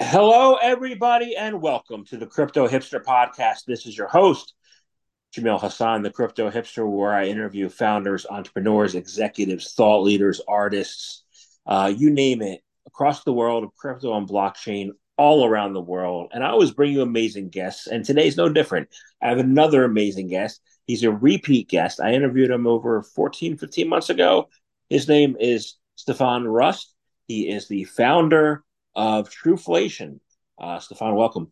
Hello, 0.00 0.56
everybody, 0.56 1.36
and 1.36 1.62
welcome 1.62 2.04
to 2.06 2.16
the 2.16 2.26
Crypto 2.26 2.66
Hipster 2.66 3.00
Podcast. 3.00 3.64
This 3.64 3.86
is 3.86 3.96
your 3.96 4.08
host, 4.08 4.54
Jamil 5.32 5.60
Hassan, 5.60 6.02
the 6.02 6.10
Crypto 6.10 6.50
Hipster, 6.50 6.84
where 6.84 7.12
I 7.12 7.26
interview 7.26 7.68
founders, 7.68 8.26
entrepreneurs, 8.28 8.96
executives, 8.96 9.72
thought 9.74 10.00
leaders, 10.00 10.40
artists, 10.48 11.22
uh, 11.64 11.92
you 11.96 12.10
name 12.10 12.42
it, 12.42 12.60
across 12.88 13.22
the 13.22 13.32
world 13.32 13.62
of 13.62 13.76
crypto 13.76 14.16
and 14.16 14.28
blockchain, 14.28 14.88
all 15.16 15.46
around 15.46 15.74
the 15.74 15.80
world. 15.80 16.32
And 16.34 16.42
I 16.42 16.48
always 16.48 16.72
bring 16.72 16.92
you 16.92 17.02
amazing 17.02 17.50
guests, 17.50 17.86
and 17.86 18.04
today's 18.04 18.36
no 18.36 18.48
different. 18.48 18.88
I 19.22 19.28
have 19.28 19.38
another 19.38 19.84
amazing 19.84 20.26
guest. 20.26 20.60
He's 20.88 21.04
a 21.04 21.12
repeat 21.12 21.68
guest. 21.68 22.00
I 22.00 22.14
interviewed 22.14 22.50
him 22.50 22.66
over 22.66 23.04
14, 23.14 23.58
15 23.58 23.88
months 23.88 24.10
ago. 24.10 24.48
His 24.90 25.06
name 25.06 25.36
is 25.38 25.76
Stefan 25.94 26.48
Rust. 26.48 26.92
He 27.28 27.48
is 27.48 27.68
the 27.68 27.84
founder 27.84 28.64
of 28.94 29.30
Truflation. 29.30 30.20
Uh, 30.58 30.78
Stefan, 30.78 31.14
welcome. 31.14 31.50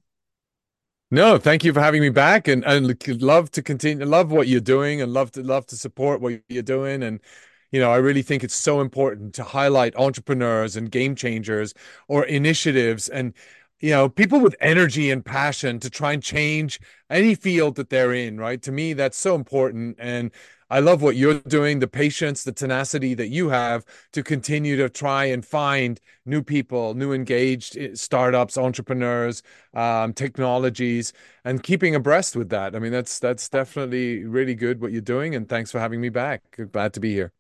No, 1.11 1.37
thank 1.37 1.63
you 1.65 1.75
for 1.75 1.81
having 1.81 2.01
me 2.01 2.09
back, 2.09 2.49
and 2.49 2.65
and 2.65 3.23
love 3.23 3.51
to 3.51 3.63
continue. 3.63 4.07
Love 4.07 4.33
what 4.33 4.49
you're 4.49 4.61
doing, 4.61 5.03
and 5.03 5.13
love 5.13 5.31
to 5.33 5.43
love 5.43 5.67
to 5.67 5.77
support 5.77 6.21
what 6.21 6.41
you're 6.49 6.63
doing, 6.63 7.03
and 7.03 7.21
you 7.73 7.81
know, 7.81 7.91
I 7.91 7.97
really 7.97 8.23
think 8.23 8.45
it's 8.45 8.55
so 8.55 8.81
important 8.81 9.35
to 9.35 9.45
highlight 9.45 9.97
entrepreneurs 9.97 10.77
and 10.77 10.91
game 10.91 11.15
changers 11.17 11.75
or 12.07 12.25
initiatives 12.25 13.09
and 13.09 13.35
you 13.81 13.91
know 13.91 14.09
people 14.09 14.41
with 14.41 14.55
energy 14.61 15.11
and 15.11 15.25
passion 15.25 15.81
to 15.81 15.91
try 15.91 16.13
and 16.13 16.23
change 16.23 16.81
any 17.11 17.35
field 17.35 17.77
that 17.77 17.91
they're 17.91 18.13
in 18.13 18.39
right 18.39 18.63
to 18.63 18.73
me 18.73 18.93
that's 18.93 19.19
so 19.19 19.35
important 19.35 19.97
and 19.99 20.31
I 20.73 20.79
love 20.79 21.03
what 21.03 21.17
you're 21.17 21.39
doing, 21.41 21.81
the 21.81 21.87
patience, 21.87 22.45
the 22.45 22.53
tenacity 22.53 23.13
that 23.17 23.29
you 23.29 23.51
have 23.51 23.85
to 24.15 24.23
continue 24.23 24.75
to 24.79 24.89
try 24.89 25.27
and 25.27 25.45
find 25.45 26.01
new 26.25 26.43
people, 26.43 26.95
new 26.95 27.13
engaged 27.13 27.77
eh, 27.77 27.91
startups, 27.93 28.57
entrepreneurs, 28.57 29.43
um, 29.75 30.15
technologies, 30.15 31.13
and 31.45 31.63
keeping 31.63 31.95
abreast 31.95 32.37
with 32.37 32.49
that. 32.49 32.75
I 32.75 32.79
mean, 32.79 32.91
that's 32.91 33.19
that's 33.19 33.51
definitely 33.51 34.25
really 34.25 34.55
good 34.55 34.81
what 34.81 34.93
you're 34.93 35.03
doing, 35.03 35.35
and 35.35 35.47
thanks 35.47 35.71
for 35.71 35.79
having 35.79 36.01
me 36.01 36.09
back. 36.09 36.41
Glad 36.73 36.95
to 36.95 37.01
be 37.01 37.13
here. 37.13 37.35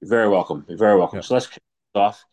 You're 0.00 0.10
very 0.10 0.28
welcome. 0.28 0.64
You're 0.68 0.78
very 0.78 0.98
welcome. 0.98 1.18
Yeah. 1.18 1.22
So 1.22 1.34
let's 1.34 1.46
kick 1.46 1.62
off. 1.94 2.24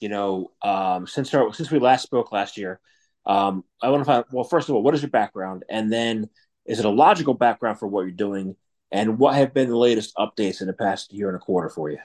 You 0.00 0.08
know, 0.08 0.52
um, 0.62 1.06
since 1.06 1.34
our, 1.34 1.52
since 1.52 1.70
we 1.70 1.78
last 1.78 2.04
spoke 2.04 2.32
last 2.32 2.56
year, 2.56 2.80
um, 3.26 3.64
I 3.82 3.90
want 3.90 4.00
to 4.00 4.06
find 4.06 4.24
well, 4.32 4.44
first 4.44 4.70
of 4.70 4.76
all, 4.76 4.82
what 4.82 4.94
is 4.94 5.02
your 5.02 5.10
background, 5.10 5.64
and 5.68 5.92
then 5.92 6.30
is 6.64 6.78
it 6.78 6.86
a 6.86 6.90
logical 6.90 7.34
background 7.34 7.78
for 7.78 7.86
what 7.86 8.00
you're 8.00 8.12
doing? 8.12 8.56
And 8.92 9.18
what 9.18 9.34
have 9.34 9.54
been 9.54 9.68
the 9.70 9.76
latest 9.76 10.14
updates 10.16 10.60
in 10.60 10.66
the 10.66 10.72
past 10.72 11.12
year 11.12 11.28
and 11.28 11.36
a 11.36 11.40
quarter 11.40 11.68
for 11.68 11.90
you? 11.90 11.98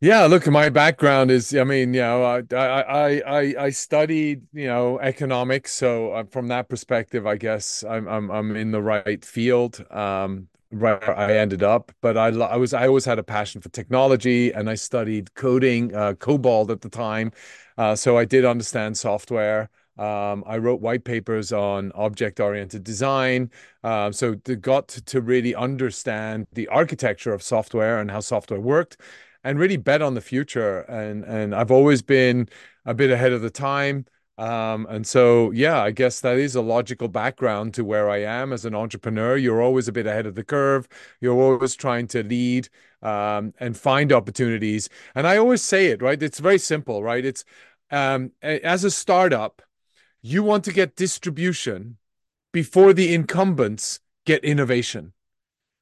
Yeah, 0.00 0.24
look, 0.26 0.46
my 0.46 0.68
background 0.70 1.30
is, 1.30 1.54
I 1.54 1.64
mean, 1.64 1.92
you 1.94 2.00
know, 2.00 2.24
I 2.24 2.42
I 2.54 3.20
I 3.20 3.64
I 3.66 3.70
studied, 3.70 4.42
you 4.52 4.66
know, 4.66 4.98
economics, 5.00 5.72
so 5.72 6.12
uh, 6.12 6.24
from 6.24 6.48
that 6.48 6.68
perspective, 6.68 7.26
I 7.26 7.36
guess 7.36 7.82
I'm 7.84 8.06
I'm 8.08 8.30
I'm 8.30 8.56
in 8.56 8.70
the 8.70 8.82
right 8.82 9.24
field. 9.24 9.84
Um, 9.90 10.48
where 10.70 11.18
I 11.18 11.32
ended 11.38 11.62
up, 11.62 11.92
but 12.02 12.18
I 12.18 12.26
I 12.28 12.56
was 12.56 12.74
I 12.74 12.86
always 12.86 13.06
had 13.06 13.18
a 13.18 13.22
passion 13.22 13.60
for 13.62 13.70
technology, 13.70 14.52
and 14.52 14.68
I 14.68 14.74
studied 14.74 15.34
coding, 15.34 15.94
uh, 15.94 16.12
COBOL 16.14 16.70
at 16.70 16.82
the 16.82 16.90
time, 16.90 17.32
uh, 17.78 17.96
so 17.96 18.18
I 18.18 18.24
did 18.26 18.44
understand 18.44 18.96
software. 18.98 19.70
Um, 19.98 20.44
I 20.46 20.58
wrote 20.58 20.80
white 20.80 21.04
papers 21.04 21.52
on 21.52 21.92
object 21.94 22.40
oriented 22.40 22.84
design. 22.84 23.50
Um, 23.82 24.12
so 24.12 24.34
got 24.34 24.88
to 24.88 25.20
really 25.20 25.54
understand 25.54 26.46
the 26.52 26.68
architecture 26.68 27.32
of 27.32 27.42
software 27.42 28.00
and 28.00 28.10
how 28.10 28.20
software 28.20 28.60
worked 28.60 28.98
and 29.44 29.58
really 29.58 29.76
bet 29.76 30.02
on 30.02 30.14
the 30.14 30.20
future. 30.20 30.80
And, 30.80 31.24
and 31.24 31.54
I've 31.54 31.70
always 31.70 32.02
been 32.02 32.48
a 32.84 32.94
bit 32.94 33.10
ahead 33.10 33.32
of 33.32 33.42
the 33.42 33.50
time. 33.50 34.06
Um, 34.38 34.86
and 34.88 35.04
so, 35.04 35.50
yeah, 35.50 35.82
I 35.82 35.90
guess 35.90 36.20
that 36.20 36.38
is 36.38 36.54
a 36.54 36.62
logical 36.62 37.08
background 37.08 37.74
to 37.74 37.84
where 37.84 38.08
I 38.08 38.18
am 38.18 38.52
as 38.52 38.64
an 38.64 38.74
entrepreneur. 38.74 39.36
You're 39.36 39.60
always 39.60 39.88
a 39.88 39.92
bit 39.92 40.06
ahead 40.06 40.26
of 40.26 40.36
the 40.36 40.44
curve. 40.44 40.86
You're 41.20 41.40
always 41.40 41.74
trying 41.74 42.06
to 42.08 42.22
lead 42.22 42.68
um, 43.02 43.52
and 43.58 43.76
find 43.76 44.12
opportunities. 44.12 44.88
And 45.16 45.26
I 45.26 45.38
always 45.38 45.62
say 45.62 45.86
it, 45.86 46.02
right? 46.02 46.22
It's 46.22 46.38
very 46.38 46.58
simple, 46.58 47.02
right? 47.02 47.24
It's 47.24 47.44
um, 47.90 48.32
as 48.42 48.84
a 48.84 48.90
startup, 48.90 49.62
you 50.22 50.42
want 50.42 50.64
to 50.64 50.72
get 50.72 50.96
distribution 50.96 51.96
before 52.52 52.92
the 52.92 53.14
incumbents 53.14 54.00
get 54.26 54.44
innovation. 54.44 55.12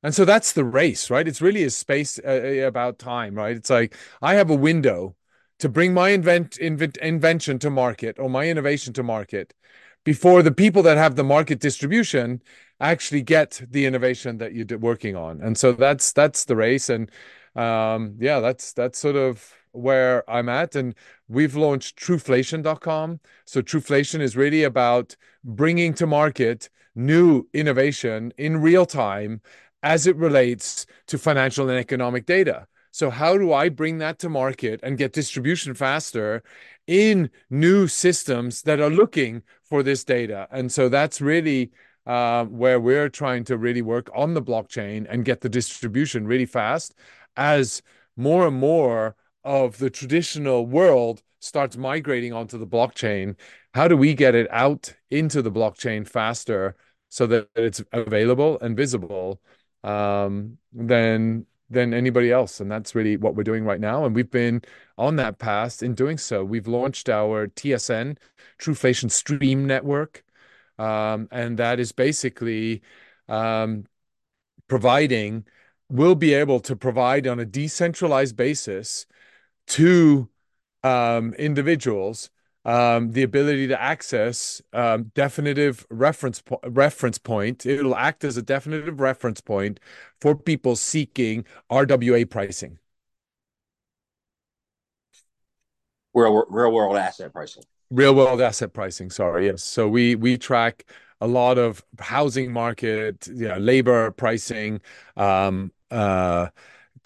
And 0.02 0.14
so 0.14 0.24
that's 0.24 0.52
the 0.52 0.64
race, 0.64 1.10
right? 1.10 1.26
It's 1.26 1.40
really 1.42 1.64
a 1.64 1.70
space 1.70 2.18
uh, 2.18 2.28
uh, 2.62 2.66
about 2.66 2.98
time, 2.98 3.34
right? 3.34 3.56
It's 3.56 3.70
like 3.70 3.96
I 4.22 4.34
have 4.34 4.50
a 4.50 4.54
window 4.54 5.16
to 5.58 5.68
bring 5.68 5.94
my 5.94 6.10
invent, 6.10 6.58
invent 6.58 6.96
invention 6.98 7.58
to 7.60 7.70
market 7.70 8.18
or 8.18 8.28
my 8.28 8.46
innovation 8.48 8.92
to 8.94 9.02
market 9.02 9.54
before 10.04 10.42
the 10.42 10.52
people 10.52 10.82
that 10.82 10.96
have 10.96 11.16
the 11.16 11.24
market 11.24 11.58
distribution 11.60 12.42
actually 12.78 13.22
get 13.22 13.60
the 13.70 13.86
innovation 13.86 14.38
that 14.38 14.54
you're 14.54 14.78
working 14.78 15.16
on. 15.16 15.40
And 15.40 15.56
so 15.58 15.72
that's 15.72 16.12
that's 16.12 16.44
the 16.44 16.56
race 16.56 16.88
and 16.88 17.10
um 17.56 18.16
yeah, 18.20 18.40
that's 18.40 18.72
that's 18.74 18.98
sort 18.98 19.16
of 19.16 19.52
where 19.76 20.28
I'm 20.30 20.48
at. 20.48 20.74
And 20.74 20.94
we've 21.28 21.54
launched 21.54 21.98
truflation.com. 21.98 23.20
So 23.44 23.62
Truflation 23.62 24.20
is 24.20 24.36
really 24.36 24.64
about 24.64 25.16
bringing 25.44 25.94
to 25.94 26.06
market 26.06 26.68
new 26.94 27.46
innovation 27.52 28.32
in 28.38 28.56
real 28.56 28.86
time 28.86 29.40
as 29.82 30.06
it 30.06 30.16
relates 30.16 30.86
to 31.06 31.18
financial 31.18 31.68
and 31.68 31.78
economic 31.78 32.26
data. 32.26 32.66
So 32.90 33.10
how 33.10 33.36
do 33.36 33.52
I 33.52 33.68
bring 33.68 33.98
that 33.98 34.18
to 34.20 34.30
market 34.30 34.80
and 34.82 34.96
get 34.96 35.12
distribution 35.12 35.74
faster 35.74 36.42
in 36.86 37.30
new 37.50 37.88
systems 37.88 38.62
that 38.62 38.80
are 38.80 38.88
looking 38.88 39.42
for 39.62 39.82
this 39.82 40.02
data? 40.02 40.48
And 40.50 40.72
so 40.72 40.88
that's 40.88 41.20
really 41.20 41.72
uh, 42.06 42.46
where 42.46 42.80
we're 42.80 43.10
trying 43.10 43.44
to 43.44 43.58
really 43.58 43.82
work 43.82 44.08
on 44.14 44.32
the 44.32 44.42
blockchain 44.42 45.06
and 45.10 45.26
get 45.26 45.42
the 45.42 45.48
distribution 45.48 46.26
really 46.26 46.46
fast 46.46 46.94
as 47.36 47.82
more 48.16 48.46
and 48.46 48.56
more 48.56 49.14
of 49.46 49.78
the 49.78 49.88
traditional 49.88 50.66
world 50.66 51.22
starts 51.38 51.76
migrating 51.76 52.32
onto 52.32 52.58
the 52.58 52.66
blockchain, 52.66 53.36
how 53.72 53.88
do 53.88 53.96
we 53.96 54.12
get 54.12 54.34
it 54.34 54.48
out 54.50 54.92
into 55.10 55.40
the 55.40 55.52
blockchain 55.52 56.06
faster 56.06 56.74
so 57.08 57.26
that 57.28 57.48
it's 57.54 57.82
available 57.92 58.58
and 58.60 58.76
visible 58.76 59.40
um, 59.84 60.58
than 60.72 61.46
than 61.70 61.94
anybody 61.94 62.32
else? 62.32 62.60
And 62.60 62.70
that's 62.70 62.94
really 62.94 63.16
what 63.16 63.36
we're 63.36 63.44
doing 63.44 63.64
right 63.64 63.80
now. 63.80 64.04
And 64.04 64.14
we've 64.14 64.30
been 64.30 64.62
on 64.98 65.16
that 65.16 65.38
path 65.38 65.82
in 65.82 65.94
doing 65.94 66.18
so. 66.18 66.44
We've 66.44 66.66
launched 66.66 67.08
our 67.08 67.46
TSN, 67.46 68.18
Truflation 68.58 69.10
Stream 69.10 69.66
Network, 69.66 70.24
um, 70.78 71.28
and 71.30 71.56
that 71.58 71.78
is 71.78 71.92
basically 71.92 72.82
um, 73.28 73.84
providing. 74.68 75.46
We'll 75.88 76.16
be 76.16 76.34
able 76.34 76.58
to 76.60 76.74
provide 76.74 77.28
on 77.28 77.38
a 77.38 77.44
decentralized 77.44 78.36
basis 78.36 79.06
to 79.68 80.28
um, 80.82 81.34
individuals 81.34 82.30
um, 82.66 83.12
the 83.12 83.22
ability 83.22 83.68
to 83.68 83.80
access 83.80 84.60
um, 84.72 85.12
definitive 85.14 85.86
reference 85.88 86.42
po- 86.42 86.58
reference 86.64 87.16
point. 87.16 87.64
It'll 87.64 87.94
act 87.94 88.24
as 88.24 88.36
a 88.36 88.42
definitive 88.42 89.00
reference 89.00 89.40
point 89.40 89.78
for 90.20 90.34
people 90.34 90.74
seeking 90.74 91.44
RWA 91.70 92.28
pricing. 92.28 92.78
Real, 96.12 96.44
real 96.48 96.72
world 96.72 96.96
asset 96.96 97.32
pricing. 97.32 97.62
Real 97.90 98.16
world 98.16 98.40
asset 98.40 98.72
pricing. 98.72 99.10
Sorry, 99.10 99.46
yes. 99.46 99.62
So 99.62 99.86
we 99.86 100.16
we 100.16 100.36
track 100.36 100.84
a 101.20 101.26
lot 101.28 101.58
of 101.58 101.84
housing 102.00 102.52
market, 102.52 103.28
you 103.28 103.46
know, 103.46 103.58
labor 103.58 104.10
pricing, 104.10 104.80
um, 105.16 105.70
uh, 105.90 106.48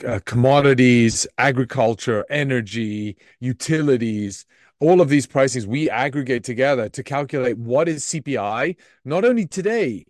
uh, 0.04 0.20
commodities, 0.24 1.26
agriculture, 1.38 2.24
energy, 2.30 3.16
utilities, 3.40 4.46
all 4.80 5.00
of 5.00 5.08
these 5.08 5.26
pricings 5.26 5.66
we 5.66 5.90
aggregate 5.90 6.44
together 6.44 6.88
to 6.88 7.02
calculate 7.02 7.58
what 7.58 7.88
is 7.88 8.04
CPI, 8.04 8.76
not 9.04 9.24
only 9.24 9.46
today, 9.46 10.06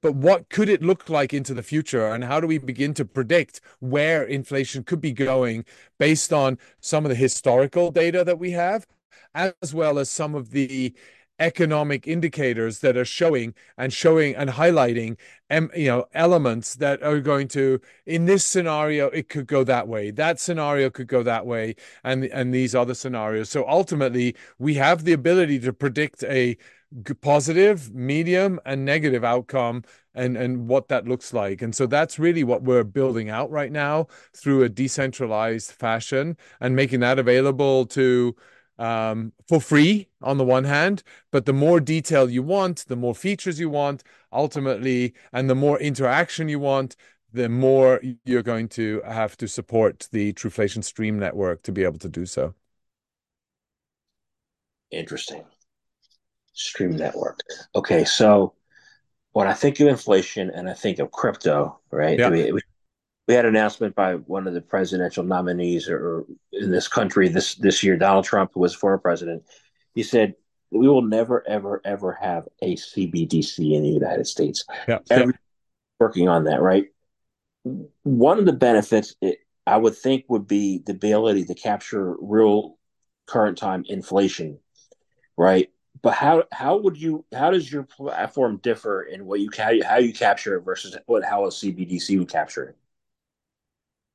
but 0.00 0.14
what 0.14 0.48
could 0.48 0.68
it 0.68 0.82
look 0.82 1.08
like 1.08 1.32
into 1.32 1.54
the 1.54 1.62
future? 1.62 2.08
And 2.08 2.24
how 2.24 2.40
do 2.40 2.46
we 2.46 2.58
begin 2.58 2.94
to 2.94 3.04
predict 3.04 3.60
where 3.80 4.24
inflation 4.24 4.82
could 4.84 5.00
be 5.00 5.12
going 5.12 5.64
based 5.98 6.32
on 6.32 6.58
some 6.80 7.04
of 7.04 7.08
the 7.08 7.14
historical 7.14 7.90
data 7.90 8.24
that 8.24 8.38
we 8.38 8.50
have 8.52 8.86
as 9.34 9.74
well 9.74 9.98
as 9.98 10.10
some 10.10 10.34
of 10.34 10.50
the 10.50 10.94
economic 11.42 12.06
indicators 12.06 12.78
that 12.78 12.96
are 12.96 13.04
showing 13.04 13.52
and 13.76 13.92
showing 13.92 14.34
and 14.36 14.50
highlighting 14.50 15.18
um, 15.50 15.70
you 15.76 15.86
know 15.86 16.06
elements 16.14 16.76
that 16.76 17.02
are 17.02 17.20
going 17.20 17.48
to 17.48 17.80
in 18.06 18.24
this 18.26 18.46
scenario 18.46 19.08
it 19.08 19.28
could 19.28 19.46
go 19.46 19.64
that 19.64 19.86
way 19.88 20.10
that 20.10 20.40
scenario 20.40 20.88
could 20.88 21.08
go 21.08 21.22
that 21.22 21.44
way 21.44 21.74
and 22.04 22.24
and 22.26 22.52
these 22.54 22.74
other 22.74 22.94
scenarios. 22.94 23.50
So 23.50 23.66
ultimately 23.68 24.36
we 24.58 24.74
have 24.74 25.04
the 25.04 25.12
ability 25.12 25.58
to 25.60 25.72
predict 25.72 26.24
a 26.24 26.56
positive 27.20 27.94
medium 27.94 28.60
and 28.66 28.84
negative 28.84 29.24
outcome 29.24 29.82
and 30.14 30.36
and 30.36 30.68
what 30.68 30.88
that 30.88 31.08
looks 31.08 31.32
like. 31.32 31.62
And 31.62 31.74
so 31.74 31.86
that's 31.86 32.18
really 32.18 32.44
what 32.44 32.62
we're 32.62 32.84
building 32.84 33.30
out 33.30 33.50
right 33.50 33.72
now 33.72 34.08
through 34.34 34.62
a 34.62 34.68
decentralized 34.68 35.72
fashion 35.72 36.36
and 36.60 36.76
making 36.76 37.00
that 37.00 37.18
available 37.18 37.86
to 37.86 38.36
um, 38.82 39.32
for 39.46 39.60
free 39.60 40.08
on 40.22 40.38
the 40.38 40.44
one 40.44 40.64
hand, 40.64 41.04
but 41.30 41.46
the 41.46 41.52
more 41.52 41.78
detail 41.78 42.28
you 42.28 42.42
want, 42.42 42.84
the 42.88 42.96
more 42.96 43.14
features 43.14 43.60
you 43.60 43.70
want, 43.70 44.02
ultimately, 44.32 45.14
and 45.32 45.48
the 45.48 45.54
more 45.54 45.78
interaction 45.78 46.48
you 46.48 46.58
want, 46.58 46.96
the 47.32 47.48
more 47.48 48.02
you're 48.24 48.42
going 48.42 48.68
to 48.68 49.00
have 49.06 49.36
to 49.36 49.46
support 49.46 50.08
the 50.10 50.32
Truflation 50.32 50.82
Stream 50.82 51.16
network 51.16 51.62
to 51.62 51.70
be 51.70 51.84
able 51.84 52.00
to 52.00 52.08
do 52.08 52.26
so. 52.26 52.54
Interesting. 54.90 55.44
Stream 56.52 56.96
network. 56.96 57.38
Okay, 57.76 58.04
so 58.04 58.52
when 59.30 59.46
I 59.46 59.54
think 59.54 59.78
of 59.78 59.86
inflation 59.86 60.50
and 60.50 60.68
I 60.68 60.74
think 60.74 60.98
of 60.98 61.12
crypto, 61.12 61.78
right? 61.92 62.18
Yeah. 62.18 62.30
We, 62.30 62.50
we 62.50 62.60
had 63.28 63.44
an 63.44 63.54
announcement 63.54 63.94
by 63.94 64.14
one 64.14 64.46
of 64.46 64.54
the 64.54 64.60
presidential 64.60 65.24
nominees 65.24 65.88
or 65.88 66.24
in 66.52 66.70
this 66.70 66.88
country 66.88 67.28
this 67.28 67.54
this 67.54 67.82
year, 67.82 67.96
Donald 67.96 68.24
Trump, 68.24 68.50
who 68.54 68.60
was 68.60 68.74
former 68.74 68.98
president. 68.98 69.44
He 69.94 70.02
said, 70.02 70.34
"We 70.70 70.88
will 70.88 71.02
never, 71.02 71.46
ever, 71.46 71.80
ever 71.84 72.12
have 72.20 72.48
a 72.60 72.74
CBDC 72.76 73.74
in 73.74 73.82
the 73.82 73.88
United 73.88 74.26
States." 74.26 74.64
Yeah. 74.88 74.98
Every, 75.10 75.34
working 76.00 76.28
on 76.28 76.44
that, 76.44 76.60
right? 76.60 76.86
One 78.02 78.38
of 78.38 78.46
the 78.46 78.52
benefits 78.52 79.14
it, 79.20 79.38
I 79.66 79.76
would 79.76 79.96
think 79.96 80.24
would 80.28 80.48
be 80.48 80.82
the 80.84 80.92
ability 80.92 81.44
to 81.44 81.54
capture 81.54 82.16
real 82.20 82.76
current 83.26 83.56
time 83.56 83.84
inflation, 83.88 84.58
right? 85.36 85.70
But 86.02 86.14
how 86.14 86.44
how 86.50 86.78
would 86.78 87.00
you 87.00 87.24
how 87.32 87.50
does 87.50 87.70
your 87.70 87.84
platform 87.84 88.56
differ 88.56 89.04
in 89.04 89.24
what 89.24 89.38
you 89.38 89.48
how 89.56 89.98
you 89.98 90.12
capture 90.12 90.56
it 90.56 90.62
versus 90.62 90.96
what 91.06 91.24
how 91.24 91.44
a 91.44 91.48
CBDC 91.48 92.18
would 92.18 92.28
capture 92.28 92.64
it? 92.64 92.76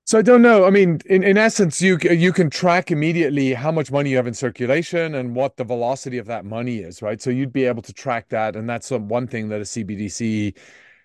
So 0.07 0.18
I 0.18 0.21
don't 0.21 0.42
know. 0.42 0.63
I 0.63 0.69
mean, 0.69 1.01
in, 1.07 1.21
in 1.21 1.38
essence, 1.38 1.81
you 1.81 1.98
you 2.01 2.31
can 2.31 2.50
track 2.50 2.92
immediately 2.92 3.54
how 3.54 3.74
much 3.74 3.92
money 3.92 4.12
you 4.12 4.15
have 4.15 4.25
in 4.27 4.33
circulation 4.33 5.15
and 5.15 5.36
what 5.36 5.57
the 5.57 5.65
velocity 5.65 6.18
of 6.18 6.27
that 6.27 6.45
money 6.45 6.77
is, 6.77 7.01
right? 7.01 7.21
So 7.21 7.30
you'd 7.30 7.51
be 7.51 7.65
able 7.65 7.81
to 7.81 7.92
track 7.92 8.30
that, 8.30 8.56
and 8.56 8.69
that's 8.69 8.89
one 8.89 9.27
thing 9.27 9.50
that 9.50 9.59
a 9.59 9.65
CBDC 9.65 10.56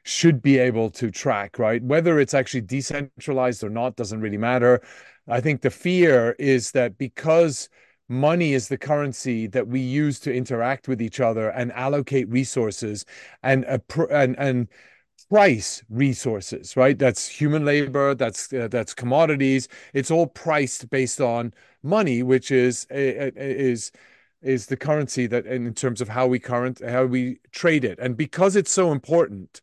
should 0.04 0.40
be 0.40 0.56
able 0.58 0.88
to 0.90 1.10
track, 1.10 1.58
right? 1.58 1.82
Whether 1.82 2.20
it's 2.20 2.32
actually 2.32 2.60
decentralized 2.60 3.64
or 3.64 3.70
not 3.70 3.96
doesn't 3.96 4.20
really 4.20 4.38
matter. 4.38 4.80
I 5.28 5.40
think 5.40 5.62
the 5.62 5.70
fear 5.70 6.36
is 6.38 6.70
that 6.72 6.96
because 6.96 7.68
money 8.08 8.52
is 8.54 8.68
the 8.68 8.78
currency 8.78 9.48
that 9.48 9.66
we 9.66 9.80
use 9.80 10.20
to 10.20 10.32
interact 10.32 10.86
with 10.86 11.02
each 11.02 11.18
other 11.18 11.48
and 11.50 11.72
allocate 11.72 12.28
resources 12.28 13.04
and 13.42 13.64
and 14.10 14.38
and 14.38 14.68
price 15.32 15.82
resources, 15.88 16.76
right? 16.76 16.98
That's 16.98 17.26
human 17.26 17.64
labor, 17.64 18.14
that's 18.14 18.52
uh, 18.52 18.68
that's 18.68 18.92
commodities. 18.92 19.66
It's 19.94 20.10
all 20.10 20.26
priced 20.26 20.90
based 20.90 21.22
on 21.22 21.54
money, 21.82 22.22
which 22.22 22.50
is 22.50 22.86
uh, 22.90 22.94
uh, 22.94 22.98
uh, 22.98 23.30
is 23.36 23.92
is 24.42 24.66
the 24.66 24.76
currency 24.76 25.26
that 25.28 25.46
in 25.46 25.72
terms 25.74 26.02
of 26.02 26.10
how 26.10 26.26
we 26.26 26.38
current 26.38 26.82
how 26.86 27.06
we 27.06 27.40
trade 27.50 27.82
it. 27.84 27.98
And 27.98 28.14
because 28.14 28.56
it's 28.56 28.70
so 28.72 28.92
important, 28.92 29.62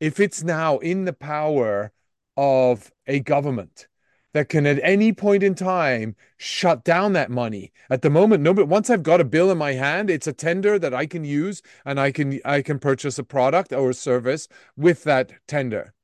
if 0.00 0.18
it's 0.20 0.42
now 0.42 0.78
in 0.78 1.04
the 1.04 1.12
power 1.12 1.92
of 2.36 2.90
a 3.06 3.20
government 3.20 3.88
that 4.32 4.48
can 4.48 4.66
at 4.66 4.80
any 4.82 5.12
point 5.12 5.42
in 5.42 5.54
time 5.54 6.16
shut 6.36 6.84
down 6.84 7.12
that 7.12 7.30
money. 7.30 7.72
At 7.90 8.02
the 8.02 8.10
moment, 8.10 8.42
no, 8.42 8.54
but 8.54 8.68
once 8.68 8.90
I've 8.90 9.02
got 9.02 9.20
a 9.20 9.24
bill 9.24 9.50
in 9.50 9.58
my 9.58 9.72
hand, 9.72 10.10
it's 10.10 10.26
a 10.26 10.32
tender 10.32 10.78
that 10.78 10.94
I 10.94 11.06
can 11.06 11.24
use 11.24 11.62
and 11.84 12.00
I 12.00 12.12
can 12.12 12.40
I 12.44 12.62
can 12.62 12.78
purchase 12.78 13.18
a 13.18 13.24
product 13.24 13.72
or 13.72 13.90
a 13.90 13.94
service 13.94 14.48
with 14.76 15.04
that 15.04 15.32
tender. 15.46 15.94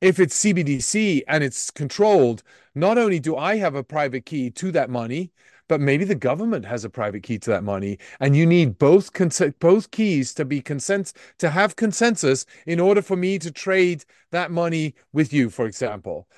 If 0.00 0.20
it's 0.20 0.38
CBDC 0.38 1.22
and 1.26 1.42
it's 1.42 1.70
controlled, 1.70 2.42
not 2.74 2.98
only 2.98 3.18
do 3.18 3.36
I 3.36 3.56
have 3.56 3.74
a 3.74 3.82
private 3.82 4.26
key 4.26 4.50
to 4.50 4.70
that 4.72 4.90
money, 4.90 5.32
but 5.68 5.80
maybe 5.80 6.04
the 6.04 6.14
government 6.14 6.64
has 6.66 6.84
a 6.84 6.90
private 6.90 7.22
key 7.22 7.38
to 7.38 7.50
that 7.50 7.64
money 7.64 7.98
and 8.20 8.36
you 8.36 8.46
need 8.46 8.78
both 8.78 9.12
cons- 9.12 9.42
both 9.58 9.90
keys 9.90 10.34
to 10.34 10.44
be 10.44 10.60
consent 10.60 11.12
to 11.38 11.50
have 11.50 11.76
consensus 11.76 12.46
in 12.66 12.78
order 12.80 13.02
for 13.02 13.16
me 13.16 13.38
to 13.38 13.50
trade 13.50 14.04
that 14.30 14.50
money 14.50 14.94
with 15.12 15.32
you 15.32 15.50
for 15.50 15.66
example 15.66 16.28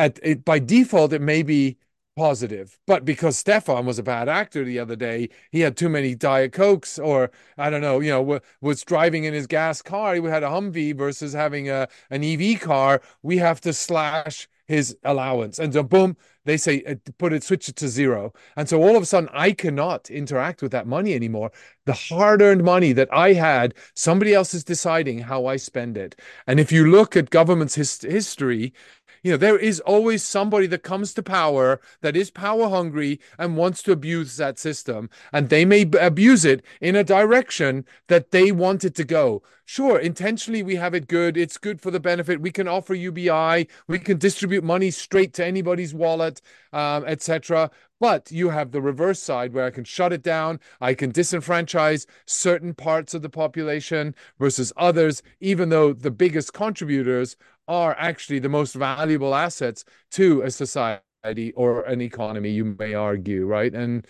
at 0.00 0.18
it 0.22 0.44
by 0.44 0.58
default 0.58 1.12
it 1.12 1.22
may 1.22 1.42
be 1.42 1.76
positive. 2.16 2.78
But 2.86 3.04
because 3.04 3.38
Stefan 3.38 3.86
was 3.86 3.98
a 3.98 4.02
bad 4.02 4.28
actor 4.28 4.64
the 4.64 4.78
other 4.78 4.96
day, 4.96 5.30
he 5.50 5.60
had 5.60 5.76
too 5.76 5.88
many 5.88 6.14
Diet 6.14 6.52
Cokes, 6.52 6.98
or 6.98 7.30
I 7.56 7.70
don't 7.70 7.80
know, 7.80 8.00
you 8.00 8.10
know, 8.10 8.40
was 8.60 8.82
driving 8.82 9.24
in 9.24 9.34
his 9.34 9.46
gas 9.46 9.80
car. 9.82 10.14
He 10.14 10.22
had 10.22 10.42
a 10.42 10.48
Humvee 10.48 10.96
versus 10.96 11.32
having 11.32 11.70
a 11.70 11.88
an 12.10 12.24
EV 12.24 12.60
car. 12.60 13.00
We 13.22 13.38
have 13.38 13.60
to 13.62 13.72
slash 13.72 14.48
his 14.66 14.96
allowance, 15.02 15.58
and 15.58 15.72
so 15.72 15.82
boom, 15.82 16.16
they 16.44 16.56
say 16.56 16.82
uh, 16.84 16.94
put 17.18 17.32
it, 17.32 17.42
switch 17.42 17.68
it 17.68 17.76
to 17.76 17.88
zero, 17.88 18.32
and 18.56 18.68
so 18.68 18.82
all 18.82 18.96
of 18.96 19.02
a 19.02 19.06
sudden 19.06 19.28
I 19.32 19.52
cannot 19.52 20.10
interact 20.10 20.62
with 20.62 20.72
that 20.72 20.86
money 20.86 21.14
anymore. 21.14 21.50
The 21.86 21.92
hard-earned 21.92 22.62
money 22.62 22.92
that 22.92 23.12
I 23.12 23.32
had, 23.32 23.74
somebody 23.94 24.32
else 24.32 24.54
is 24.54 24.62
deciding 24.62 25.18
how 25.20 25.46
I 25.46 25.56
spend 25.56 25.96
it. 25.96 26.14
And 26.46 26.60
if 26.60 26.70
you 26.70 26.90
look 26.90 27.16
at 27.16 27.30
government's 27.30 27.74
his- 27.74 28.00
history, 28.02 28.72
you 29.22 29.32
know, 29.32 29.36
there 29.36 29.58
is 29.58 29.80
always 29.80 30.22
somebody 30.22 30.66
that 30.68 30.82
comes 30.82 31.14
to 31.14 31.22
power 31.22 31.80
that 32.00 32.16
is 32.16 32.30
power 32.30 32.68
hungry 32.68 33.20
and 33.38 33.56
wants 33.56 33.82
to 33.82 33.92
abuse 33.92 34.36
that 34.36 34.58
system. 34.58 35.10
And 35.32 35.48
they 35.48 35.64
may 35.64 35.84
b- 35.84 35.98
abuse 35.98 36.44
it 36.44 36.64
in 36.80 36.96
a 36.96 37.04
direction 37.04 37.84
that 38.08 38.30
they 38.30 38.52
want 38.52 38.84
it 38.84 38.94
to 38.96 39.04
go. 39.04 39.42
Sure, 39.64 40.00
intentionally 40.00 40.64
we 40.64 40.74
have 40.76 40.94
it 40.94 41.06
good. 41.06 41.36
It's 41.36 41.56
good 41.56 41.80
for 41.80 41.92
the 41.92 42.00
benefit. 42.00 42.40
We 42.40 42.50
can 42.50 42.66
offer 42.66 42.92
UBI. 42.92 43.68
We 43.86 43.98
can 44.00 44.18
distribute 44.18 44.64
money 44.64 44.90
straight 44.90 45.32
to 45.34 45.44
anybody's 45.46 45.94
wallet, 45.94 46.40
um, 46.72 47.04
etc. 47.06 47.70
But 48.00 48.32
you 48.32 48.48
have 48.48 48.72
the 48.72 48.80
reverse 48.80 49.20
side 49.20 49.52
where 49.52 49.66
I 49.66 49.70
can 49.70 49.84
shut 49.84 50.12
it 50.12 50.22
down. 50.24 50.58
I 50.80 50.94
can 50.94 51.12
disenfranchise 51.12 52.06
certain 52.26 52.74
parts 52.74 53.14
of 53.14 53.22
the 53.22 53.28
population 53.28 54.14
versus 54.40 54.72
others, 54.76 55.22
even 55.38 55.68
though 55.68 55.92
the 55.92 56.10
biggest 56.10 56.52
contributors 56.52 57.36
are 57.70 57.94
actually 57.98 58.40
the 58.40 58.48
most 58.48 58.74
valuable 58.74 59.32
assets 59.32 59.84
to 60.10 60.42
a 60.42 60.50
society 60.50 61.52
or 61.54 61.82
an 61.82 62.00
economy, 62.00 62.50
you 62.50 62.64
may 62.64 62.94
argue, 62.94 63.46
right? 63.46 63.72
And 63.72 64.04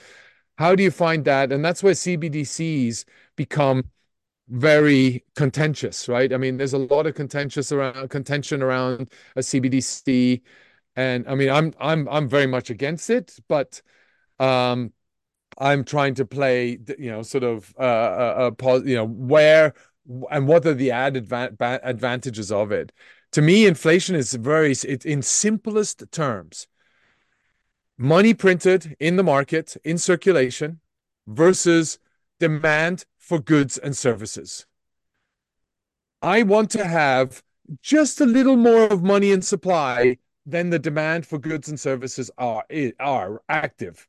how 0.56 0.74
do 0.74 0.82
you 0.82 0.90
find 0.90 1.26
that? 1.26 1.52
And 1.52 1.62
that's 1.62 1.82
where 1.82 1.92
CBDCs 1.92 3.04
become 3.36 3.90
very 4.48 5.24
contentious, 5.36 6.08
right? 6.08 6.32
I 6.32 6.38
mean, 6.38 6.56
there's 6.56 6.72
a 6.72 6.78
lot 6.78 7.06
of 7.06 7.14
contentious 7.14 7.70
around 7.70 8.08
contention 8.08 8.62
around 8.62 9.12
a 9.36 9.40
CBDC, 9.40 10.40
and 10.96 11.28
I 11.28 11.34
mean, 11.34 11.50
I'm 11.50 11.74
I'm 11.78 12.08
I'm 12.08 12.28
very 12.28 12.46
much 12.46 12.70
against 12.70 13.10
it, 13.10 13.38
but 13.48 13.82
um, 14.38 14.92
I'm 15.58 15.84
trying 15.84 16.14
to 16.14 16.24
play, 16.24 16.78
you 16.98 17.10
know, 17.10 17.22
sort 17.22 17.44
of 17.44 17.74
uh, 17.78 17.82
uh, 17.82 18.50
uh 18.62 18.80
you 18.84 18.96
know, 18.96 19.06
where 19.06 19.74
and 20.30 20.48
what 20.48 20.66
are 20.66 20.74
the 20.74 20.90
added 20.90 21.32
advantages 21.32 22.50
of 22.50 22.72
it? 22.72 22.92
To 23.32 23.42
me, 23.42 23.66
inflation 23.66 24.16
is 24.16 24.34
very, 24.34 24.72
it, 24.72 25.06
in 25.06 25.22
simplest 25.22 26.02
terms, 26.10 26.66
money 27.96 28.34
printed 28.34 28.96
in 28.98 29.16
the 29.16 29.22
market, 29.22 29.76
in 29.84 29.98
circulation, 29.98 30.80
versus 31.26 31.98
demand 32.40 33.04
for 33.18 33.38
goods 33.38 33.78
and 33.78 33.96
services. 33.96 34.66
I 36.22 36.42
want 36.42 36.70
to 36.70 36.84
have 36.84 37.42
just 37.82 38.20
a 38.20 38.26
little 38.26 38.56
more 38.56 38.84
of 38.84 39.02
money 39.02 39.30
in 39.30 39.42
supply 39.42 40.18
than 40.44 40.70
the 40.70 40.78
demand 40.78 41.24
for 41.26 41.38
goods 41.38 41.68
and 41.68 41.78
services 41.78 42.30
are, 42.36 42.64
are 42.98 43.42
active. 43.48 44.08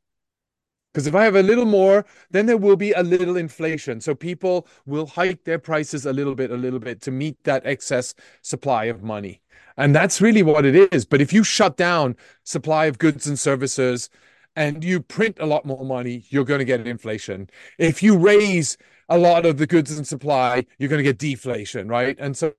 Because 0.92 1.06
if 1.06 1.14
I 1.14 1.24
have 1.24 1.36
a 1.36 1.42
little 1.42 1.64
more, 1.64 2.04
then 2.30 2.46
there 2.46 2.58
will 2.58 2.76
be 2.76 2.92
a 2.92 3.02
little 3.02 3.36
inflation. 3.36 4.00
So 4.00 4.14
people 4.14 4.66
will 4.84 5.06
hike 5.06 5.44
their 5.44 5.58
prices 5.58 6.04
a 6.04 6.12
little 6.12 6.34
bit, 6.34 6.50
a 6.50 6.56
little 6.56 6.78
bit 6.78 7.00
to 7.02 7.10
meet 7.10 7.42
that 7.44 7.64
excess 7.64 8.14
supply 8.42 8.84
of 8.84 9.02
money. 9.02 9.40
And 9.78 9.94
that's 9.94 10.20
really 10.20 10.42
what 10.42 10.66
it 10.66 10.92
is. 10.92 11.06
But 11.06 11.22
if 11.22 11.32
you 11.32 11.44
shut 11.44 11.76
down 11.76 12.16
supply 12.44 12.86
of 12.86 12.98
goods 12.98 13.26
and 13.26 13.38
services 13.38 14.10
and 14.54 14.84
you 14.84 15.00
print 15.00 15.38
a 15.40 15.46
lot 15.46 15.64
more 15.64 15.84
money, 15.84 16.24
you're 16.28 16.44
going 16.44 16.58
to 16.58 16.64
get 16.66 16.86
inflation. 16.86 17.48
If 17.78 18.02
you 18.02 18.18
raise 18.18 18.76
a 19.08 19.16
lot 19.16 19.46
of 19.46 19.56
the 19.56 19.66
goods 19.66 19.96
and 19.96 20.06
supply, 20.06 20.64
you're 20.78 20.90
going 20.90 20.98
to 20.98 21.02
get 21.02 21.18
deflation, 21.18 21.88
right? 21.88 22.16
And 22.18 22.36
so 22.36 22.52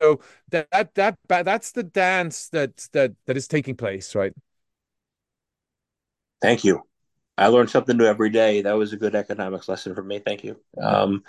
that 0.49 0.67
that 0.71 0.95
that 0.95 1.17
that's 1.27 1.71
the 1.71 1.83
dance 1.83 2.49
that 2.49 2.89
that 2.93 3.13
that 3.27 3.37
is 3.37 3.47
taking 3.47 3.75
place, 3.75 4.15
right? 4.15 4.33
Thank 6.41 6.63
you. 6.63 6.83
I 7.37 7.47
learned 7.47 7.69
something 7.69 7.97
new 7.97 8.05
every 8.05 8.29
day. 8.29 8.61
That 8.61 8.77
was 8.77 8.93
a 8.93 8.97
good 8.97 9.15
economics 9.15 9.67
lesson 9.67 9.95
for 9.95 10.03
me. 10.03 10.19
Thank 10.19 10.43
you. 10.43 10.59
Um, 10.81 11.23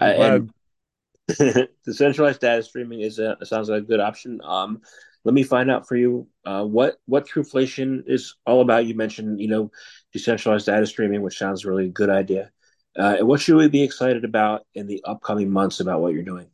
I, 0.00 0.12
and 0.12 0.50
the 1.28 1.68
centralized 1.90 2.40
data 2.40 2.62
streaming 2.62 3.00
is 3.00 3.18
a 3.18 3.36
sounds 3.44 3.68
like 3.68 3.82
a 3.82 3.86
good 3.86 4.00
option. 4.00 4.40
Um, 4.42 4.80
let 5.24 5.34
me 5.34 5.42
find 5.42 5.70
out 5.70 5.88
for 5.88 5.96
you 5.96 6.26
uh, 6.44 6.64
what 6.64 6.96
what 7.06 7.26
Truflation 7.26 8.02
is 8.06 8.36
all 8.46 8.60
about. 8.60 8.86
You 8.86 8.94
mentioned 8.94 9.40
you 9.40 9.48
know 9.48 9.70
decentralized 10.12 10.66
data 10.66 10.86
streaming, 10.86 11.22
which 11.22 11.38
sounds 11.38 11.64
really 11.64 11.86
a 11.86 11.90
good 11.90 12.10
idea. 12.10 12.50
Uh, 12.96 13.18
what 13.18 13.40
should 13.40 13.56
we 13.56 13.68
be 13.68 13.82
excited 13.82 14.24
about 14.24 14.66
in 14.74 14.86
the 14.86 15.02
upcoming 15.04 15.50
months 15.50 15.80
about 15.80 16.00
what 16.00 16.12
you're 16.12 16.22
doing? 16.22 16.46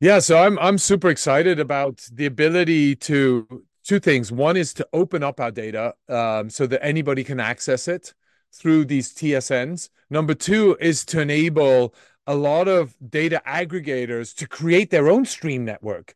Yeah, 0.00 0.18
so 0.18 0.38
I'm 0.38 0.58
I'm 0.58 0.78
super 0.78 1.08
excited 1.10 1.60
about 1.60 2.08
the 2.12 2.26
ability 2.26 2.96
to 2.96 3.64
two 3.82 4.00
things. 4.00 4.32
One 4.32 4.56
is 4.56 4.74
to 4.74 4.88
open 4.92 5.22
up 5.22 5.40
our 5.40 5.50
data 5.50 5.94
um, 6.08 6.50
so 6.50 6.66
that 6.66 6.84
anybody 6.84 7.24
can 7.24 7.40
access 7.40 7.88
it. 7.88 8.14
through 8.52 8.84
these 8.84 9.14
TSNs. 9.14 9.88
Number 10.10 10.34
two 10.34 10.76
is 10.80 11.04
to 11.06 11.20
enable 11.20 11.94
a 12.26 12.34
lot 12.34 12.68
of 12.68 12.94
data 13.08 13.42
aggregators 13.46 14.34
to 14.36 14.46
create 14.46 14.90
their 14.90 15.08
own 15.08 15.24
stream 15.24 15.64
network 15.64 16.14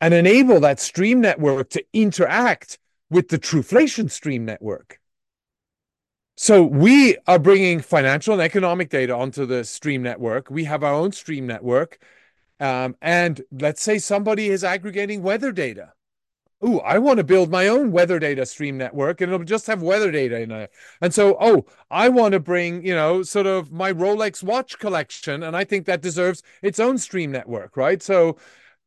and 0.00 0.14
enable 0.14 0.60
that 0.60 0.80
stream 0.80 1.20
network 1.20 1.70
to 1.70 1.84
interact 1.92 2.78
with 3.10 3.28
the 3.28 3.38
Truflation 3.38 4.10
stream 4.10 4.44
network. 4.44 5.00
So 6.36 6.64
we 6.64 7.16
are 7.26 7.38
bringing 7.38 7.80
financial 7.80 8.34
and 8.34 8.42
economic 8.42 8.90
data 8.90 9.14
onto 9.14 9.46
the 9.46 9.62
stream 9.64 10.02
network. 10.02 10.50
We 10.50 10.64
have 10.64 10.82
our 10.82 10.94
own 10.94 11.12
stream 11.12 11.46
network. 11.46 11.98
Um, 12.58 12.96
and 13.00 13.42
let's 13.52 13.82
say 13.82 13.98
somebody 13.98 14.48
is 14.48 14.64
aggregating 14.64 15.22
weather 15.22 15.52
data. 15.52 15.92
Ooh, 16.66 16.80
I 16.80 16.98
want 16.98 17.18
to 17.18 17.24
build 17.24 17.50
my 17.50 17.68
own 17.68 17.92
weather 17.92 18.18
data 18.18 18.46
stream 18.46 18.78
network 18.78 19.20
and 19.20 19.30
it'll 19.32 19.44
just 19.44 19.66
have 19.66 19.82
weather 19.82 20.10
data 20.10 20.40
in 20.40 20.50
it. 20.50 20.72
And 21.00 21.12
so, 21.12 21.36
oh, 21.38 21.66
I 21.90 22.08
want 22.08 22.32
to 22.32 22.40
bring, 22.40 22.84
you 22.84 22.94
know, 22.94 23.22
sort 23.22 23.46
of 23.46 23.70
my 23.70 23.92
Rolex 23.92 24.42
watch 24.42 24.78
collection. 24.78 25.42
And 25.42 25.54
I 25.56 25.64
think 25.64 25.84
that 25.86 26.00
deserves 26.00 26.42
its 26.62 26.80
own 26.80 26.96
stream 26.96 27.30
network, 27.30 27.76
right? 27.76 28.02
So 28.02 28.38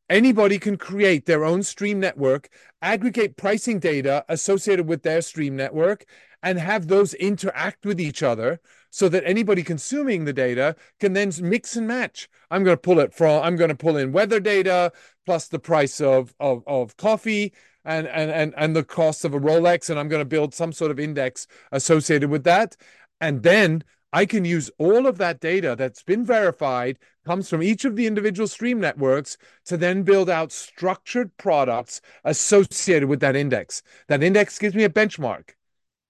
anybody 0.10 0.58
can 0.58 0.78
create 0.78 1.26
their 1.28 1.46
own 1.46 1.62
stream 1.62 2.00
network, 2.00 2.50
aggregate 2.82 3.38
pricing 3.38 3.80
data 3.80 4.26
associated 4.28 4.88
with 4.88 5.04
their 5.04 5.22
stream 5.22 5.56
network, 5.56 6.06
and 6.42 6.60
have 6.60 6.88
those 6.88 7.14
interact 7.16 7.86
with 7.86 8.00
each 8.00 8.24
other 8.24 8.60
so 8.98 9.08
that 9.08 9.24
anybody 9.28 9.62
consuming 9.62 10.26
the 10.26 10.34
data 10.34 10.76
can 11.00 11.14
then 11.14 11.32
mix 11.40 11.76
and 11.76 11.88
match. 11.88 12.28
I'm 12.50 12.64
going 12.64 12.76
to 12.76 12.82
pull 12.82 13.00
it 13.00 13.14
from, 13.14 13.44
I'm 13.44 13.56
going 13.56 13.70
to 13.70 13.76
pull 13.76 13.96
in 13.96 14.12
weather 14.12 14.40
data 14.40 14.92
plus 15.24 15.48
the 15.50 15.60
price 15.60 16.02
of, 16.02 16.34
of, 16.40 16.64
of 16.66 16.98
coffee 16.98 17.54
and, 17.86 18.08
and, 18.08 18.32
and, 18.32 18.56
and 18.58 18.76
the 18.76 18.84
cost 18.84 19.24
of 19.24 19.36
a 19.36 19.40
Rolex. 19.40 19.92
And 19.92 20.00
I'm 20.00 20.08
going 20.08 20.22
to 20.22 20.26
build 20.26 20.56
some 20.56 20.72
sort 20.74 20.90
of 20.90 21.00
index 21.00 21.46
associated 21.72 22.32
with 22.32 22.44
that. 22.46 22.76
And 23.22 23.44
then 23.44 23.84
I 24.14 24.26
can 24.26 24.46
use 24.46 24.72
all 24.80 25.06
of 25.06 25.20
that 25.20 25.42
data 25.42 25.76
that's 25.78 26.02
been 26.02 26.26
verified, 26.26 26.98
comes 27.24 27.52
from 27.52 27.62
each 27.62 27.86
of 27.86 27.98
the 27.98 28.08
individual 28.08 28.48
stream 28.48 28.80
networks 28.80 29.38
to 29.66 29.78
then 29.78 30.02
build 30.02 30.28
out 30.28 30.52
structured 30.52 31.38
products 31.38 32.02
associated 32.24 33.10
with 33.10 33.20
that 33.20 33.36
index. 33.36 33.84
That 34.08 34.24
index 34.24 34.58
gives 34.58 34.74
me 34.74 34.86
a 34.86 34.90
benchmark. 34.90 35.52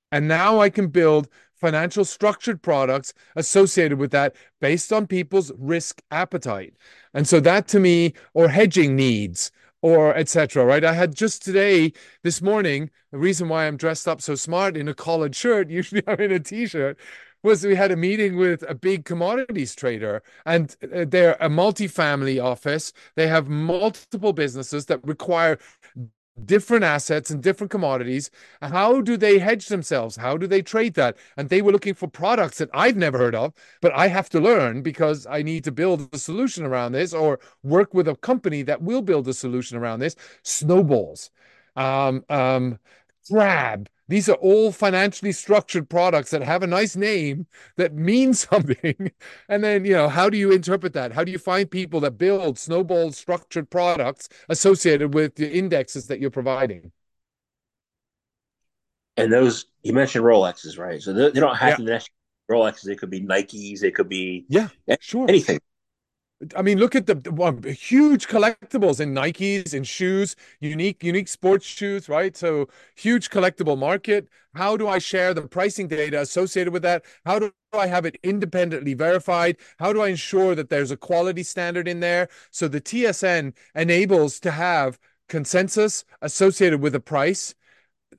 And 0.09 0.29
now 0.29 0.61
I 0.61 0.69
can 0.69 0.87
build 0.87 1.27
financial 1.59 2.05
structured 2.05 2.61
products 2.61 3.13
associated 3.35 3.97
with 3.97 4.11
that 4.11 4.35
based 4.61 4.93
on 4.93 5.07
people's 5.07 5.51
risk 5.57 6.01
appetite. 6.11 6.73
And 7.13 7.27
so 7.27 7.39
that 7.41 7.67
to 7.69 7.79
me, 7.79 8.13
or 8.33 8.47
hedging 8.49 8.95
needs, 8.95 9.51
or 9.81 10.15
etc. 10.15 10.65
Right? 10.65 10.83
I 10.83 10.93
had 10.93 11.15
just 11.15 11.43
today, 11.43 11.93
this 12.23 12.41
morning, 12.41 12.89
the 13.11 13.17
reason 13.17 13.47
why 13.49 13.67
I'm 13.67 13.77
dressed 13.77 14.07
up 14.07 14.21
so 14.21 14.35
smart 14.35 14.75
in 14.75 14.87
a 14.87 14.93
collared 14.93 15.35
shirt, 15.35 15.69
usually 15.71 16.03
I'm 16.07 16.19
in 16.19 16.31
a 16.31 16.39
t-shirt, 16.39 16.97
was 17.43 17.63
we 17.63 17.75
had 17.75 17.91
a 17.91 17.95
meeting 17.95 18.35
with 18.35 18.63
a 18.67 18.75
big 18.75 19.05
commodities 19.05 19.75
trader 19.75 20.21
and 20.45 20.75
uh, 20.93 21.05
they're 21.07 21.37
a 21.39 21.49
multi-family 21.49 22.39
office 22.39 22.91
they 23.15 23.27
have 23.27 23.47
multiple 23.47 24.33
businesses 24.33 24.87
that 24.87 24.99
require 25.07 25.57
different 26.45 26.83
assets 26.83 27.29
and 27.29 27.41
different 27.41 27.71
commodities. 27.71 28.29
How 28.61 29.01
do 29.01 29.17
they 29.17 29.39
hedge 29.39 29.67
themselves? 29.67 30.15
How 30.15 30.37
do 30.37 30.47
they 30.47 30.61
trade 30.61 30.93
that? 30.95 31.17
And 31.35 31.49
they 31.49 31.61
were 31.61 31.71
looking 31.71 31.93
for 31.93 32.07
products 32.07 32.57
that 32.59 32.69
I've 32.73 32.95
never 32.95 33.17
heard 33.17 33.35
of, 33.35 33.53
but 33.81 33.93
I 33.93 34.07
have 34.07 34.29
to 34.29 34.39
learn 34.39 34.81
because 34.81 35.25
I 35.27 35.41
need 35.41 35.63
to 35.65 35.71
build 35.71 36.09
a 36.13 36.17
solution 36.17 36.65
around 36.65 36.91
this 36.91 37.13
or 37.13 37.39
work 37.63 37.93
with 37.93 38.07
a 38.07 38.15
company 38.15 38.61
that 38.63 38.81
will 38.81 39.01
build 39.01 39.27
a 39.27 39.33
solution 39.33 39.77
around 39.77 39.99
this. 39.99 40.15
Snowballs, 40.43 41.31
um, 41.75 42.23
um, 42.29 42.79
crab, 43.31 43.89
these 44.07 44.29
are 44.29 44.35
all 44.35 44.71
financially 44.71 45.31
structured 45.31 45.89
products 45.89 46.31
that 46.31 46.41
have 46.41 46.63
a 46.63 46.67
nice 46.67 46.95
name 46.95 47.47
that 47.75 47.93
means 47.93 48.39
something. 48.49 49.11
and 49.49 49.63
then, 49.63 49.85
you 49.85 49.93
know, 49.93 50.09
how 50.09 50.29
do 50.29 50.37
you 50.37 50.51
interpret 50.51 50.93
that? 50.93 51.11
How 51.11 51.23
do 51.23 51.31
you 51.31 51.39
find 51.39 51.69
people 51.69 51.99
that 52.01 52.17
build 52.17 52.57
snowball 52.57 53.11
structured 53.11 53.69
products 53.69 54.29
associated 54.49 55.13
with 55.13 55.35
the 55.35 55.51
indexes 55.51 56.07
that 56.07 56.19
you're 56.19 56.31
providing? 56.31 56.91
And 59.17 59.33
those, 59.33 59.65
you 59.81 59.93
mentioned 59.93 60.23
Rolexes, 60.23 60.77
right? 60.77 61.01
So 61.01 61.11
they, 61.11 61.31
they 61.31 61.39
don't 61.39 61.55
have 61.55 61.79
yeah. 61.79 61.99
to 61.99 61.99
be 61.99 62.53
Rolexes. 62.53 62.83
They 62.83 62.95
could 62.95 63.09
be 63.09 63.21
Nikes. 63.21 63.79
They 63.79 63.91
could 63.91 64.07
be 64.07 64.45
yeah, 64.47 64.69
sure, 64.99 65.27
anything. 65.27 65.59
I 66.55 66.61
mean, 66.61 66.77
look 66.77 66.95
at 66.95 67.07
the, 67.07 67.15
huge 67.79 68.27
collectibles 68.27 68.99
in 68.99 69.13
Nikes, 69.13 69.73
in 69.73 69.83
shoes, 69.83 70.35
unique, 70.59 71.03
unique 71.03 71.27
sports 71.27 71.65
shoes, 71.65 72.07
right? 72.07 72.37
So 72.37 72.69
huge 72.95 73.31
collectible 73.31 73.77
market. 73.77 74.27
How 74.53 74.77
do 74.77 74.87
I 74.87 74.99
share 74.99 75.33
the 75.33 75.47
pricing 75.47 75.87
data 75.87 76.21
associated 76.21 76.73
with 76.73 76.83
that? 76.83 77.03
How 77.25 77.39
do 77.39 77.51
I 77.73 77.87
have 77.87 78.05
it 78.05 78.19
independently 78.21 78.93
verified? 78.93 79.57
How 79.79 79.91
do 79.93 80.01
I 80.01 80.09
ensure 80.09 80.53
that 80.53 80.69
there's 80.69 80.91
a 80.91 80.97
quality 80.97 81.41
standard 81.41 81.87
in 81.87 82.01
there? 82.01 82.29
So 82.51 82.67
the 82.67 82.81
TSN 82.81 83.53
enables 83.73 84.39
to 84.41 84.51
have 84.51 84.99
consensus 85.27 86.05
associated 86.21 86.81
with 86.81 86.93
a 86.93 86.99
price, 86.99 87.55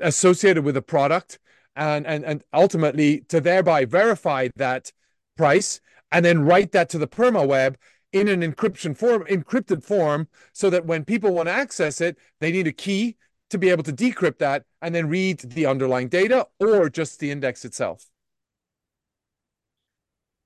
associated 0.01 0.65
with 0.65 0.77
a 0.77 0.83
product, 0.83 1.39
and 1.77 2.05
and 2.07 2.25
and 2.25 2.43
ultimately 2.53 3.21
to 3.29 3.41
thereby 3.41 3.85
verify 3.85 4.49
that 4.57 4.93
price 5.37 5.81
and 6.11 6.25
then 6.25 6.45
write 6.45 6.73
that 6.73 6.89
to 6.91 6.99
the 6.99 7.07
perma 7.07 7.47
web 7.47 7.79
in 8.13 8.29
an 8.29 8.41
encryption 8.43 8.97
form, 8.97 9.25
encrypted 9.25 9.83
form, 9.85 10.29
so 10.53 10.71
that 10.71 10.87
when 10.87 11.05
people 11.05 11.33
want 11.35 11.49
to 11.49 11.53
access 11.53 12.01
it, 12.01 12.17
they 12.41 12.51
need 12.51 12.67
a 12.67 12.73
key 12.73 13.17
to 13.51 13.59
be 13.59 13.71
able 13.71 13.83
to 13.83 13.93
decrypt 13.93 14.39
that 14.39 14.65
and 14.83 14.95
then 14.95 15.09
read 15.09 15.41
the 15.41 15.67
underlying 15.67 16.09
data 16.09 16.47
or 16.61 16.89
just 16.91 17.19
the 17.21 17.31
index 17.31 17.65
itself. 17.65 18.07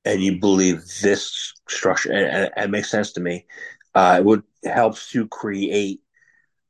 And 0.04 0.20
you 0.20 0.40
believe 0.40 0.82
this 1.00 1.54
structure, 1.68 2.12
and, 2.12 2.50
and 2.56 2.64
it 2.64 2.70
makes 2.70 2.90
sense 2.90 3.12
to 3.12 3.20
me, 3.20 3.46
uh, 3.94 4.16
it 4.18 4.24
would 4.24 4.42
helps 4.64 5.10
to 5.10 5.28
create 5.28 6.00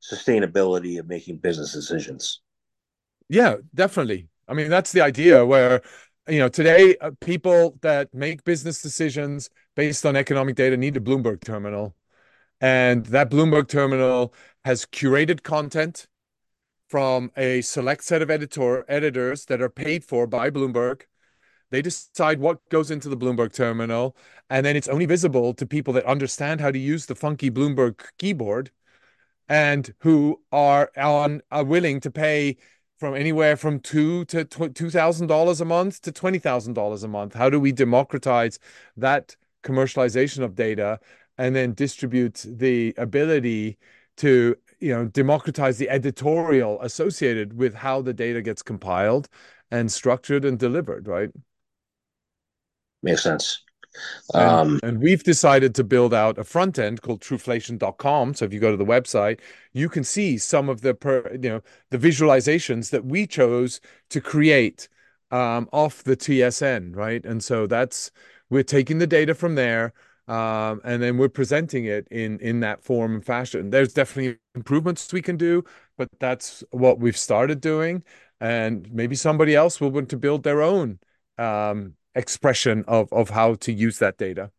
sustainability 0.02 0.98
of 0.98 1.06
making 1.06 1.38
business 1.38 1.72
decisions. 1.72 2.40
Yeah, 3.28 3.56
definitely. 3.74 4.28
I 4.48 4.54
mean, 4.54 4.68
that's 4.68 4.92
the 4.92 5.00
idea 5.00 5.46
where 5.46 5.82
you 6.28 6.38
know 6.38 6.48
today 6.48 6.96
uh, 7.00 7.12
people 7.20 7.78
that 7.82 8.12
make 8.14 8.44
business 8.44 8.82
decisions 8.82 9.50
based 9.76 10.04
on 10.06 10.16
economic 10.16 10.56
data 10.56 10.76
need 10.76 10.96
a 10.96 11.00
bloomberg 11.00 11.40
terminal 11.40 11.94
and 12.60 13.06
that 13.06 13.30
bloomberg 13.30 13.68
terminal 13.68 14.32
has 14.64 14.86
curated 14.86 15.42
content 15.42 16.06
from 16.88 17.30
a 17.36 17.60
select 17.62 18.04
set 18.04 18.22
of 18.22 18.30
editor 18.30 18.84
editors 18.88 19.46
that 19.46 19.62
are 19.62 19.68
paid 19.68 20.04
for 20.04 20.26
by 20.26 20.50
bloomberg 20.50 21.02
they 21.70 21.82
decide 21.82 22.38
what 22.38 22.66
goes 22.68 22.90
into 22.90 23.08
the 23.08 23.16
bloomberg 23.16 23.52
terminal 23.52 24.16
and 24.50 24.64
then 24.66 24.76
it's 24.76 24.88
only 24.88 25.06
visible 25.06 25.54
to 25.54 25.66
people 25.66 25.94
that 25.94 26.04
understand 26.04 26.60
how 26.60 26.70
to 26.70 26.78
use 26.78 27.06
the 27.06 27.14
funky 27.14 27.50
bloomberg 27.50 28.00
keyboard 28.18 28.70
and 29.48 29.94
who 30.00 30.40
are 30.50 30.90
on 30.96 31.42
are 31.50 31.64
willing 31.64 32.00
to 32.00 32.10
pay 32.10 32.56
from 32.98 33.14
anywhere 33.14 33.56
from 33.56 33.80
two 33.80 34.24
to 34.26 34.44
two 34.44 34.88
thousand 34.90 35.26
dollars 35.26 35.60
a 35.60 35.64
month 35.64 36.00
to 36.02 36.12
twenty 36.12 36.38
thousand 36.38 36.74
dollars 36.74 37.02
a 37.02 37.08
month. 37.08 37.34
How 37.34 37.50
do 37.50 37.58
we 37.58 37.72
democratize 37.72 38.58
that 38.96 39.36
commercialization 39.62 40.42
of 40.42 40.54
data 40.54 40.98
and 41.38 41.54
then 41.56 41.74
distribute 41.74 42.44
the 42.46 42.94
ability 42.96 43.78
to 44.18 44.56
you 44.80 44.92
know 44.92 45.06
democratize 45.06 45.78
the 45.78 45.88
editorial 45.88 46.80
associated 46.82 47.56
with 47.56 47.74
how 47.74 48.02
the 48.02 48.12
data 48.12 48.42
gets 48.42 48.62
compiled 48.62 49.28
and 49.70 49.90
structured 49.90 50.44
and 50.44 50.58
delivered? 50.58 51.08
Right. 51.08 51.30
Makes 53.02 53.22
sense. 53.22 53.62
Um, 54.32 54.74
and, 54.74 54.84
and, 54.84 55.02
we've 55.02 55.22
decided 55.22 55.74
to 55.74 55.84
build 55.84 56.14
out 56.14 56.38
a 56.38 56.44
front 56.44 56.78
end 56.78 57.02
called 57.02 57.20
truflation.com. 57.20 58.34
So 58.34 58.46
if 58.46 58.52
you 58.52 58.58
go 58.58 58.70
to 58.70 58.76
the 58.76 58.86
website, 58.86 59.40
you 59.74 59.90
can 59.90 60.02
see 60.02 60.38
some 60.38 60.70
of 60.70 60.80
the 60.80 60.94
per, 60.94 61.30
you 61.32 61.50
know 61.50 61.60
the 61.90 61.98
visualizations 61.98 62.90
that 62.90 63.04
we 63.04 63.26
chose 63.26 63.80
to 64.10 64.20
create 64.20 64.88
um, 65.30 65.68
off 65.72 66.04
the 66.04 66.16
TSN, 66.16 66.96
right? 66.96 67.24
And 67.24 67.44
so 67.44 67.66
that's 67.66 68.10
we're 68.52 68.62
taking 68.62 68.98
the 68.98 69.06
data 69.06 69.34
from 69.34 69.54
there. 69.54 69.94
Um, 70.28 70.80
and 70.84 71.02
then 71.02 71.18
we're 71.18 71.28
presenting 71.28 71.86
it 71.86 72.06
in 72.10 72.38
in 72.38 72.60
that 72.60 72.84
form 72.84 73.14
and 73.14 73.24
fashion. 73.24 73.70
There's 73.70 73.92
definitely 73.92 74.38
improvements 74.54 75.12
we 75.12 75.22
can 75.22 75.36
do, 75.36 75.64
but 75.96 76.08
that's 76.20 76.62
what 76.70 77.00
we've 77.00 77.16
started 77.16 77.60
doing. 77.60 78.04
And 78.40 78.88
maybe 78.92 79.16
somebody 79.16 79.56
else 79.56 79.80
will 79.80 79.90
want 79.90 80.10
to 80.10 80.16
build 80.16 80.44
their 80.44 80.62
own 80.62 81.00
um, 81.38 81.94
expression 82.14 82.84
of 82.86 83.12
of 83.12 83.30
how 83.30 83.54
to 83.54 83.72
use 83.72 83.98
that 83.98 84.16
data. 84.16 84.52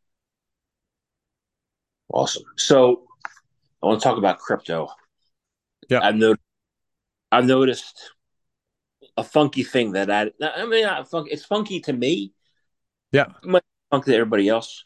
Awesome. 2.10 2.44
So 2.58 3.06
I 3.82 3.88
want 3.88 4.02
to 4.02 4.04
talk 4.04 4.18
about 4.18 4.40
crypto. 4.40 4.90
Yeah, 5.90 6.02
I've 6.02 6.16
noticed. 6.16 6.42
I've 7.32 7.46
noticed 7.46 8.12
a 9.16 9.24
funky 9.24 9.64
thing 9.64 9.94
that 9.94 10.12
I. 10.12 10.32
I 10.42 10.66
mean, 10.66 10.86
funky. 11.06 11.32
It's 11.32 11.46
funky 11.46 11.80
to 11.82 11.94
me. 11.94 12.34
Yeah, 13.14 13.28
it 13.44 13.64
funky 13.94 14.12
to 14.12 14.18
everybody 14.18 14.50
else. 14.50 14.86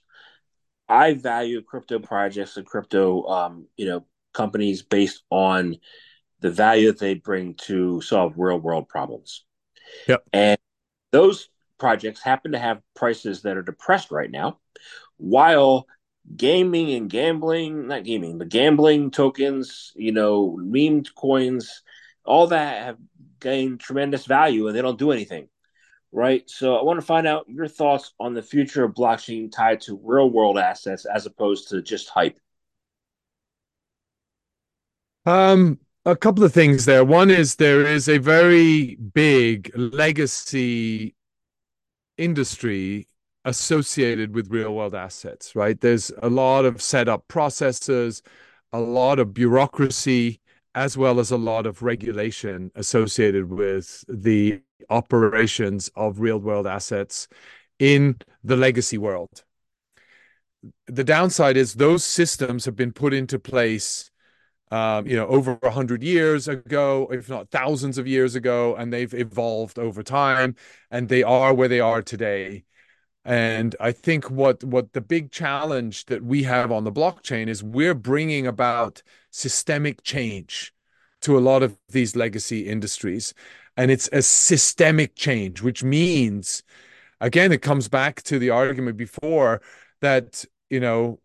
I 0.90 1.14
value 1.14 1.62
crypto 1.62 2.00
projects 2.00 2.58
and 2.58 2.66
crypto, 2.66 3.26
um, 3.28 3.68
you 3.78 3.86
know, 3.86 4.06
companies 4.34 4.82
based 4.82 5.24
on 5.30 5.78
the 6.42 6.52
value 6.52 6.88
that 6.88 7.00
they 7.00 7.14
bring 7.14 7.54
to 7.54 8.02
solve 8.02 8.34
real 8.36 8.60
world 8.60 8.90
problems. 8.90 9.46
Yeah, 10.10 10.18
and 10.34 10.58
those 11.12 11.48
projects 11.78 12.22
happen 12.22 12.52
to 12.52 12.60
have 12.60 12.82
prices 12.96 13.44
that 13.44 13.56
are 13.56 13.62
depressed 13.62 14.12
right 14.12 14.30
now, 14.30 14.60
while 15.16 15.88
gaming 16.36 16.92
and 16.92 17.10
gambling, 17.10 17.88
not 17.88 18.04
gaming, 18.04 18.38
but 18.38 18.50
gambling 18.50 19.12
tokens, 19.12 19.94
you 19.96 20.12
know, 20.12 20.58
memed 20.62 21.08
coins, 21.16 21.82
all 22.26 22.48
that 22.48 22.84
have 22.84 22.98
gained 23.40 23.80
tremendous 23.80 24.26
value 24.26 24.68
and 24.68 24.76
they 24.76 24.82
don't 24.82 25.00
do 25.00 25.12
anything. 25.12 25.48
Right. 26.18 26.50
So 26.50 26.76
I 26.76 26.82
want 26.82 27.00
to 27.00 27.06
find 27.06 27.28
out 27.28 27.48
your 27.48 27.68
thoughts 27.68 28.14
on 28.20 28.34
the 28.34 28.42
future 28.42 28.84
of 28.84 28.96
blockchain 28.96 29.52
tied 29.52 29.82
to 29.82 30.02
real 30.04 30.32
world 30.32 30.58
assets 30.58 31.06
as 31.06 31.28
opposed 31.28 31.70
to 31.70 31.84
just 31.84 32.10
hype. 32.10 32.40
Um, 35.28 35.78
a 36.06 36.16
couple 36.16 36.44
of 36.44 36.52
things 36.52 36.86
there. 36.86 37.06
One 37.06 37.30
is 37.30 37.58
there 37.58 37.86
is 37.86 38.10
a 38.10 38.18
very 38.18 38.96
big 38.96 39.72
legacy 39.76 41.14
industry 42.18 43.08
associated 43.46 44.34
with 44.34 44.50
real 44.50 44.74
world 44.74 44.96
assets, 44.96 45.56
right? 45.56 45.80
There's 45.80 46.12
a 46.24 46.32
lot 46.32 46.66
of 46.66 46.82
setup 46.82 47.28
processes, 47.28 48.24
a 48.74 48.80
lot 48.80 49.20
of 49.20 49.36
bureaucracy, 49.36 50.42
as 50.74 50.98
well 50.98 51.20
as 51.20 51.30
a 51.30 51.38
lot 51.38 51.68
of 51.68 51.84
regulation 51.84 52.72
associated 52.74 53.52
with 53.52 54.04
the 54.08 54.64
operations 54.90 55.90
of 55.96 56.20
real 56.20 56.40
world 56.40 56.68
assets 56.68 57.28
in 57.80 58.18
the 58.44 58.56
legacy 58.56 58.98
world. 58.98 59.44
The 60.88 61.04
downside 61.04 61.58
is 61.58 61.76
those 61.76 62.04
systems 62.04 62.66
have 62.66 62.76
been 62.76 62.92
put 62.92 63.14
into 63.14 63.40
place 63.40 64.12
um, 64.72 65.08
you 65.08 65.16
know, 65.16 65.28
over 65.28 65.58
a 65.64 65.72
hundred 65.72 66.04
years 66.04 66.48
ago, 66.48 67.08
if 67.12 67.30
not 67.30 67.50
thousands 67.50 67.98
of 67.98 68.08
years 68.08 68.36
ago, 68.36 68.76
and 68.76 68.92
they've 68.92 69.14
evolved 69.14 69.80
over 69.80 70.04
time, 70.04 70.56
and 70.92 71.08
they 71.08 71.24
are 71.24 71.54
where 71.54 71.70
they 71.70 71.80
are 71.80 72.02
today. 72.02 72.66
And 73.24 73.76
I 73.80 73.92
think 73.92 74.30
what 74.30 74.64
what 74.64 74.94
the 74.94 75.02
big 75.02 75.32
challenge 75.32 76.06
that 76.06 76.24
we 76.24 76.44
have 76.44 76.72
on 76.72 76.84
the 76.84 76.92
blockchain 76.92 77.48
is 77.48 77.64
we're 77.64 77.94
bringing 77.94 78.48
about 78.48 79.04
systemic 79.32 80.04
change 80.04 80.74
to 81.22 81.38
a 81.38 81.42
lot 81.42 81.64
of 81.64 81.78
these 81.90 82.16
legacy 82.16 82.68
industries, 82.68 83.34
and 83.78 83.92
it's 83.92 84.10
a 84.12 84.22
systemic 84.22 85.16
change, 85.16 85.62
which 85.62 85.84
means, 85.84 86.64
again, 87.22 87.52
it 87.52 87.62
comes 87.62 87.88
back 87.88 88.24
to 88.24 88.40
the 88.40 88.50
argument 88.50 88.98
before 88.98 89.62
that 90.02 90.44
you 90.70 90.80
know 90.80 91.20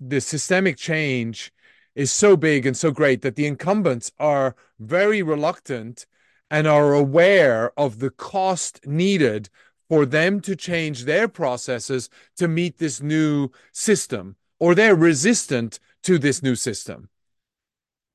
the 0.00 0.20
systemic 0.20 0.76
change 0.76 1.52
is 1.94 2.12
so 2.12 2.36
big 2.36 2.64
and 2.64 2.76
so 2.76 2.90
great 2.90 3.22
that 3.22 3.34
the 3.34 3.46
incumbents 3.46 4.12
are 4.18 4.54
very 4.78 5.22
reluctant 5.22 6.06
and 6.50 6.66
are 6.66 6.94
aware 6.94 7.72
of 7.76 7.98
the 7.98 8.10
cost 8.10 8.86
needed 8.86 9.50
for 9.88 10.06
them 10.06 10.40
to 10.40 10.54
change 10.54 11.04
their 11.04 11.26
processes 11.26 12.08
to 12.36 12.46
meet 12.46 12.78
this 12.78 13.00
new 13.00 13.50
system 13.72 14.36
or 14.60 14.74
they're 14.74 14.94
resistant 14.94 15.80
to 16.02 16.18
this 16.18 16.42
new 16.42 16.54
system 16.54 17.08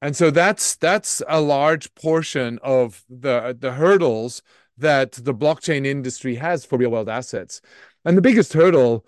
and 0.04 0.16
so 0.16 0.30
that's 0.30 0.76
that's 0.76 1.24
a 1.28 1.42
large 1.42 1.94
portion 1.96 2.60
of 2.62 3.04
the 3.10 3.58
the 3.60 3.74
hurdles 3.74 4.44
that 4.78 5.14
the 5.14 5.34
blockchain 5.34 5.86
industry 5.86 6.36
has 6.36 6.66
for 6.66 6.78
real 6.78 6.92
world 6.92 7.10
assets 7.10 7.62
and 8.06 8.18
the 8.18 8.22
biggest 8.22 8.54
hurdle 8.54 9.06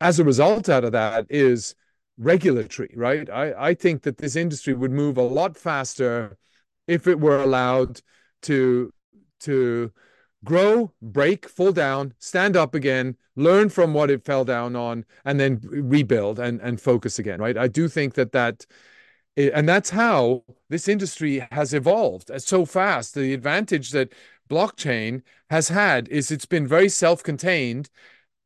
as 0.00 0.18
a 0.18 0.24
result 0.24 0.68
out 0.68 0.84
of 0.84 0.92
that 0.92 1.26
is 1.28 1.74
regulatory, 2.18 2.92
right? 2.96 3.28
I, 3.30 3.70
I 3.70 3.74
think 3.74 4.02
that 4.02 4.18
this 4.18 4.36
industry 4.36 4.74
would 4.74 4.90
move 4.92 5.16
a 5.18 5.22
lot 5.22 5.56
faster 5.56 6.36
if 6.86 7.06
it 7.06 7.20
were 7.20 7.40
allowed 7.42 8.00
to 8.42 8.92
to 9.40 9.92
grow, 10.44 10.92
break, 11.02 11.48
fall 11.48 11.72
down, 11.72 12.14
stand 12.18 12.56
up 12.56 12.74
again, 12.74 13.16
learn 13.36 13.68
from 13.68 13.94
what 13.94 14.10
it 14.10 14.24
fell 14.24 14.44
down 14.44 14.76
on, 14.76 15.04
and 15.24 15.38
then 15.40 15.60
rebuild 15.62 16.38
and 16.38 16.60
and 16.60 16.80
focus 16.80 17.18
again, 17.18 17.40
right? 17.40 17.58
I 17.58 17.68
do 17.68 17.88
think 17.88 18.14
that 18.14 18.32
that 18.32 18.66
and 19.38 19.68
that's 19.68 19.90
how 19.90 20.44
this 20.68 20.88
industry 20.88 21.46
has 21.52 21.72
evolved 21.72 22.30
so 22.42 22.64
fast. 22.64 23.14
The 23.14 23.32
advantage 23.34 23.90
that 23.92 24.12
blockchain 24.50 25.22
has 25.50 25.68
had 25.68 26.08
is 26.08 26.30
it's 26.30 26.46
been 26.46 26.66
very 26.66 26.88
self-contained 26.88 27.88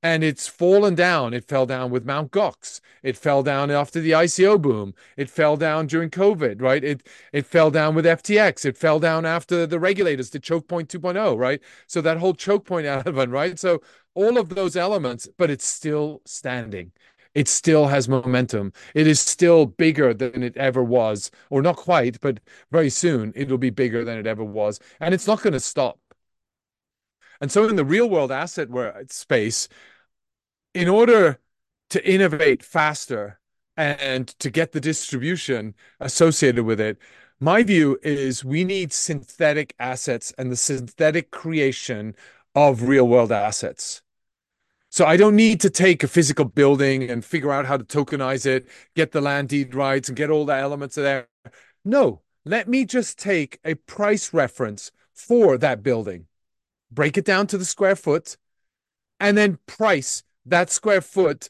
and 0.03 0.25
it's 0.25 0.49
fallen 0.49 0.95
down. 0.95 1.33
It 1.33 1.45
fell 1.47 1.65
down 1.65 1.91
with 1.91 2.05
Mount 2.05 2.33
Gox. 2.33 2.81
It 3.03 3.17
fell 3.17 3.43
down 3.43 3.71
after 3.71 4.01
the 4.01 4.11
ICO 4.13 4.61
boom. 4.61 4.95
It 5.17 5.31
fell 5.31 5.57
down 5.57 5.87
during 5.87 6.11
COVID, 6.11 6.61
right? 6.61 6.83
It 6.83 7.07
it 7.33 7.47
fell 7.47 7.71
down 7.71 7.95
with 7.95 8.05
FTX. 8.05 8.65
It 8.65 8.77
fell 8.77 8.99
down 8.99 9.25
after 9.25 9.67
the 9.67 9.79
regulators 9.81 10.31
the 10.31 10.41
choke 10.41 10.69
point 10.69 10.89
2.0, 10.89 11.39
right? 11.39 11.61
So 11.87 12.01
that 12.01 12.19
whole 12.19 12.35
choke 12.35 12.67
point 12.67 12.87
element, 13.07 13.31
right? 13.31 13.59
So 13.59 13.81
all 14.15 14.39
of 14.39 14.51
those 14.51 14.77
elements, 14.77 15.29
but 15.39 15.51
it's 15.51 15.65
still 15.67 16.21
standing. 16.27 16.93
It 17.35 17.49
still 17.49 17.87
has 17.87 18.09
momentum. 18.09 18.73
It 18.95 19.07
is 19.07 19.21
still 19.21 19.67
bigger 19.67 20.13
than 20.13 20.43
it 20.43 20.57
ever 20.57 20.83
was, 20.85 21.31
or 21.51 21.63
not 21.63 21.77
quite, 21.77 22.21
but 22.21 22.41
very 22.71 22.91
soon 22.91 23.33
it'll 23.35 23.59
be 23.59 23.71
bigger 23.71 24.05
than 24.05 24.19
it 24.19 24.27
ever 24.27 24.45
was, 24.45 24.81
and 25.01 25.15
it's 25.15 25.27
not 25.27 25.43
going 25.43 25.55
to 25.55 25.61
stop. 25.61 25.99
And 27.41 27.51
so 27.51 27.69
in 27.69 27.77
the 27.77 27.85
real 27.85 28.09
world 28.09 28.31
asset 28.31 28.69
space, 29.11 29.69
in 30.75 30.89
order 30.89 31.41
to 31.91 32.11
innovate 32.11 32.63
faster 32.63 33.41
and 33.77 34.29
to 34.39 34.51
get 34.51 34.73
the 34.73 34.81
distribution 34.81 35.75
associated 36.01 36.65
with 36.65 36.81
it, 36.81 36.99
my 37.41 37.63
view 37.63 37.99
is 38.03 38.45
we 38.45 38.65
need 38.65 38.93
synthetic 38.93 39.75
assets 39.79 40.33
and 40.39 40.53
the 40.53 40.57
synthetic 40.57 41.31
creation 41.31 42.15
of 42.55 42.83
real 42.83 43.09
world 43.09 43.33
assets. 43.33 44.03
So 44.93 45.07
I 45.07 45.17
don't 45.17 45.37
need 45.37 45.59
to 45.63 45.71
take 45.71 46.03
a 46.03 46.07
physical 46.07 46.45
building 46.45 47.09
and 47.09 47.25
figure 47.25 47.51
out 47.51 47.65
how 47.65 47.79
to 47.79 47.85
tokenize 47.85 48.45
it, 48.45 48.69
get 48.95 49.13
the 49.13 49.23
land 49.23 49.49
deed 49.49 49.75
rights 49.75 50.11
and 50.11 50.19
get 50.19 50.29
all 50.29 50.45
the 50.45 50.55
elements 50.55 50.99
of 50.99 51.05
there. 51.05 51.29
No, 51.83 52.21
let 52.45 52.69
me 52.69 52.85
just 52.85 53.19
take 53.19 53.59
a 53.65 53.75
price 53.75 54.35
reference 54.35 54.93
for 55.15 55.57
that 55.57 55.83
building, 55.83 56.27
break 56.91 57.17
it 57.17 57.25
down 57.25 57.47
to 57.47 57.57
the 57.57 57.65
square 57.65 57.97
foot, 57.97 58.37
and 59.19 59.39
then 59.39 59.59
price 59.65 60.25
that 60.45 60.69
square 60.69 61.01
foot 61.01 61.49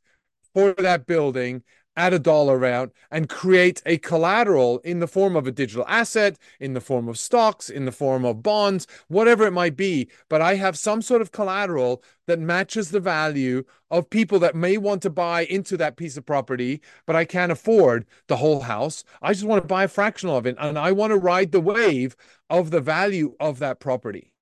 for 0.54 0.72
that 0.74 1.04
building 1.08 1.64
at 1.96 2.14
a 2.14 2.18
dollar 2.18 2.56
amount 2.56 2.92
and 3.10 3.28
create 3.28 3.82
a 3.84 3.98
collateral 3.98 4.78
in 4.78 5.00
the 5.00 5.06
form 5.06 5.36
of 5.36 5.46
a 5.46 5.52
digital 5.52 5.84
asset, 5.86 6.38
in 6.58 6.72
the 6.72 6.80
form 6.80 7.08
of 7.08 7.18
stocks, 7.18 7.68
in 7.68 7.84
the 7.84 7.92
form 7.92 8.24
of 8.24 8.42
bonds, 8.42 8.86
whatever 9.08 9.46
it 9.46 9.52
might 9.52 9.76
be. 9.76 10.08
But 10.28 10.40
I 10.40 10.54
have 10.54 10.78
some 10.78 11.02
sort 11.02 11.20
of 11.22 11.32
collateral 11.32 12.02
that 12.26 12.38
matches 12.38 12.90
the 12.90 13.00
value 13.00 13.64
of 13.90 14.08
people 14.08 14.38
that 14.38 14.54
may 14.54 14.78
want 14.78 15.02
to 15.02 15.10
buy 15.10 15.44
into 15.44 15.76
that 15.76 15.96
piece 15.96 16.16
of 16.16 16.24
property, 16.24 16.80
but 17.06 17.16
I 17.16 17.24
can't 17.24 17.52
afford 17.52 18.06
the 18.26 18.36
whole 18.36 18.60
house. 18.60 19.04
I 19.20 19.32
just 19.32 19.44
want 19.44 19.62
to 19.62 19.68
buy 19.68 19.84
a 19.84 19.88
fractional 19.88 20.36
of 20.36 20.46
it 20.46 20.56
and 20.58 20.78
I 20.78 20.92
want 20.92 21.10
to 21.10 21.18
ride 21.18 21.52
the 21.52 21.60
wave 21.60 22.16
of 22.48 22.70
the 22.70 22.80
value 22.80 23.34
of 23.38 23.58
that 23.58 23.80
property. 23.80 24.32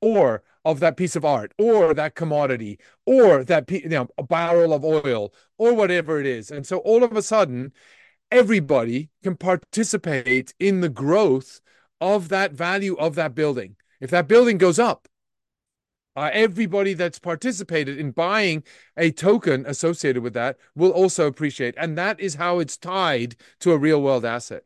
Or 0.00 0.42
of 0.64 0.80
that 0.80 0.96
piece 0.96 1.16
of 1.16 1.24
art 1.24 1.52
or 1.58 1.94
that 1.94 2.14
commodity 2.14 2.78
or 3.06 3.44
that 3.44 3.70
you 3.70 3.88
know 3.88 4.08
a 4.18 4.22
barrel 4.22 4.72
of 4.72 4.84
oil 4.84 5.32
or 5.58 5.74
whatever 5.74 6.20
it 6.20 6.26
is. 6.26 6.50
And 6.50 6.66
so 6.66 6.78
all 6.78 7.02
of 7.02 7.16
a 7.16 7.22
sudden 7.22 7.72
everybody 8.30 9.10
can 9.22 9.36
participate 9.36 10.54
in 10.58 10.80
the 10.80 10.88
growth 10.88 11.60
of 12.00 12.28
that 12.28 12.52
value 12.52 12.94
of 12.96 13.14
that 13.14 13.34
building. 13.34 13.76
If 14.00 14.10
that 14.10 14.28
building 14.28 14.58
goes 14.58 14.78
up 14.78 15.08
uh, 16.16 16.30
everybody 16.32 16.94
that's 16.94 17.18
participated 17.18 17.98
in 17.98 18.10
buying 18.10 18.62
a 18.96 19.10
token 19.10 19.64
associated 19.66 20.22
with 20.22 20.34
that 20.34 20.56
will 20.74 20.90
also 20.90 21.26
appreciate. 21.26 21.74
And 21.76 21.96
that 21.96 22.18
is 22.20 22.34
how 22.34 22.58
it's 22.58 22.76
tied 22.76 23.36
to 23.60 23.72
a 23.72 23.78
real 23.78 24.02
world 24.02 24.24
asset. 24.24 24.64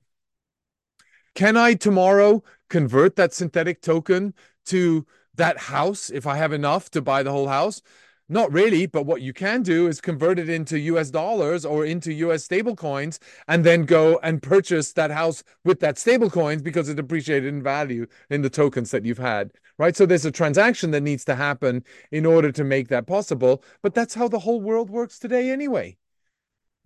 Can 1.34 1.56
i 1.56 1.74
tomorrow 1.74 2.42
convert 2.70 3.16
that 3.16 3.34
synthetic 3.34 3.82
token 3.82 4.34
to 4.66 5.06
that 5.36 5.58
house 5.58 6.10
if 6.10 6.26
I 6.26 6.36
have 6.36 6.52
enough 6.52 6.90
to 6.90 7.02
buy 7.02 7.22
the 7.22 7.32
whole 7.32 7.48
house? 7.48 7.82
Not 8.28 8.50
really, 8.52 8.86
but 8.86 9.04
what 9.04 9.20
you 9.20 9.34
can 9.34 9.62
do 9.62 9.86
is 9.86 10.00
convert 10.00 10.38
it 10.38 10.48
into 10.48 10.78
US 10.78 11.10
dollars 11.10 11.64
or 11.66 11.84
into 11.84 12.10
US 12.12 12.44
stable 12.44 12.74
coins 12.74 13.20
and 13.46 13.64
then 13.64 13.84
go 13.84 14.18
and 14.22 14.42
purchase 14.42 14.92
that 14.94 15.10
house 15.10 15.44
with 15.62 15.80
that 15.80 15.98
stable 15.98 16.30
coins 16.30 16.62
because 16.62 16.88
it 16.88 16.98
appreciated 16.98 17.46
in 17.46 17.62
value 17.62 18.06
in 18.30 18.40
the 18.40 18.48
tokens 18.48 18.90
that 18.92 19.04
you've 19.04 19.18
had, 19.18 19.52
right? 19.78 19.94
So 19.94 20.06
there's 20.06 20.24
a 20.24 20.30
transaction 20.30 20.90
that 20.92 21.02
needs 21.02 21.24
to 21.26 21.34
happen 21.34 21.84
in 22.10 22.24
order 22.24 22.50
to 22.52 22.64
make 22.64 22.88
that 22.88 23.06
possible, 23.06 23.62
but 23.82 23.92
that's 23.94 24.14
how 24.14 24.28
the 24.28 24.38
whole 24.38 24.60
world 24.62 24.88
works 24.88 25.18
today 25.18 25.50
anyway. 25.50 25.98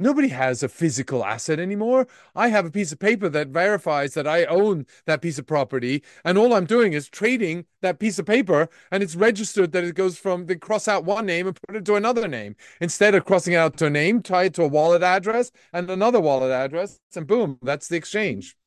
Nobody 0.01 0.29
has 0.29 0.63
a 0.63 0.69
physical 0.69 1.25
asset 1.25 1.59
anymore. 1.59 2.07
I 2.35 2.49
have 2.49 2.65
a 2.65 2.71
piece 2.71 2.93
of 2.93 3.01
paper 3.01 3.29
that 3.31 3.49
verifies 3.49 4.15
that 4.15 4.29
I 4.29 4.45
own 4.45 4.87
that 5.07 5.23
piece 5.23 5.39
of 5.39 5.47
property, 5.47 6.05
and 6.25 6.39
all 6.39 6.55
I'm 6.55 6.67
doing 6.67 6.93
is 6.93 7.09
trading 7.09 7.67
that 7.81 7.99
piece 7.99 8.19
of 8.19 8.27
paper, 8.27 8.69
and 8.93 9.03
it's 9.03 9.17
registered 9.17 9.73
that 9.73 9.85
it 9.85 9.97
goes 9.97 10.19
from 10.19 10.47
the 10.47 10.57
cross 10.57 10.87
out 10.87 11.05
one 11.05 11.27
name 11.27 11.47
and 11.49 11.61
put 11.67 11.77
it 11.77 11.85
to 11.87 11.97
another 11.97 12.29
name. 12.29 12.55
Instead 12.81 13.15
of 13.17 13.25
crossing 13.25 13.55
it 13.55 13.57
out 13.57 13.77
to 13.79 13.87
a 13.87 13.91
name, 13.91 14.23
tie 14.23 14.45
it 14.45 14.55
to 14.55 14.63
a 14.63 14.69
wallet 14.69 15.03
address 15.03 15.51
and 15.73 15.91
another 15.91 16.21
wallet 16.21 16.53
address, 16.53 17.01
and 17.17 17.27
boom, 17.27 17.59
that's 17.63 17.89
the 17.89 17.97
exchange. 17.97 18.58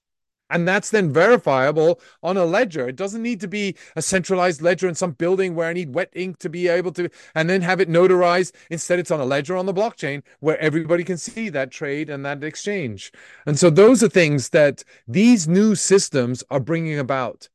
And 0.51 0.67
that's 0.67 0.91
then 0.91 1.11
verifiable 1.11 2.01
on 2.21 2.35
a 2.35 2.45
ledger. 2.45 2.87
It 2.87 2.97
doesn't 2.97 3.23
need 3.23 3.39
to 3.39 3.47
be 3.47 3.75
a 3.95 4.01
centralized 4.01 4.61
ledger 4.61 4.87
in 4.87 4.95
some 4.95 5.11
building 5.11 5.55
where 5.55 5.69
I 5.69 5.73
need 5.73 5.95
wet 5.95 6.09
ink 6.13 6.39
to 6.39 6.49
be 6.49 6.67
able 6.67 6.91
to, 6.91 7.09
and 7.33 7.49
then 7.49 7.61
have 7.61 7.79
it 7.79 7.89
notarized. 7.89 8.53
Instead, 8.69 8.99
it's 8.99 9.11
on 9.11 9.21
a 9.21 9.25
ledger 9.25 9.55
on 9.55 9.65
the 9.65 9.73
blockchain 9.73 10.23
where 10.41 10.59
everybody 10.59 11.05
can 11.05 11.17
see 11.17 11.49
that 11.49 11.71
trade 11.71 12.09
and 12.09 12.25
that 12.25 12.43
exchange. 12.43 13.11
And 13.45 13.57
so 13.57 13.69
those 13.69 14.03
are 14.03 14.09
things 14.09 14.49
that 14.49 14.83
these 15.07 15.47
new 15.47 15.73
systems 15.73 16.43
are 16.51 16.59
bringing 16.59 16.99
about. 16.99 17.47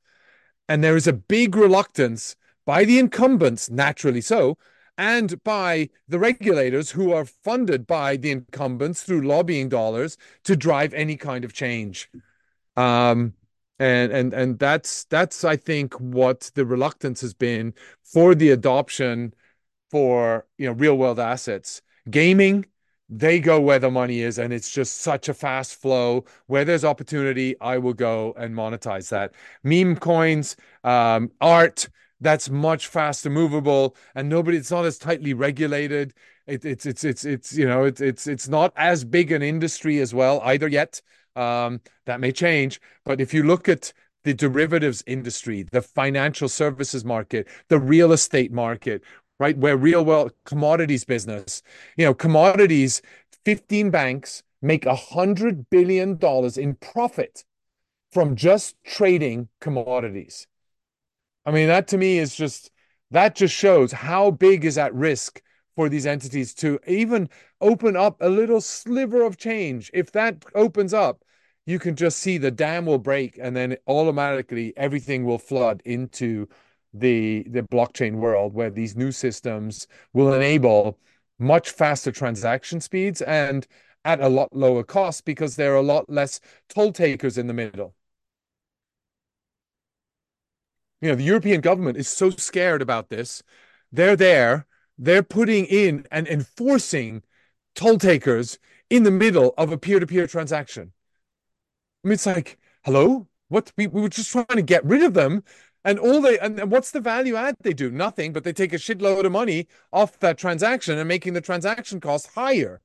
And 0.68 0.82
there 0.82 0.96
is 0.96 1.06
a 1.06 1.12
big 1.12 1.54
reluctance 1.54 2.34
by 2.64 2.84
the 2.84 2.98
incumbents, 2.98 3.70
naturally 3.70 4.22
so, 4.22 4.56
and 4.98 5.42
by 5.44 5.90
the 6.08 6.18
regulators 6.18 6.92
who 6.92 7.12
are 7.12 7.26
funded 7.26 7.86
by 7.86 8.16
the 8.16 8.30
incumbents 8.30 9.02
through 9.02 9.20
lobbying 9.20 9.68
dollars 9.68 10.16
to 10.44 10.56
drive 10.56 10.94
any 10.94 11.16
kind 11.16 11.44
of 11.44 11.52
change. 11.52 12.08
Um, 12.76 13.34
and 13.78 14.10
and 14.12 14.32
and 14.32 14.58
that's 14.58 15.04
that's 15.04 15.44
I 15.44 15.56
think 15.56 15.94
what 15.94 16.50
the 16.54 16.64
reluctance 16.64 17.20
has 17.20 17.34
been 17.34 17.74
for 18.02 18.34
the 18.34 18.50
adoption 18.50 19.34
for 19.90 20.46
you 20.58 20.66
know 20.66 20.72
real 20.72 20.96
world 20.96 21.18
assets. 21.20 21.82
Gaming, 22.10 22.66
they 23.08 23.40
go 23.40 23.60
where 23.60 23.78
the 23.78 23.90
money 23.90 24.20
is, 24.20 24.38
and 24.38 24.52
it's 24.52 24.70
just 24.70 24.98
such 24.98 25.28
a 25.28 25.34
fast 25.34 25.74
flow. 25.80 26.24
Where 26.46 26.64
there's 26.64 26.84
opportunity, 26.84 27.58
I 27.60 27.78
will 27.78 27.94
go 27.94 28.34
and 28.36 28.54
monetize 28.54 29.10
that. 29.10 29.32
Meme 29.62 29.96
coins, 29.96 30.56
um, 30.84 31.30
art, 31.40 31.88
that's 32.20 32.48
much 32.48 32.86
faster 32.86 33.28
movable 33.28 33.94
and 34.14 34.28
nobody 34.28 34.56
it's 34.56 34.70
not 34.70 34.86
as 34.86 34.96
tightly 34.98 35.34
regulated 35.34 36.14
it, 36.46 36.64
it's 36.64 36.86
it's 36.86 37.04
it's 37.04 37.24
it's 37.26 37.52
you 37.54 37.66
know 37.66 37.84
it's 37.84 38.00
it's 38.00 38.26
it's 38.26 38.48
not 38.48 38.72
as 38.76 39.04
big 39.04 39.32
an 39.32 39.42
industry 39.42 40.00
as 40.00 40.14
well 40.14 40.40
either 40.44 40.66
yet 40.66 41.02
um, 41.36 41.80
that 42.06 42.20
may 42.20 42.32
change 42.32 42.80
but 43.04 43.20
if 43.20 43.32
you 43.34 43.42
look 43.42 43.68
at 43.68 43.92
the 44.24 44.34
derivatives 44.34 45.02
industry 45.06 45.62
the 45.72 45.82
financial 45.82 46.48
services 46.48 47.04
market 47.04 47.46
the 47.68 47.78
real 47.78 48.12
estate 48.12 48.52
market 48.52 49.02
right 49.38 49.56
where 49.58 49.76
real 49.76 50.04
world 50.04 50.32
commodities 50.44 51.04
business 51.04 51.62
you 51.96 52.04
know 52.04 52.14
commodities 52.14 53.02
15 53.44 53.90
banks 53.90 54.42
make 54.62 54.86
a 54.86 54.94
hundred 54.94 55.68
billion 55.70 56.16
dollars 56.16 56.58
in 56.58 56.74
profit 56.74 57.44
from 58.10 58.34
just 58.34 58.74
trading 58.84 59.48
commodities 59.60 60.46
I 61.46 61.52
mean, 61.52 61.68
that 61.68 61.86
to 61.88 61.96
me 61.98 62.18
is 62.18 62.34
just 62.34 62.70
that 63.12 63.36
just 63.36 63.54
shows 63.54 63.92
how 63.92 64.32
big 64.32 64.64
is 64.64 64.76
at 64.76 64.92
risk 64.92 65.40
for 65.76 65.88
these 65.88 66.06
entities 66.06 66.52
to 66.54 66.80
even 66.88 67.28
open 67.60 67.96
up 67.96 68.16
a 68.20 68.28
little 68.28 68.60
sliver 68.60 69.22
of 69.22 69.36
change. 69.36 69.90
If 69.94 70.10
that 70.12 70.44
opens 70.56 70.92
up, 70.92 71.22
you 71.66 71.78
can 71.78 71.96
just 71.96 72.18
see 72.20 72.38
the 72.38 72.50
dam 72.50 72.86
will 72.86 72.98
break 72.98 73.38
and 73.40 73.56
then 73.56 73.76
automatically 73.86 74.72
everything 74.76 75.24
will 75.24 75.38
flood 75.38 75.82
into 75.84 76.48
the 76.94 77.44
the 77.48 77.62
blockchain 77.62 78.14
world 78.16 78.54
where 78.54 78.70
these 78.70 78.96
new 78.96 79.12
systems 79.12 79.86
will 80.12 80.32
enable 80.32 80.98
much 81.38 81.70
faster 81.70 82.10
transaction 82.12 82.80
speeds 82.80 83.20
and 83.22 83.66
at 84.04 84.20
a 84.20 84.28
lot 84.28 84.54
lower 84.54 84.82
cost 84.84 85.24
because 85.24 85.56
there 85.56 85.72
are 85.74 85.76
a 85.76 85.82
lot 85.82 86.08
less 86.08 86.40
toll 86.68 86.92
takers 86.92 87.36
in 87.36 87.48
the 87.48 87.52
middle. 87.52 87.94
You 91.00 91.10
know, 91.10 91.14
the 91.16 91.24
European 91.24 91.60
government 91.60 91.98
is 91.98 92.08
so 92.08 92.30
scared 92.30 92.80
about 92.82 93.10
this. 93.10 93.42
They're 93.92 94.16
there, 94.16 94.66
they're 94.96 95.22
putting 95.22 95.66
in 95.66 96.06
and 96.10 96.26
enforcing 96.28 97.22
toll 97.74 97.98
takers 97.98 98.58
in 98.88 99.02
the 99.02 99.10
middle 99.10 99.52
of 99.58 99.72
a 99.72 99.78
peer-to-peer 99.78 100.26
transaction. 100.26 100.92
I 102.06 102.08
mean, 102.08 102.14
it's 102.14 102.26
like, 102.26 102.56
hello? 102.84 103.26
What 103.48 103.72
we, 103.76 103.88
we 103.88 104.00
were 104.00 104.08
just 104.08 104.30
trying 104.30 104.46
to 104.46 104.62
get 104.62 104.84
rid 104.84 105.02
of 105.02 105.14
them. 105.14 105.42
And 105.84 105.98
all 105.98 106.20
they 106.20 106.38
and, 106.38 106.60
and 106.60 106.70
what's 106.70 106.92
the 106.92 107.00
value 107.00 107.34
add 107.34 107.56
they 107.60 107.72
do? 107.72 107.90
Nothing, 107.90 108.32
but 108.32 108.44
they 108.44 108.52
take 108.52 108.72
a 108.72 108.76
shitload 108.76 109.24
of 109.24 109.32
money 109.32 109.66
off 109.92 110.20
that 110.20 110.38
transaction 110.38 110.98
and 110.98 111.08
making 111.08 111.32
the 111.32 111.40
transaction 111.40 111.98
cost 112.00 112.28
higher. 112.36 112.80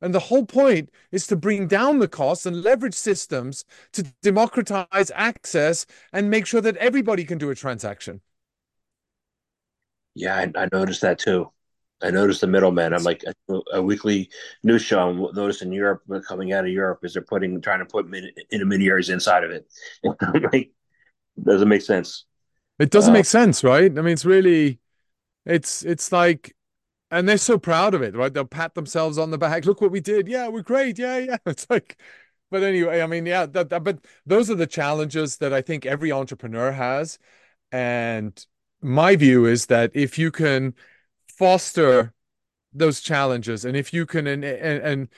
And 0.00 0.14
the 0.14 0.20
whole 0.20 0.46
point 0.46 0.88
is 1.10 1.26
to 1.26 1.36
bring 1.36 1.68
down 1.68 1.98
the 1.98 2.08
costs 2.08 2.46
and 2.46 2.62
leverage 2.62 2.94
systems 2.94 3.66
to 3.92 4.04
democratize 4.22 5.12
access 5.14 5.84
and 6.10 6.30
make 6.30 6.46
sure 6.46 6.62
that 6.62 6.78
everybody 6.78 7.24
can 7.24 7.36
do 7.36 7.50
a 7.50 7.54
transaction. 7.54 8.22
Yeah, 10.14 10.36
I, 10.36 10.62
I 10.62 10.68
noticed 10.72 11.02
that 11.02 11.18
too. 11.18 11.52
I 12.02 12.10
noticed 12.10 12.40
the 12.40 12.46
middleman. 12.46 12.92
I'm 12.92 13.02
like 13.02 13.24
a, 13.26 13.60
a, 13.74 13.82
weekly 13.82 14.30
news 14.62 14.82
show. 14.82 15.08
I'm 15.08 15.34
noticing 15.34 15.72
Europe 15.72 16.02
coming 16.26 16.52
out 16.52 16.64
of 16.64 16.70
Europe 16.70 17.00
is 17.04 17.14
they're 17.14 17.22
putting 17.22 17.60
trying 17.60 17.78
to 17.78 17.86
put 17.86 18.08
min, 18.08 18.30
intermediaries 18.50 19.08
inside 19.08 19.44
of 19.44 19.50
it. 19.50 19.66
like, 20.52 20.72
doesn't 21.42 21.68
make 21.68 21.82
sense. 21.82 22.24
It 22.78 22.90
doesn't 22.90 23.12
uh, 23.12 23.18
make 23.18 23.26
sense, 23.26 23.62
right? 23.62 23.90
I 23.90 24.02
mean, 24.02 24.12
it's 24.12 24.24
really, 24.24 24.80
it's 25.46 25.84
it's 25.84 26.12
like 26.12 26.54
and 27.12 27.28
they're 27.28 27.36
so 27.36 27.58
proud 27.58 27.92
of 27.92 28.00
it, 28.00 28.16
right? 28.16 28.32
They'll 28.32 28.46
pat 28.46 28.74
themselves 28.74 29.18
on 29.18 29.30
the 29.30 29.38
back. 29.38 29.66
Look 29.66 29.82
what 29.82 29.90
we 29.90 30.00
did. 30.00 30.26
Yeah, 30.26 30.48
we're 30.48 30.62
great. 30.62 30.98
Yeah, 30.98 31.18
yeah. 31.18 31.36
It's 31.46 31.68
like, 31.68 32.00
but 32.50 32.62
anyway, 32.62 33.02
I 33.02 33.06
mean, 33.06 33.26
yeah. 33.26 33.44
That, 33.46 33.68
that, 33.68 33.84
but 33.84 33.98
those 34.24 34.48
are 34.50 34.54
the 34.54 34.66
challenges 34.66 35.36
that 35.36 35.52
I 35.52 35.60
think 35.60 35.84
every 35.84 36.10
entrepreneur 36.10 36.72
has, 36.72 37.18
and 37.70 38.44
my 38.80 39.14
view 39.16 39.44
is 39.44 39.66
that 39.66 39.90
if 39.94 40.18
you 40.18 40.30
can 40.30 40.74
foster 41.42 42.14
those 42.72 43.00
challenges, 43.00 43.64
and 43.64 43.76
if 43.76 43.92
you 43.92 44.06
can 44.06 44.28
and 44.28 44.44
and, 44.44 44.80
and 44.84 45.08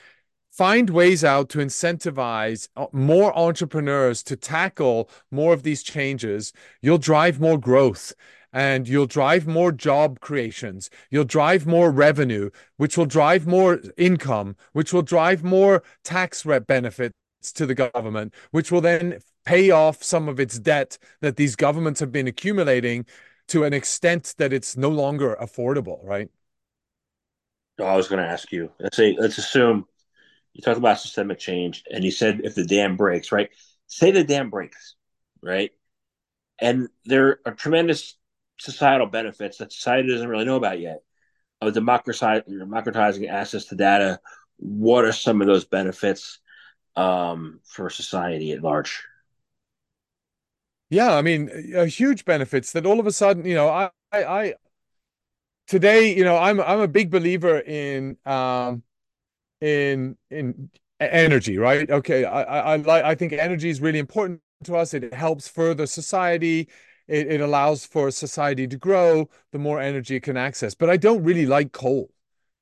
find 0.51 0.89
ways 0.89 1.23
out 1.23 1.49
to 1.49 1.59
incentivize 1.59 2.67
uh, 2.75 2.87
more 2.91 3.37
entrepreneurs 3.37 4.23
to 4.23 4.35
tackle 4.35 5.07
more 5.29 5.53
of 5.53 5.61
these 5.61 5.83
changes, 5.83 6.51
you'll 6.81 6.97
drive 6.97 7.39
more 7.39 7.59
growth 7.59 8.11
and 8.51 8.87
you'll 8.87 9.05
drive 9.05 9.45
more 9.45 9.71
job 9.71 10.19
creations. 10.19 10.89
You'll 11.11 11.25
drive 11.25 11.67
more 11.67 11.91
revenue, 11.91 12.49
which 12.77 12.97
will 12.97 13.05
drive 13.05 13.45
more 13.45 13.79
income, 13.95 14.55
which 14.73 14.91
will 14.91 15.03
drive 15.03 15.43
more 15.43 15.83
tax 16.03 16.43
rep 16.43 16.65
benefits 16.65 17.13
to 17.53 17.67
the 17.67 17.75
government, 17.75 18.33
which 18.49 18.71
will 18.71 18.81
then 18.81 19.19
pay 19.45 19.69
off 19.69 20.01
some 20.01 20.27
of 20.27 20.39
its 20.39 20.57
debt 20.57 20.97
that 21.21 21.35
these 21.35 21.55
governments 21.55 21.99
have 21.99 22.11
been 22.11 22.27
accumulating 22.27 23.05
to 23.49 23.63
an 23.63 23.73
extent 23.73 24.35
that 24.37 24.53
it's 24.53 24.75
no 24.75 24.89
longer 24.89 25.37
affordable, 25.41 25.99
right? 26.03 26.29
I 27.79 27.95
was 27.95 28.07
going 28.07 28.23
to 28.23 28.29
ask 28.29 28.51
you. 28.51 28.71
Let's 28.79 28.97
say, 28.97 29.15
let's 29.19 29.37
assume 29.37 29.85
you 30.53 30.61
talk 30.61 30.77
about 30.77 30.99
systemic 30.99 31.39
change, 31.39 31.83
and 31.91 32.03
you 32.03 32.11
said 32.11 32.41
if 32.43 32.55
the 32.55 32.65
dam 32.65 32.95
breaks, 32.95 33.31
right? 33.31 33.49
Say 33.87 34.11
the 34.11 34.23
dam 34.23 34.49
breaks, 34.49 34.95
right? 35.41 35.71
And 36.59 36.87
there 37.03 37.39
are 37.45 37.53
tremendous 37.53 38.15
societal 38.57 39.07
benefits 39.07 39.57
that 39.57 39.73
society 39.73 40.09
doesn't 40.09 40.29
really 40.29 40.45
know 40.45 40.55
about 40.55 40.79
yet 40.79 41.01
of 41.61 41.73
democratizing 41.73 43.27
access 43.27 43.65
to 43.65 43.75
data. 43.75 44.19
What 44.57 45.03
are 45.05 45.11
some 45.11 45.41
of 45.41 45.47
those 45.47 45.65
benefits 45.65 46.39
um, 46.95 47.59
for 47.65 47.89
society 47.89 48.53
at 48.53 48.61
large? 48.61 49.03
Yeah, 50.89 51.13
I 51.15 51.21
mean, 51.21 51.49
a 51.75 51.87
huge 51.87 52.25
benefits 52.25 52.71
that 52.73 52.85
all 52.85 52.99
of 52.99 53.07
a 53.07 53.11
sudden, 53.11 53.45
you 53.45 53.55
know, 53.55 53.69
I, 53.69 53.89
I, 54.11 54.23
I 54.23 54.53
today, 55.67 56.15
you 56.15 56.23
know, 56.23 56.37
I'm 56.37 56.59
I'm 56.61 56.79
a 56.79 56.87
big 56.87 57.09
believer 57.11 57.59
in 57.59 58.17
um, 58.25 58.83
in 59.61 60.17
in 60.31 60.71
energy, 60.99 61.57
right? 61.57 61.89
Okay, 61.89 62.25
I 62.25 62.73
I 62.73 62.77
like 62.77 63.05
I 63.05 63.15
think 63.15 63.33
energy 63.33 63.69
is 63.69 63.81
really 63.81 63.99
important 63.99 64.41
to 64.65 64.75
us. 64.77 64.95
It 64.95 65.13
helps 65.13 65.49
further 65.49 65.85
society 65.87 66.69
it, 67.07 67.27
it 67.27 67.41
allows 67.41 67.85
for 67.85 68.11
society 68.11 68.67
to 68.67 68.77
grow, 68.77 69.29
the 69.51 69.59
more 69.59 69.81
energy 69.81 70.15
it 70.17 70.23
can 70.23 70.37
access. 70.37 70.75
But 70.75 70.89
I 70.89 70.97
don't 70.97 71.23
really 71.23 71.45
like 71.47 71.71
coal. 71.73 72.11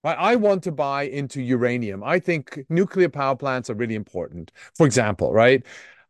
Right? 0.03 0.17
I 0.19 0.35
want 0.37 0.63
to 0.63 0.71
buy 0.71 1.03
into 1.03 1.41
uranium. 1.41 2.03
I 2.03 2.19
think 2.19 2.65
nuclear 2.69 3.09
power 3.09 3.35
plants 3.37 3.69
are 3.69 3.75
really 3.75 3.95
important. 3.95 4.51
For 4.75 4.85
example, 4.87 5.33
right? 5.33 5.63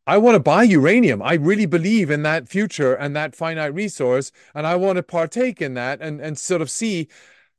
I 0.05 0.17
want 0.17 0.35
to 0.35 0.39
buy 0.39 0.63
uranium. 0.63 1.21
I 1.21 1.33
really 1.35 1.65
believe 1.65 2.11
in 2.11 2.23
that 2.23 2.49
future 2.49 2.93
and 2.93 3.15
that 3.15 3.35
finite 3.35 3.73
resource, 3.73 4.31
and 4.53 4.67
I 4.67 4.75
want 4.75 4.97
to 4.97 5.03
partake 5.03 5.61
in 5.61 5.75
that 5.75 6.01
and, 6.01 6.19
and 6.19 6.37
sort 6.37 6.61
of 6.61 6.69
see 6.69 7.07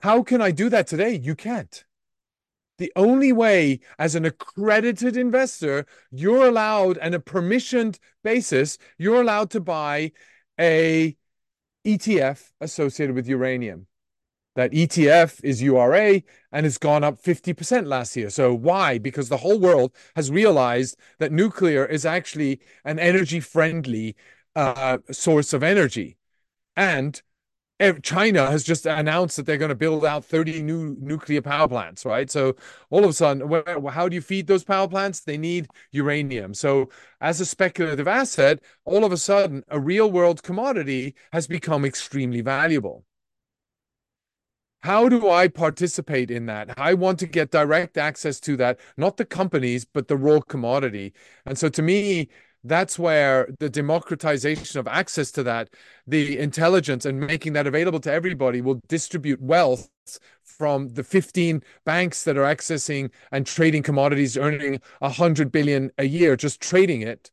how 0.00 0.22
can 0.22 0.42
I 0.42 0.50
do 0.50 0.68
that 0.68 0.86
today? 0.86 1.14
You 1.16 1.34
can't. 1.34 1.84
The 2.76 2.92
only 2.96 3.32
way, 3.32 3.80
as 3.98 4.14
an 4.14 4.24
accredited 4.26 5.16
investor, 5.16 5.86
you're 6.10 6.46
allowed, 6.46 6.98
and 6.98 7.14
a 7.14 7.18
permissioned 7.20 7.98
basis, 8.22 8.78
you're 8.98 9.22
allowed 9.22 9.50
to 9.52 9.60
buy 9.60 10.12
a 10.60 11.16
ETF 11.86 12.50
associated 12.60 13.14
with 13.14 13.28
uranium. 13.28 13.86
That 14.54 14.72
ETF 14.72 15.40
is 15.42 15.62
URA 15.62 16.22
and 16.52 16.66
it's 16.66 16.78
gone 16.78 17.04
up 17.04 17.20
50% 17.20 17.86
last 17.86 18.16
year. 18.16 18.30
So 18.30 18.54
why? 18.54 18.98
Because 18.98 19.28
the 19.28 19.38
whole 19.38 19.58
world 19.58 19.92
has 20.16 20.30
realized 20.30 20.96
that 21.18 21.32
nuclear 21.32 21.84
is 21.84 22.06
actually 22.06 22.60
an 22.84 22.98
energy 22.98 23.40
friendly 23.40 24.16
uh, 24.56 24.98
source 25.10 25.52
of 25.52 25.62
energy. 25.62 26.16
And 26.76 27.22
China 28.02 28.50
has 28.50 28.64
just 28.64 28.86
announced 28.86 29.36
that 29.36 29.46
they're 29.46 29.58
going 29.58 29.68
to 29.68 29.74
build 29.74 30.04
out 30.04 30.24
30 30.24 30.62
new 30.62 30.96
nuclear 31.00 31.42
power 31.42 31.68
plants, 31.68 32.04
right? 32.04 32.30
So 32.30 32.54
all 32.90 33.04
of 33.04 33.10
a 33.10 33.12
sudden, 33.12 33.48
how 33.88 34.08
do 34.08 34.14
you 34.14 34.22
feed 34.22 34.46
those 34.46 34.64
power 34.64 34.88
plants? 34.88 35.20
They 35.20 35.36
need 35.36 35.66
uranium. 35.90 36.54
So 36.54 36.88
as 37.20 37.40
a 37.40 37.46
speculative 37.46 38.08
asset, 38.08 38.60
all 38.84 39.04
of 39.04 39.12
a 39.12 39.16
sudden, 39.16 39.64
a 39.68 39.80
real 39.80 40.10
world 40.10 40.42
commodity 40.42 41.14
has 41.32 41.46
become 41.46 41.84
extremely 41.84 42.40
valuable. 42.40 43.04
How 44.84 45.08
do 45.08 45.30
I 45.30 45.48
participate 45.48 46.30
in 46.30 46.44
that? 46.44 46.78
I 46.78 46.92
want 46.92 47.18
to 47.20 47.26
get 47.26 47.50
direct 47.50 47.96
access 47.96 48.38
to 48.40 48.54
that, 48.58 48.78
not 48.98 49.16
the 49.16 49.24
companies, 49.24 49.86
but 49.86 50.08
the 50.08 50.16
raw 50.18 50.40
commodity. 50.40 51.14
And 51.46 51.56
so 51.56 51.70
to 51.70 51.80
me, 51.80 52.28
that's 52.62 52.98
where 52.98 53.48
the 53.60 53.70
democratization 53.70 54.78
of 54.78 54.86
access 54.86 55.30
to 55.32 55.42
that, 55.44 55.70
the 56.06 56.38
intelligence 56.38 57.06
and 57.06 57.18
making 57.18 57.54
that 57.54 57.66
available 57.66 57.98
to 58.00 58.12
everybody 58.12 58.60
will 58.60 58.78
distribute 58.86 59.40
wealth 59.40 59.88
from 60.42 60.92
the 60.92 61.02
15 61.02 61.62
banks 61.86 62.24
that 62.24 62.36
are 62.36 62.44
accessing 62.44 63.10
and 63.32 63.46
trading 63.46 63.82
commodities, 63.82 64.36
earning 64.36 64.82
100 64.98 65.50
billion 65.50 65.92
a 65.96 66.04
year, 66.04 66.36
just 66.36 66.60
trading 66.60 67.00
it 67.00 67.30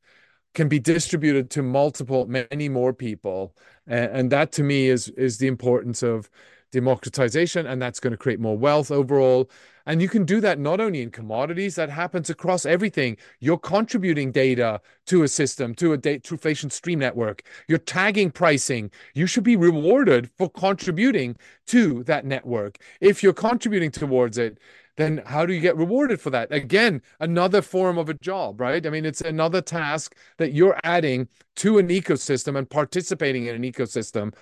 can 0.53 0.69
be 0.69 0.79
distributed 0.79 1.49
to 1.49 1.61
multiple, 1.61 2.25
many 2.27 2.69
more 2.69 2.93
people. 2.93 3.53
And, 3.87 4.11
and 4.11 4.31
that 4.31 4.53
to 4.53 4.63
me 4.63 4.87
is, 4.87 5.09
is 5.09 5.37
the 5.37 5.47
importance 5.47 6.01
of 6.01 6.29
democratization, 6.71 7.67
and 7.67 7.81
that's 7.81 7.99
going 7.99 8.12
to 8.12 8.17
create 8.17 8.39
more 8.39 8.57
wealth 8.57 8.91
overall. 8.91 9.49
And 9.86 10.01
you 10.01 10.07
can 10.07 10.25
do 10.25 10.39
that 10.41 10.60
not 10.60 10.79
only 10.79 11.01
in 11.01 11.12
commodities, 11.12 11.75
that 11.75 11.89
happens 11.89 12.29
across 12.29 12.65
everything. 12.65 13.17
You're 13.39 13.57
contributing 13.57 14.31
data 14.31 14.79
to 15.07 15.23
a 15.23 15.27
system, 15.27 15.73
to 15.75 15.93
a 15.93 15.97
data 15.97 16.21
Truflation 16.21 16.71
stream 16.71 16.99
network. 16.99 17.43
You're 17.67 17.79
tagging 17.79 18.31
pricing. 18.31 18.91
You 19.15 19.25
should 19.25 19.43
be 19.43 19.55
rewarded 19.55 20.29
for 20.38 20.49
contributing 20.49 21.36
to 21.67 22.03
that 22.03 22.25
network. 22.25 22.77
If 22.99 23.23
you're 23.23 23.34
contributing 23.34 23.91
towards 23.91 24.38
it, 24.38 24.60
then 24.97 25.23
how 25.25 25.45
do 25.45 25.53
you 25.53 25.62
get 25.62 25.77
rewarded 25.77 26.21
for 26.21 26.29
that? 26.29 26.51
Again, 26.51 27.01
another 27.19 27.62
form 27.62 27.97
of 27.97 28.10
a 28.10 28.13
job, 28.15 28.60
right? 28.60 28.86
I 28.86 28.89
mean, 28.89 29.05
it's 29.05 29.21
another 29.21 29.62
task 29.62 30.15
that 30.38 30.53
you're 30.53 30.79
adding 30.84 31.27
to 31.57 31.77
an 31.79 31.88
ecosystem 31.88 32.57
and 32.57 32.69
participating 32.69 33.47
in 33.47 33.55
an 33.55 33.63
ecosystem 33.63 34.34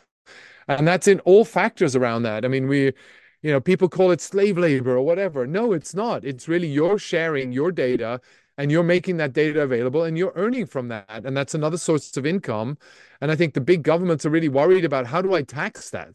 and 0.70 0.88
that's 0.88 1.08
in 1.08 1.20
all 1.22 1.44
factors 1.44 1.96
around 1.96 2.24
that. 2.24 2.46
I 2.46 2.48
mean, 2.48 2.68
we, 2.68 2.94
you 3.42 3.52
know, 3.52 3.60
people 3.60 3.90
call 3.90 4.12
it 4.12 4.22
slave 4.22 4.58
labor 4.58 4.96
or 4.96 5.02
whatever. 5.02 5.48
No, 5.48 5.74
it's 5.74 5.96
not. 5.96 6.24
It's 6.24 6.48
really 6.48 6.68
you're 6.68 7.00
sharing 7.00 7.52
your 7.52 7.72
data 7.72 8.22
and 8.58 8.72
you're 8.72 8.84
making 8.84 9.18
that 9.18 9.34
data 9.34 9.62
available 9.62 10.04
and 10.04 10.16
you're 10.18 10.34
earning 10.36 10.68
from 10.68 10.90
that. 10.90 11.26
And 11.26 11.36
that's 11.36 11.56
another 11.56 11.78
source 11.78 12.16
of 12.18 12.26
income. 12.26 12.78
And 13.20 13.32
I 13.32 13.36
think 13.36 13.56
the 13.56 13.62
big 13.62 13.82
governments 13.82 14.26
are 14.26 14.30
really 14.30 14.50
worried 14.50 14.86
about 14.86 15.08
how 15.08 15.22
do 15.24 15.34
I 15.34 15.42
tax 15.42 15.90
that? 15.90 16.14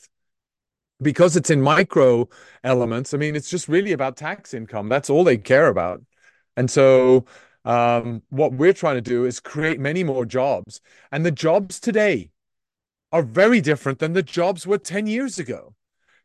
Because 1.02 1.36
it's 1.36 1.50
in 1.50 1.60
micro 1.60 2.28
elements. 2.62 3.12
I 3.12 3.16
mean, 3.16 3.34
it's 3.34 3.50
just 3.50 3.66
really 3.66 3.90
about 3.90 4.16
tax 4.16 4.54
income. 4.54 4.88
That's 4.88 5.10
all 5.10 5.24
they 5.24 5.36
care 5.36 5.66
about. 5.66 6.00
And 6.56 6.70
so 6.70 7.24
um, 7.64 8.22
what 8.28 8.52
we're 8.52 8.72
trying 8.72 8.96
to 8.96 9.00
do 9.00 9.24
is 9.24 9.40
create 9.40 9.80
many 9.80 10.04
more 10.04 10.24
jobs. 10.24 10.80
And 11.10 11.26
the 11.26 11.32
jobs 11.32 11.80
today 11.80 12.30
are 13.14 13.22
very 13.22 13.60
different 13.60 14.00
than 14.00 14.12
the 14.12 14.24
jobs 14.24 14.66
were 14.66 14.76
10 14.76 15.06
years 15.06 15.38
ago. 15.38 15.72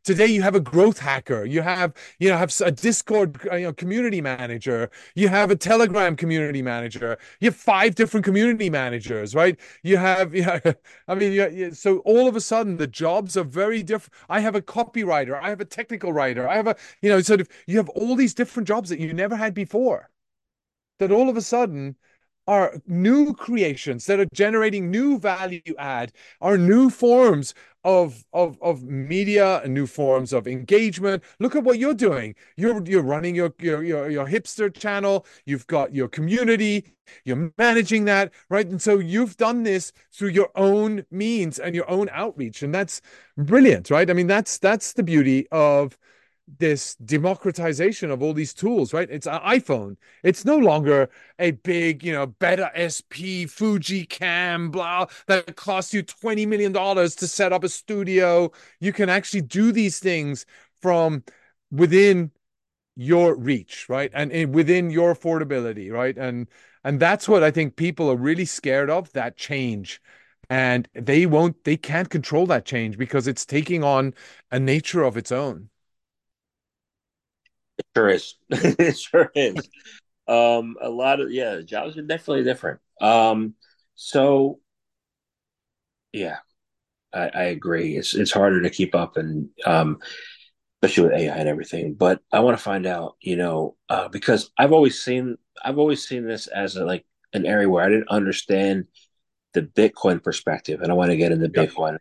Today 0.02 0.26
you 0.26 0.42
have 0.42 0.56
a 0.56 0.60
growth 0.60 0.98
hacker, 0.98 1.44
you 1.44 1.60
have 1.60 1.92
you 2.18 2.28
know 2.28 2.36
have 2.36 2.52
a 2.62 2.72
Discord 2.72 3.38
uh, 3.52 3.54
you 3.54 3.66
know, 3.66 3.72
community 3.72 4.20
manager, 4.20 4.90
you 5.14 5.28
have 5.28 5.52
a 5.52 5.56
Telegram 5.56 6.16
community 6.16 6.62
manager, 6.62 7.16
you 7.38 7.50
have 7.50 7.54
five 7.54 7.94
different 7.94 8.24
community 8.24 8.70
managers, 8.70 9.36
right? 9.36 9.60
You 9.84 9.98
have 9.98 10.34
yeah, 10.42 10.58
I 11.06 11.14
mean 11.14 11.32
you, 11.32 11.74
so 11.74 11.98
all 11.98 12.26
of 12.26 12.34
a 12.34 12.40
sudden 12.40 12.76
the 12.76 12.88
jobs 12.88 13.36
are 13.36 13.44
very 13.44 13.84
different. 13.84 14.14
I 14.28 14.40
have 14.40 14.56
a 14.56 14.62
copywriter, 14.62 15.40
I 15.40 15.50
have 15.50 15.60
a 15.60 15.66
technical 15.66 16.12
writer, 16.12 16.48
I 16.48 16.56
have 16.56 16.66
a 16.66 16.76
you 17.02 17.10
know 17.10 17.20
sort 17.20 17.40
of 17.40 17.48
you 17.68 17.76
have 17.76 17.90
all 17.90 18.16
these 18.16 18.34
different 18.34 18.66
jobs 18.66 18.88
that 18.88 18.98
you 18.98 19.12
never 19.12 19.36
had 19.36 19.54
before. 19.54 20.10
That 20.98 21.12
all 21.12 21.28
of 21.28 21.36
a 21.36 21.42
sudden 21.42 21.96
are 22.46 22.80
new 22.86 23.34
creations 23.34 24.06
that 24.06 24.20
are 24.20 24.26
generating 24.34 24.90
new 24.90 25.18
value 25.18 25.60
add, 25.78 26.12
are 26.40 26.58
new 26.58 26.90
forms 26.90 27.54
of 27.84 28.24
of 28.32 28.58
of 28.60 28.82
media 28.82 29.60
and 29.62 29.72
new 29.72 29.86
forms 29.86 30.32
of 30.32 30.46
engagement. 30.46 31.22
Look 31.38 31.56
at 31.56 31.64
what 31.64 31.78
you're 31.78 31.94
doing. 31.94 32.34
You're 32.56 32.82
you're 32.84 33.02
running 33.02 33.34
your 33.34 33.54
your 33.58 33.82
your, 33.82 34.10
your 34.10 34.26
hipster 34.26 34.72
channel. 34.74 35.26
You've 35.44 35.66
got 35.66 35.94
your 35.94 36.08
community. 36.08 36.92
You're 37.24 37.52
managing 37.58 38.04
that, 38.04 38.32
right? 38.48 38.66
And 38.66 38.80
so 38.80 38.98
you've 38.98 39.36
done 39.36 39.62
this 39.64 39.92
through 40.12 40.28
your 40.28 40.50
own 40.54 41.04
means 41.10 41.58
and 41.58 41.74
your 41.74 41.90
own 41.90 42.08
outreach, 42.12 42.62
and 42.62 42.74
that's 42.74 43.00
brilliant, 43.36 43.90
right? 43.90 44.08
I 44.08 44.12
mean, 44.12 44.26
that's 44.28 44.58
that's 44.58 44.92
the 44.92 45.02
beauty 45.02 45.46
of 45.50 45.98
this 46.58 46.96
democratization 46.96 48.10
of 48.10 48.22
all 48.22 48.32
these 48.34 48.52
tools, 48.54 48.92
right? 48.92 49.08
It's 49.10 49.26
an 49.26 49.40
iPhone. 49.40 49.96
It's 50.24 50.44
no 50.44 50.56
longer 50.56 51.08
a 51.38 51.52
big, 51.52 52.02
you 52.02 52.12
know, 52.12 52.26
Beta 52.26 52.70
SP, 52.74 53.46
Fuji 53.48 54.04
Cam, 54.06 54.70
blah, 54.70 55.06
that 55.26 55.56
costs 55.56 55.94
you 55.94 56.02
$20 56.02 56.46
million 56.48 56.72
to 56.72 57.28
set 57.28 57.52
up 57.52 57.64
a 57.64 57.68
studio. 57.68 58.50
You 58.80 58.92
can 58.92 59.08
actually 59.08 59.42
do 59.42 59.72
these 59.72 60.00
things 60.00 60.44
from 60.82 61.22
within 61.70 62.32
your 62.96 63.36
reach, 63.36 63.88
right? 63.88 64.10
And 64.14 64.54
within 64.54 64.90
your 64.90 65.14
affordability, 65.14 65.90
right? 65.90 66.16
And 66.16 66.48
and 66.84 66.98
that's 67.00 67.28
what 67.28 67.42
I 67.42 67.50
think 67.50 67.76
people 67.76 68.10
are 68.10 68.16
really 68.16 68.44
scared 68.44 68.90
of, 68.90 69.12
that 69.12 69.36
change. 69.36 70.00
And 70.48 70.88
they 70.94 71.26
won't, 71.26 71.62
they 71.64 71.76
can't 71.76 72.10
control 72.10 72.46
that 72.46 72.64
change 72.64 72.98
because 72.98 73.28
it's 73.28 73.44
taking 73.46 73.84
on 73.84 74.14
a 74.50 74.58
nature 74.58 75.02
of 75.02 75.16
its 75.16 75.30
own. 75.30 75.68
It 77.80 77.86
sure 77.96 78.08
is. 78.08 78.34
it 78.50 78.98
sure 78.98 79.30
is. 79.34 79.68
Um, 80.28 80.76
a 80.80 80.88
lot 80.88 81.20
of 81.20 81.32
yeah, 81.32 81.60
jobs 81.62 81.96
are 81.96 82.02
definitely 82.02 82.44
different. 82.44 82.80
Um, 83.00 83.54
so 83.94 84.60
yeah, 86.12 86.36
I, 87.12 87.30
I 87.34 87.42
agree. 87.44 87.96
It's 87.96 88.14
it's 88.14 88.32
harder 88.32 88.62
to 88.62 88.70
keep 88.70 88.94
up 88.94 89.16
and 89.16 89.48
um, 89.64 89.98
especially 90.82 91.04
with 91.04 91.18
AI 91.20 91.36
and 91.36 91.48
everything. 91.48 91.94
But 91.94 92.20
I 92.32 92.40
want 92.40 92.56
to 92.56 92.62
find 92.62 92.86
out, 92.86 93.16
you 93.20 93.36
know, 93.36 93.76
uh, 93.88 94.08
because 94.08 94.50
I've 94.58 94.72
always 94.72 95.02
seen 95.02 95.36
I've 95.64 95.78
always 95.78 96.06
seen 96.06 96.26
this 96.26 96.46
as 96.46 96.76
a, 96.76 96.84
like 96.84 97.06
an 97.32 97.46
area 97.46 97.68
where 97.68 97.84
I 97.84 97.88
didn't 97.88 98.08
understand 98.08 98.86
the 99.54 99.62
Bitcoin 99.62 100.22
perspective, 100.22 100.80
and 100.82 100.92
I 100.92 100.94
want 100.94 101.10
to 101.10 101.16
get 101.16 101.32
into. 101.32 101.48
Bitcoin. 101.48 101.98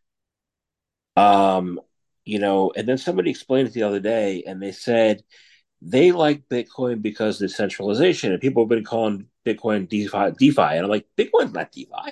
Um, 1.15 1.79
you 2.25 2.39
know, 2.39 2.71
and 2.75 2.87
then 2.87 2.97
somebody 2.97 3.31
explained 3.31 3.69
it 3.69 3.73
the 3.73 3.83
other 3.83 3.99
day, 3.99 4.43
and 4.45 4.61
they 4.61 4.71
said 4.71 5.23
they 5.81 6.11
like 6.11 6.49
Bitcoin 6.49 7.01
because 7.01 7.41
of 7.41 7.49
the 7.49 7.53
centralization, 7.53 8.31
and 8.31 8.41
people 8.41 8.63
have 8.63 8.69
been 8.69 8.83
calling 8.83 9.27
Bitcoin 9.45 9.87
DeFi. 9.87 10.31
DeFi, 10.37 10.61
and 10.61 10.83
I'm 10.83 10.89
like, 10.89 11.07
Bitcoin's 11.17 11.53
not 11.53 11.71
DeFi. 11.71 12.11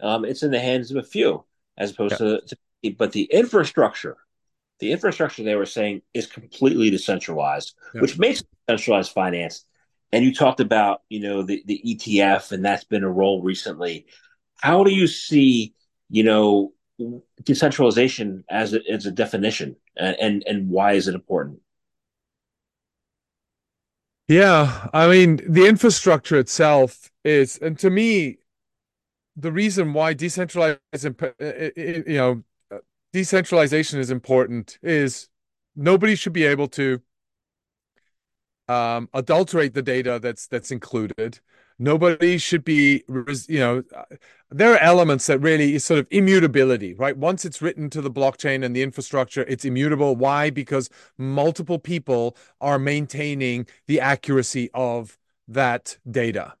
Um, 0.00 0.24
it's 0.24 0.42
in 0.42 0.50
the 0.50 0.60
hands 0.60 0.90
of 0.90 0.98
a 0.98 1.02
few, 1.02 1.44
as 1.76 1.90
opposed 1.92 2.20
yeah. 2.20 2.38
to, 2.38 2.56
to, 2.82 2.90
but 2.92 3.12
the 3.12 3.24
infrastructure, 3.24 4.16
the 4.78 4.92
infrastructure 4.92 5.42
they 5.42 5.56
were 5.56 5.66
saying 5.66 6.02
is 6.14 6.26
completely 6.26 6.90
decentralized, 6.90 7.74
yeah. 7.94 8.00
which 8.00 8.18
makes 8.18 8.42
centralized 8.68 9.12
finance. 9.12 9.64
And 10.12 10.24
you 10.24 10.34
talked 10.34 10.60
about, 10.60 11.02
you 11.08 11.20
know, 11.20 11.42
the 11.42 11.62
the 11.66 11.82
ETF, 11.84 12.52
and 12.52 12.64
that's 12.64 12.84
been 12.84 13.04
a 13.04 13.10
role 13.10 13.42
recently. 13.42 14.06
How 14.60 14.84
do 14.84 14.90
you 14.90 15.06
see, 15.06 15.74
you 16.08 16.22
know, 16.22 16.72
decentralization 17.42 18.44
as 18.48 18.74
a, 18.74 18.80
as 18.90 19.06
a 19.06 19.10
definition, 19.10 19.76
and, 19.96 20.16
and 20.20 20.44
and 20.46 20.68
why 20.70 20.92
is 20.92 21.08
it 21.08 21.14
important? 21.14 21.60
Yeah, 24.28 24.88
I 24.92 25.08
mean, 25.08 25.40
the 25.48 25.66
infrastructure 25.66 26.38
itself 26.38 27.10
is, 27.24 27.56
and 27.58 27.78
to 27.78 27.88
me, 27.90 28.38
the 29.36 29.52
reason 29.52 29.92
why 29.94 30.14
decentralized, 30.14 30.78
uh, 30.94 31.10
uh, 31.22 31.32
uh, 31.44 31.70
you 31.76 32.04
know, 32.08 32.44
decentralization 33.12 34.00
is 34.00 34.10
important 34.10 34.78
is 34.82 35.28
nobody 35.76 36.14
should 36.16 36.34
be 36.34 36.44
able 36.44 36.68
to 36.68 37.02
um, 38.68 39.08
adulterate 39.14 39.74
the 39.74 39.82
data 39.82 40.18
that's 40.20 40.46
that's 40.46 40.70
included. 40.70 41.40
Nobody 41.78 42.38
should 42.38 42.64
be, 42.64 43.04
you 43.48 43.60
know, 43.60 43.84
uh, 43.94 44.02
there 44.50 44.72
are 44.72 44.78
elements 44.78 45.26
that 45.26 45.38
really 45.38 45.74
is 45.74 45.84
sort 45.84 46.00
of 46.00 46.08
immutability, 46.10 46.94
right? 46.94 47.16
Once 47.16 47.44
it's 47.44 47.62
written 47.62 47.88
to 47.90 48.00
the 48.00 48.10
blockchain 48.10 48.64
and 48.64 48.74
the 48.74 48.82
infrastructure, 48.82 49.42
it's 49.42 49.64
immutable. 49.64 50.16
Why? 50.16 50.50
Because 50.50 50.90
multiple 51.18 51.78
people 51.78 52.36
are 52.60 52.78
maintaining 52.78 53.66
the 53.86 54.00
accuracy 54.00 54.70
of 54.74 55.18
that 55.46 55.98
data. 56.10 56.54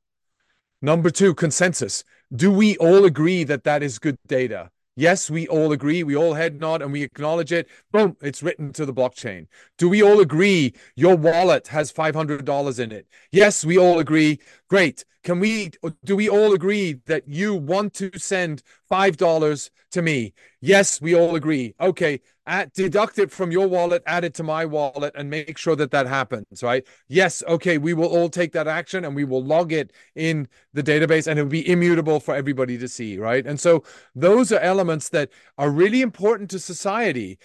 Number 0.80 1.10
two, 1.10 1.34
consensus. 1.34 2.04
Do 2.34 2.52
we 2.52 2.76
all 2.76 3.04
agree 3.04 3.42
that 3.44 3.64
that 3.64 3.82
is 3.82 3.98
good 3.98 4.18
data? 4.26 4.70
Yes, 4.98 5.30
we 5.30 5.46
all 5.46 5.70
agree. 5.70 6.02
We 6.02 6.16
all 6.16 6.34
head 6.34 6.58
nod 6.58 6.82
and 6.82 6.92
we 6.92 7.04
acknowledge 7.04 7.52
it. 7.52 7.68
Boom, 7.92 8.16
it's 8.20 8.42
written 8.42 8.72
to 8.72 8.84
the 8.84 8.92
blockchain. 8.92 9.46
Do 9.76 9.88
we 9.88 10.02
all 10.02 10.18
agree 10.18 10.74
your 10.96 11.14
wallet 11.16 11.68
has 11.68 11.92
$500 11.92 12.80
in 12.80 12.90
it? 12.90 13.06
Yes, 13.30 13.64
we 13.64 13.78
all 13.78 14.00
agree. 14.00 14.40
Great. 14.68 15.04
can 15.24 15.40
we 15.40 15.70
do 16.04 16.14
we 16.14 16.28
all 16.28 16.52
agree 16.52 17.00
that 17.06 17.26
you 17.26 17.54
want 17.54 17.94
to 17.94 18.10
send 18.18 18.62
five 18.88 19.16
dollars 19.16 19.70
to 19.90 20.02
me? 20.02 20.34
Yes 20.60 21.00
we 21.00 21.14
all 21.14 21.34
agree. 21.36 21.74
Okay 21.80 22.20
at, 22.46 22.72
deduct 22.72 23.18
it 23.18 23.30
from 23.30 23.50
your 23.50 23.66
wallet 23.66 24.02
add 24.06 24.24
it 24.24 24.34
to 24.34 24.42
my 24.42 24.64
wallet 24.66 25.12
and 25.14 25.28
make 25.30 25.56
sure 25.58 25.74
that 25.76 25.90
that 25.90 26.06
happens 26.06 26.62
right? 26.62 26.86
Yes 27.08 27.42
okay 27.48 27.78
we 27.78 27.94
will 27.94 28.06
all 28.08 28.28
take 28.28 28.52
that 28.52 28.68
action 28.68 29.04
and 29.06 29.16
we 29.16 29.24
will 29.24 29.42
log 29.42 29.72
it 29.72 29.90
in 30.14 30.48
the 30.74 30.82
database 30.82 31.26
and 31.26 31.38
it 31.38 31.42
will 31.42 31.50
be 31.50 31.68
immutable 31.68 32.20
for 32.20 32.34
everybody 32.34 32.76
to 32.78 32.88
see 32.88 33.18
right? 33.18 33.46
And 33.46 33.58
so 33.58 33.82
those 34.14 34.52
are 34.52 34.60
elements 34.60 35.08
that 35.10 35.30
are 35.56 35.70
really 35.70 36.02
important 36.02 36.50
to 36.50 36.58
society. 36.58 37.38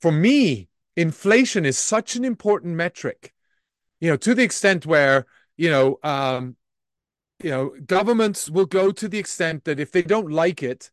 For 0.00 0.12
me 0.12 0.68
inflation 0.96 1.64
is 1.66 1.78
such 1.78 2.16
an 2.16 2.24
important 2.24 2.74
metric 2.76 3.32
you 4.00 4.10
know 4.10 4.16
to 4.16 4.34
the 4.34 4.42
extent 4.42 4.84
where 4.86 5.26
you 5.56 5.70
know 5.70 5.98
um 6.02 6.56
you 7.42 7.50
know 7.50 7.74
governments 7.86 8.50
will 8.50 8.66
go 8.66 8.90
to 8.92 9.08
the 9.08 9.18
extent 9.18 9.64
that 9.64 9.80
if 9.80 9.92
they 9.92 10.02
don't 10.02 10.30
like 10.30 10.62
it 10.62 10.90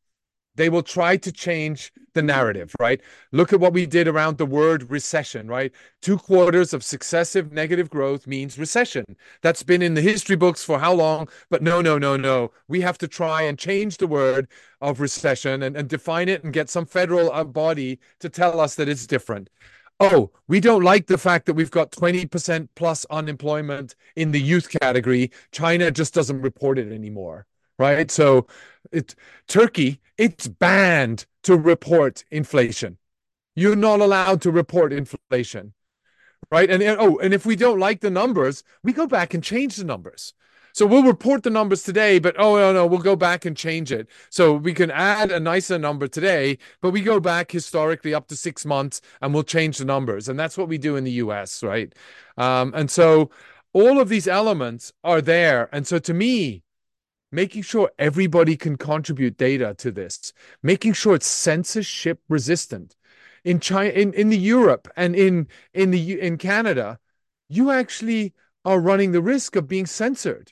they 0.56 0.70
will 0.70 0.84
try 0.84 1.16
to 1.16 1.32
change 1.32 1.94
the 2.14 2.22
narrative 2.22 2.76
right? 2.80 3.02
Look 3.32 3.54
at 3.54 3.60
what 3.62 3.72
we 3.72 3.86
did 3.86 4.08
around 4.08 4.38
the 4.38 4.46
word 4.46 4.90
recession 4.90 5.48
right? 5.48 5.72
Two 6.02 6.18
quarters 6.18 6.74
of 6.74 6.84
successive 6.84 7.52
negative 7.54 7.90
growth 7.90 8.28
means 8.28 8.60
recession. 8.60 9.06
That's 9.42 9.64
been 9.64 9.82
in 9.82 9.94
the 9.94 10.02
history 10.02 10.36
books 10.36 10.64
for 10.64 10.80
how 10.80 10.94
long? 10.94 11.30
But 11.50 11.62
no 11.64 11.82
no 11.82 11.98
no 11.98 12.18
no. 12.18 12.52
We 12.68 12.82
have 12.82 12.98
to 13.00 13.08
try 13.08 13.44
and 13.44 13.58
change 13.58 13.98
the 13.98 14.08
word 14.08 14.48
of 14.82 15.00
recession 15.00 15.64
and, 15.64 15.78
and 15.78 15.88
define 15.88 16.28
it 16.30 16.44
and 16.44 16.52
get 16.54 16.70
some 16.70 16.86
federal 16.86 17.32
uh, 17.32 17.44
body 17.46 18.00
to 18.20 18.30
tell 18.30 18.60
us 18.60 18.76
that 18.76 18.90
it's 18.90 19.08
different 19.08 19.50
oh, 20.00 20.32
we 20.48 20.60
don't 20.60 20.84
like 20.84 21.08
the 21.08 21.18
fact 21.18 21.46
that 21.46 21.54
we've 21.54 21.72
got 21.72 21.92
20% 21.92 22.70
plus 22.76 23.06
unemployment 23.10 23.96
in 24.16 24.32
the 24.32 24.42
youth 24.42 24.70
category. 24.70 25.32
China 25.52 25.92
just 25.92 26.14
doesn't 26.14 26.42
report 26.42 26.78
it 26.78 26.92
anymore, 26.92 27.46
right? 27.78 28.10
So 28.10 28.48
it, 28.92 29.16
Turkey, 29.48 30.00
it's 30.18 30.48
banned 30.48 31.26
to 31.44 31.56
report 31.58 32.24
inflation. 32.32 32.98
You're 33.56 33.76
not 33.76 34.00
allowed 34.00 34.42
to 34.44 34.52
report 34.52 34.94
inflation, 34.94 35.74
right? 36.50 36.70
And, 36.70 36.82
and 36.82 37.00
oh, 37.00 37.18
and 37.18 37.34
if 37.34 37.46
we 37.46 37.56
don't 37.56 37.80
like 37.80 38.00
the 38.00 38.10
numbers, 38.10 38.64
we 38.84 38.94
go 38.94 39.06
back 39.06 39.34
and 39.34 39.44
change 39.44 39.76
the 39.76 39.84
numbers. 39.84 40.34
So 40.74 40.86
we'll 40.86 41.04
report 41.04 41.44
the 41.44 41.50
numbers 41.50 41.84
today, 41.84 42.20
but 42.20 42.36
oh 42.38 42.56
no, 42.56 42.72
no, 42.74 42.86
we'll 42.86 43.00
go 43.00 43.16
back 43.16 43.46
and 43.46 43.56
change 43.56 43.92
it. 43.92 44.08
So 44.30 44.54
we 44.54 44.74
can 44.74 44.92
add 44.92 45.32
a 45.32 45.40
nicer 45.40 45.80
number 45.80 46.08
today, 46.08 46.58
but 46.82 46.92
we 46.92 47.02
go 47.02 47.20
back 47.20 47.52
historically 47.52 48.14
up 48.14 48.28
to 48.28 48.36
six 48.36 48.66
months 48.66 49.02
and 49.22 49.34
we'll 49.34 49.44
change 49.44 49.78
the 49.78 49.86
numbers. 49.86 50.30
And 50.30 50.40
that's 50.40 50.58
what 50.58 50.68
we 50.68 50.78
do 50.78 50.96
in 50.96 51.04
the 51.04 51.12
US, 51.24 51.64
right? 51.64 51.94
Um, 52.38 52.74
and 52.76 52.90
so 52.90 53.30
all 53.74 54.00
of 54.00 54.10
these 54.10 54.28
elements 54.28 54.94
are 55.04 55.22
there. 55.22 55.70
And 55.72 55.88
so 55.88 56.00
to 56.00 56.14
me, 56.14 56.64
making 57.32 57.64
sure 57.64 57.92
everybody 58.00 58.56
can 58.56 58.78
contribute 58.78 59.38
data 59.38 59.76
to 59.78 59.92
this, 59.92 60.34
making 60.64 60.94
sure 60.94 61.16
it's 61.16 61.28
censorship 61.28 62.22
resistant. 62.30 62.96
In 63.44 63.60
China, 63.60 63.92
in, 63.92 64.14
in 64.14 64.30
the 64.30 64.38
Europe 64.38 64.90
and 64.98 65.16
in 65.16 65.48
in 65.74 65.92
the 65.92 66.20
in 66.20 66.38
Canada, 66.38 67.00
you 67.48 67.72
actually 67.72 68.34
are 68.66 68.80
running 68.80 69.14
the 69.14 69.22
risk 69.22 69.56
of 69.56 69.68
being 69.68 69.86
censored 69.86 70.52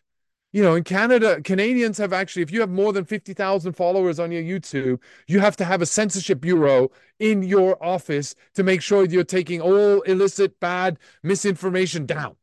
you 0.57 0.63
know, 0.63 0.73
in 0.73 0.83
Canada, 0.83 1.39
Canadians 1.43 1.99
have 1.99 2.11
actually, 2.11 2.41
if 2.41 2.51
you 2.51 2.61
have 2.61 2.71
more 2.71 2.91
than 2.91 3.05
50,000 3.05 3.73
followers 3.73 4.19
on 4.19 4.31
your 4.31 4.41
YouTube, 4.41 4.99
you 5.27 5.39
have 5.39 5.55
to 5.57 5.63
have 5.63 5.83
a 5.83 5.85
censorship 5.85 6.41
bureau 6.41 6.89
in 7.19 7.43
your 7.43 7.77
office 7.79 8.33
to 8.55 8.63
make 8.63 8.81
sure 8.81 9.05
you're 9.05 9.23
taking 9.23 9.61
all 9.61 10.01
illicit, 10.01 10.59
bad 10.59 10.97
misinformation 11.21 12.07
down. 12.07 12.37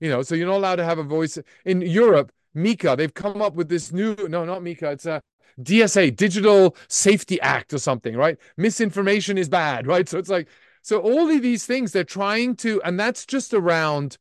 You 0.00 0.10
know, 0.10 0.22
so 0.22 0.34
you're 0.34 0.48
not 0.48 0.56
allowed 0.56 0.76
to 0.76 0.84
have 0.84 0.98
a 0.98 1.04
voice. 1.04 1.38
In 1.64 1.82
Europe, 1.82 2.32
MiCA, 2.52 2.96
they've 2.96 3.14
come 3.14 3.40
up 3.40 3.54
with 3.54 3.68
this 3.68 3.92
new, 3.92 4.16
no, 4.28 4.44
not 4.44 4.62
MiCA, 4.62 4.94
it's 4.94 5.06
a 5.06 5.22
DSA, 5.62 6.16
Digital 6.16 6.76
Safety 6.88 7.40
Act 7.40 7.72
or 7.72 7.78
something, 7.78 8.16
right? 8.16 8.38
Misinformation 8.56 9.38
is 9.38 9.48
bad, 9.48 9.86
right? 9.86 10.08
So 10.08 10.18
it's 10.18 10.30
like, 10.30 10.48
so 10.82 10.98
all 10.98 11.30
of 11.30 11.42
these 11.42 11.64
things 11.64 11.92
they're 11.92 12.02
trying 12.02 12.56
to, 12.56 12.82
and 12.82 12.98
that's 12.98 13.24
just 13.24 13.54
around 13.54 14.18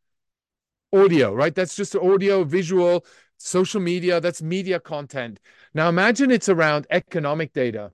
audio, 0.93 1.33
right? 1.33 1.55
That's 1.55 1.75
just 1.75 1.95
audio, 1.95 2.43
visual, 2.43 3.05
social 3.37 3.81
media, 3.81 4.21
that's 4.21 4.41
media 4.41 4.79
content. 4.79 5.39
Now 5.73 5.89
imagine 5.89 6.31
it's 6.31 6.49
around 6.49 6.87
economic 6.89 7.53
data. 7.53 7.91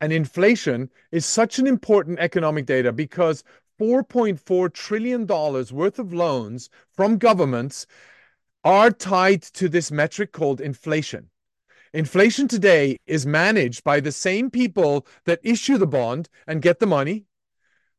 And 0.00 0.12
inflation 0.12 0.90
is 1.12 1.24
such 1.24 1.58
an 1.58 1.66
important 1.66 2.18
economic 2.18 2.66
data 2.66 2.92
because 2.92 3.44
$4.4 3.80 4.72
trillion 4.72 5.26
worth 5.26 5.98
of 5.98 6.12
loans 6.12 6.70
from 6.92 7.18
governments 7.18 7.86
are 8.64 8.90
tied 8.90 9.42
to 9.42 9.68
this 9.68 9.90
metric 9.90 10.32
called 10.32 10.60
inflation. 10.60 11.28
Inflation 11.92 12.48
today 12.48 12.96
is 13.06 13.26
managed 13.26 13.84
by 13.84 14.00
the 14.00 14.12
same 14.12 14.50
people 14.50 15.06
that 15.24 15.40
issue 15.42 15.78
the 15.78 15.86
bond 15.86 16.28
and 16.46 16.62
get 16.62 16.78
the 16.78 16.86
money. 16.86 17.26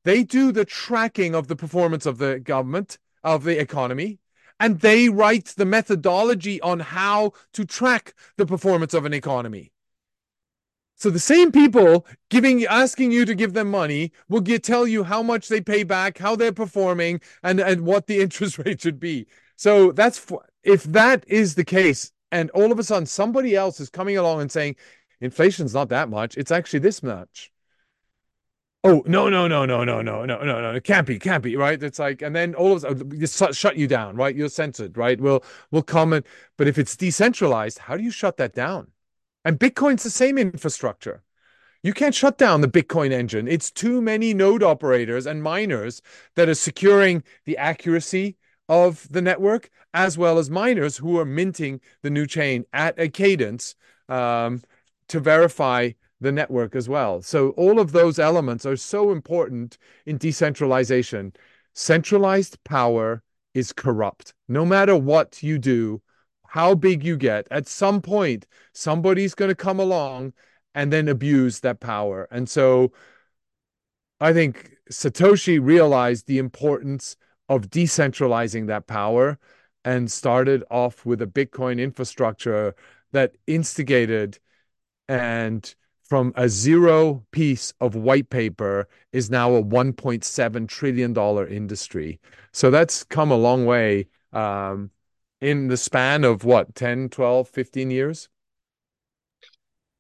They 0.04 0.24
do 0.24 0.52
the 0.52 0.66
tracking 0.66 1.36
of 1.36 1.48
the 1.48 1.56
performance 1.56 2.06
of 2.06 2.18
the 2.18 2.40
government 2.40 2.98
of 3.24 3.44
the 3.44 3.60
economy 3.60 4.20
and 4.60 4.80
they 4.80 5.10
write 5.10 5.48
the 5.58 5.66
methodology 5.66 6.62
on 6.62 6.80
how 6.80 7.34
to 7.54 7.66
track 7.66 8.14
the 8.38 8.46
performance 8.46 8.94
of 8.94 9.06
an 9.06 9.14
economy. 9.14 9.72
So 10.96 11.10
the 11.10 11.20
same 11.20 11.52
people 11.52 12.06
giving 12.30 12.64
asking 12.66 13.12
you 13.12 13.26
to 13.26 13.36
give 13.36 13.54
them 13.54 13.70
money 13.70 14.12
will 14.30 14.42
get 14.42 14.64
tell 14.64 14.88
you 14.88 15.04
how 15.04 15.22
much 15.22 15.50
they 15.50 15.60
pay 15.60 15.84
back, 15.84 16.18
how 16.18 16.36
they're 16.36 16.54
performing, 16.54 17.20
and 17.44 17.60
and 17.60 17.82
what 17.82 18.08
the 18.08 18.22
interest 18.26 18.58
rate 18.60 18.82
should 18.82 19.00
be. 19.00 19.28
So 19.58 19.92
that's 19.92 20.26
if 20.64 20.84
that 20.84 21.26
is 21.28 21.56
the 21.56 21.66
case, 21.66 22.12
and 22.32 22.50
all 22.52 22.72
of 22.72 22.80
a 22.80 22.84
sudden 22.84 23.06
somebody 23.06 23.56
else 23.56 23.80
is 23.80 23.90
coming 23.90 24.18
along 24.18 24.42
and 24.42 24.52
saying 24.52 24.76
inflation's 25.20 25.74
not 25.74 25.90
that 25.90 26.10
much, 26.10 26.38
it's 26.38 26.52
actually 26.52 26.80
this 26.80 27.04
much. 27.04 27.53
Oh 28.86 29.02
no 29.06 29.30
no 29.30 29.48
no 29.48 29.66
no 29.66 29.86
no 29.86 30.02
no 30.02 30.26
no 30.26 30.44
no 30.44 30.62
no 30.62 30.72
it 30.74 30.84
can't 30.84 31.08
be 31.08 31.18
can't 31.18 31.42
be 31.42 31.56
right? 31.56 31.82
It's 31.82 32.00
like 32.00 32.22
and 32.22 32.36
then 32.36 32.54
all 32.54 32.74
of 32.74 32.84
us 32.84 33.02
just 33.18 33.56
shut 33.56 33.78
you 33.78 33.88
down 33.88 34.16
right? 34.18 34.36
You're 34.36 34.50
censored 34.50 34.98
right? 34.98 35.20
We'll 35.20 35.44
we'll 35.72 35.84
comment 35.84 36.26
but 36.58 36.68
if 36.68 36.78
it's 36.78 36.98
decentralized 36.98 37.78
how 37.80 37.96
do 37.96 38.04
you 38.04 38.12
shut 38.12 38.38
that 38.38 38.54
down? 38.54 38.88
And 39.46 39.60
Bitcoin's 39.60 40.04
the 40.04 40.10
same 40.10 40.38
infrastructure. 40.38 41.24
You 41.82 41.94
can't 41.94 42.16
shut 42.16 42.38
down 42.38 42.62
the 42.62 42.68
Bitcoin 42.68 43.12
engine. 43.12 43.48
It's 43.48 43.72
too 43.72 44.02
many 44.02 44.34
node 44.34 44.64
operators 44.64 45.26
and 45.26 45.44
miners 45.44 46.02
that 46.36 46.50
are 46.50 46.54
securing 46.54 47.24
the 47.46 47.58
accuracy 47.58 48.38
of 48.70 49.08
the 49.12 49.22
network 49.22 49.70
as 49.94 50.18
well 50.18 50.38
as 50.38 50.50
miners 50.50 50.98
who 50.98 51.18
are 51.20 51.26
minting 51.26 51.82
the 52.02 52.10
new 52.10 52.26
chain 52.26 52.66
at 52.74 52.98
a 52.98 53.10
cadence 53.10 53.76
um, 54.10 54.62
to 55.10 55.20
verify 55.20 55.92
the 56.24 56.32
network 56.32 56.76
as 56.76 56.90
well. 56.90 57.22
So 57.22 57.50
all 57.52 57.80
of 57.80 57.92
those 57.92 58.18
elements 58.18 58.66
are 58.66 58.76
so 58.76 59.12
important 59.12 59.78
in 60.06 60.18
decentralization. 60.18 61.34
Centralized 61.74 62.64
power 62.64 63.24
is 63.54 63.72
corrupt. 63.72 64.34
No 64.48 64.66
matter 64.66 64.98
what 64.98 65.44
you 65.44 65.60
do, 65.60 66.02
how 66.48 66.76
big 66.76 67.04
you 67.04 67.18
get, 67.18 67.48
at 67.52 67.68
some 67.68 68.02
point, 68.02 68.46
somebody's 68.74 69.36
going 69.36 69.50
to 69.50 69.56
come 69.56 69.80
along 69.80 70.34
and 70.76 70.92
then 70.92 71.08
abuse 71.08 71.60
that 71.60 71.80
power. 71.80 72.28
And 72.32 72.50
so 72.50 72.92
I 74.20 74.34
think 74.34 74.78
Satoshi 74.92 75.60
realized 75.62 76.28
the 76.28 76.38
importance 76.38 77.16
of 77.50 77.70
decentralizing 77.70 78.68
that 78.68 78.88
power 78.88 79.38
and 79.86 80.12
started 80.12 80.64
off 80.72 81.06
with 81.06 81.22
a 81.22 81.28
Bitcoin 81.28 81.80
infrastructure 81.80 82.76
that 83.12 83.36
instigated 83.48 84.40
and 85.08 85.76
from 86.04 86.34
a 86.36 86.50
zero 86.50 87.24
piece 87.32 87.74
of 87.80 87.96
white 87.96 88.30
paper 88.30 88.88
is 89.12 89.30
now 89.30 89.54
a 89.56 89.64
1.7 89.64 90.68
trillion 90.68 91.14
dollar 91.14 91.48
industry. 91.48 92.20
So 92.52 92.70
that's 92.70 93.04
come 93.04 93.32
a 93.32 93.38
long 93.38 93.66
way 93.66 94.08
um, 94.32 94.92
in 95.42 95.68
the 95.68 95.78
span 95.78 96.24
of 96.24 96.44
what 96.44 96.76
10, 96.76 97.10
12, 97.10 97.48
15 97.48 97.92
years. 97.92 98.30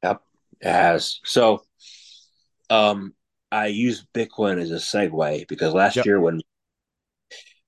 Yep, 0.03 0.21
it 0.61 0.71
has. 0.71 1.19
So 1.23 1.63
um, 2.69 3.13
I 3.51 3.67
use 3.67 4.05
Bitcoin 4.13 4.61
as 4.61 4.71
a 4.71 4.75
segue 4.75 5.47
because 5.47 5.73
last 5.73 5.95
yep. 5.95 6.05
year 6.05 6.19
when 6.19 6.41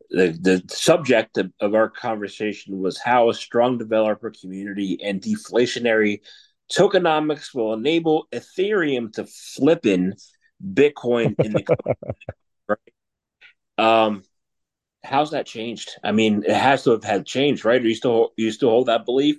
the, 0.10 0.38
the 0.40 0.64
subject 0.74 1.38
of, 1.38 1.52
of, 1.60 1.74
our 1.74 1.90
conversation 1.90 2.80
was 2.80 3.00
how 3.00 3.30
a 3.30 3.34
strong 3.34 3.78
developer 3.78 4.32
community 4.32 5.00
and 5.04 5.22
deflationary 5.22 6.20
tokenomics 6.72 7.54
will 7.54 7.74
enable 7.74 8.28
Ethereum 8.34 9.12
to 9.14 9.26
flip 9.26 9.86
in 9.86 10.16
Bitcoin 10.64 11.36
in 11.44 11.54
the 11.54 11.78
right? 12.68 12.80
Um, 13.78 14.24
how's 15.04 15.32
that 15.32 15.46
changed? 15.46 15.92
I 16.04 16.12
mean, 16.12 16.44
it 16.44 16.56
has 16.56 16.84
to 16.84 16.92
have 16.92 17.04
had 17.04 17.26
changed, 17.26 17.66
right? 17.66 17.82
Are 17.82 17.88
you 17.88 17.96
still 17.96 18.34
you 18.38 18.52
still 18.52 18.70
hold 18.70 18.88
that 18.88 19.06
belief? 19.06 19.38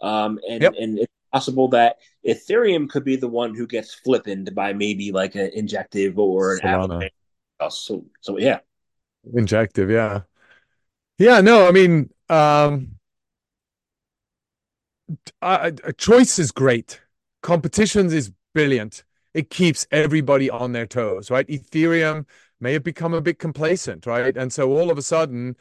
Um, 0.00 0.38
and 0.48 0.62
yep. 0.62 0.74
and 0.78 0.98
it's 0.98 1.12
possible 1.32 1.68
that 1.68 1.96
Ethereum 2.26 2.88
could 2.88 3.04
be 3.04 3.16
the 3.16 3.28
one 3.28 3.54
who 3.54 3.66
gets 3.66 3.94
flipped 3.94 4.54
by 4.54 4.72
maybe 4.72 5.12
like 5.12 5.34
an 5.34 5.50
Injective 5.54 6.18
or 6.18 6.54
an 6.54 6.60
Solana. 6.60 7.10
So 7.70 8.04
so 8.20 8.38
yeah, 8.38 8.58
Injective, 9.32 9.90
yeah, 9.90 10.22
yeah. 11.18 11.40
No, 11.40 11.66
I 11.66 11.70
mean, 11.70 12.10
um, 12.28 12.93
uh, 15.42 15.70
choice 15.98 16.38
is 16.38 16.50
great. 16.50 17.00
Competitions 17.42 18.12
is 18.12 18.32
brilliant. 18.54 19.04
It 19.34 19.50
keeps 19.50 19.86
everybody 19.90 20.48
on 20.48 20.72
their 20.72 20.86
toes, 20.86 21.30
right? 21.30 21.46
Ethereum 21.48 22.26
may 22.60 22.72
have 22.72 22.84
become 22.84 23.14
a 23.14 23.20
bit 23.20 23.38
complacent, 23.38 24.06
right? 24.06 24.36
And 24.36 24.52
so 24.52 24.70
all 24.72 24.90
of 24.90 24.98
a 24.98 25.02
sudden, 25.02 25.56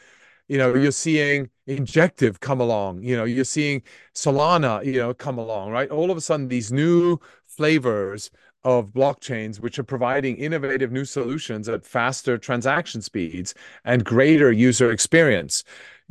you 0.47 0.57
know, 0.57 0.73
you're 0.75 0.91
seeing 0.91 1.49
Injective 1.65 2.41
come 2.41 2.59
along, 2.59 3.03
you 3.03 3.15
know, 3.15 3.23
you're 3.23 3.45
seeing 3.45 3.81
Solana, 4.13 4.83
you 4.85 4.93
know, 4.99 5.13
come 5.13 5.37
along, 5.37 5.71
right? 5.71 5.89
All 5.89 6.11
of 6.11 6.17
a 6.17 6.21
sudden, 6.21 6.49
these 6.49 6.73
new 6.73 7.17
flavors 7.47 8.29
of 8.63 8.87
blockchains, 8.87 9.59
which 9.59 9.79
are 9.79 9.83
providing 9.83 10.37
innovative 10.37 10.91
new 10.91 11.05
solutions 11.05 11.69
at 11.69 11.85
faster 11.85 12.37
transaction 12.37 13.01
speeds 13.01 13.53
and 13.85 14.03
greater 14.03 14.51
user 14.51 14.91
experience. 14.91 15.63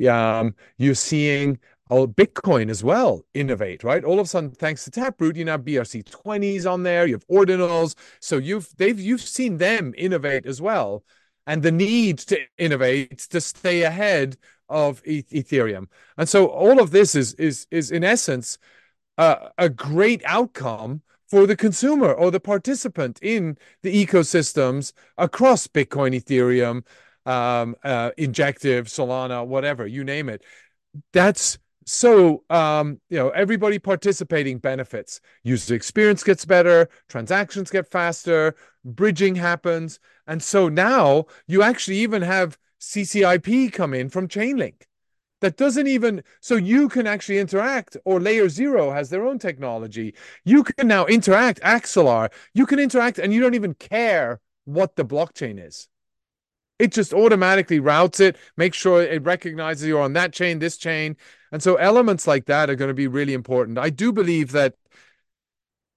Um, 0.09 0.55
you're 0.79 0.95
seeing 0.95 1.59
oh, 1.93 2.07
Bitcoin 2.07 2.71
as 2.71 2.83
well 2.83 3.23
innovate, 3.35 3.85
right? 3.85 4.03
All 4.03 4.19
of 4.19 4.25
a 4.25 4.29
sudden, 4.29 4.51
thanks 4.51 4.85
to 4.85 4.91
Taproot, 4.91 5.37
you 5.37 5.45
now 5.45 5.53
have 5.53 5.65
BRC20s 5.65 6.71
on 6.71 6.83
there, 6.83 7.07
you 7.07 7.15
have 7.15 7.27
ordinals. 7.29 7.95
So 8.21 8.39
you've 8.39 8.75
they've 8.79 8.99
you've 8.99 9.21
seen 9.21 9.59
them 9.59 9.95
innovate 9.97 10.47
as 10.47 10.61
well. 10.61 11.05
And 11.47 11.63
the 11.63 11.73
need 11.73 12.19
to 12.21 12.39
innovate 12.57 13.19
to 13.31 13.41
stay 13.41 13.83
ahead 13.83 14.37
of 14.69 15.03
Ethereum. 15.03 15.87
And 16.17 16.29
so 16.29 16.47
all 16.47 16.81
of 16.81 16.93
this 16.93 17.15
is 17.15 17.35
is 17.35 17.67
is 17.71 17.91
in 17.91 18.05
essence 18.05 18.59
uh, 19.19 19.51
a 19.59 19.69
great 19.69 20.23
outcome 20.25 21.03
for 21.29 21.47
the 21.47 21.57
consumer 21.57 22.13
or 22.13 22.31
the 22.31 22.41
participant 22.41 23.19
in 23.23 23.59
the 23.83 24.07
ecosystems 24.07 24.93
across 25.19 25.67
Bitcoin, 25.67 26.15
Ethereum, 26.15 26.85
um, 27.31 27.77
uh, 27.85 28.13
Injective, 28.17 28.87
Solana, 28.87 29.47
whatever 29.47 29.87
you 29.87 30.05
name 30.05 30.29
it. 30.29 30.43
That's 31.13 31.59
so 31.85 32.45
um, 32.51 33.01
you 33.09 33.19
know 33.19 33.31
everybody 33.31 33.79
participating 33.79 34.59
benefits. 34.59 35.21
User 35.43 35.75
experience 35.75 36.23
gets 36.23 36.45
better, 36.45 36.89
transactions 37.09 37.71
get 37.71 37.91
faster, 37.91 38.55
bridging 38.85 39.35
happens, 39.35 39.99
and 40.27 40.43
so 40.43 40.69
now 40.69 41.27
you 41.47 41.63
actually 41.63 41.99
even 41.99 42.23
have 42.23 42.59
CCIP 42.81 43.73
come 43.73 43.95
in 43.95 44.09
from 44.09 44.29
Chainlink 44.29 44.83
that 45.43 45.57
doesn't 45.57 45.89
even 45.89 46.23
so 46.41 46.55
you 46.57 46.89
can 46.89 47.07
actually 47.07 47.39
interact 47.39 47.97
or 48.05 48.19
LayerZero 48.19 48.95
has 48.95 49.11
their 49.11 49.27
own 49.27 49.39
technology. 49.39 50.15
You 50.45 50.63
can 50.65 50.89
now 50.89 51.05
interact 51.07 51.61
Axelar. 51.61 52.31
You 52.55 52.65
can 52.65 52.79
interact 52.79 53.19
and 53.19 53.33
you 53.33 53.41
don't 53.41 53.55
even 53.55 53.75
care 53.75 54.41
what 54.65 54.97
the 54.97 55.05
blockchain 55.05 55.65
is 55.65 55.89
it 56.83 56.93
just 56.93 57.13
automatically 57.15 57.79
routes 57.81 58.19
it 58.21 58.37
makes 58.57 58.77
sure 58.77 59.03
it 59.03 59.23
recognizes 59.25 59.87
you're 59.87 60.03
on 60.03 60.15
that 60.15 60.33
chain 60.33 60.59
this 60.59 60.77
chain. 60.77 61.17
And 61.53 61.63
so 61.63 61.77
elements 61.77 62.27
like 62.27 62.47
that 62.47 62.69
are 62.71 62.75
going 62.75 62.89
to 62.89 62.95
be 62.95 63.07
really 63.07 63.35
important. 63.35 63.79
I 63.79 63.91
do 63.91 64.13
believe 64.13 64.53
that 64.53 64.75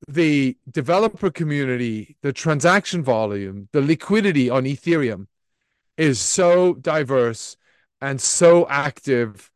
the 0.07 0.57
developer 0.71 1.31
community, 1.31 2.17
the 2.21 2.33
transaction 2.33 3.03
volume, 3.03 3.69
the 3.71 3.81
liquidity 3.81 4.49
on 4.49 4.65
Ethereum 4.65 5.27
is 5.97 6.19
so 6.19 6.73
diverse 6.75 7.57
and 8.01 8.21
so 8.21 8.67
active 8.69 9.51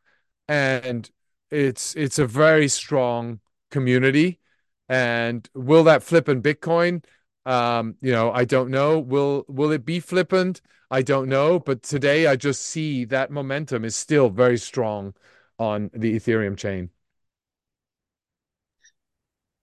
and 0.48 1.10
it's 1.50 1.94
it's 1.96 2.18
a 2.18 2.26
very 2.26 2.68
strong 2.68 3.40
community. 3.70 4.40
And 4.88 5.48
will 5.54 5.84
that 5.84 6.02
flip 6.02 6.28
in 6.28 6.42
bitcoin? 6.42 7.04
Um 7.46 7.96
you 8.00 8.12
know 8.12 8.32
i 8.32 8.44
don't 8.44 8.70
know. 8.70 8.98
Will 8.98 9.44
will 9.48 9.72
it 9.72 9.84
be 9.84 10.00
flippant 10.00 10.60
i 10.90 11.02
don't 11.02 11.28
know 11.28 11.58
but 11.58 11.82
today 11.82 12.26
i 12.26 12.36
just 12.36 12.62
see 12.62 13.04
that 13.04 13.30
momentum 13.30 13.84
is 13.84 13.94
still 13.94 14.28
very 14.28 14.58
strong 14.58 15.14
on 15.60 15.90
the 15.92 16.16
Ethereum 16.16 16.56
chain. 16.56 16.88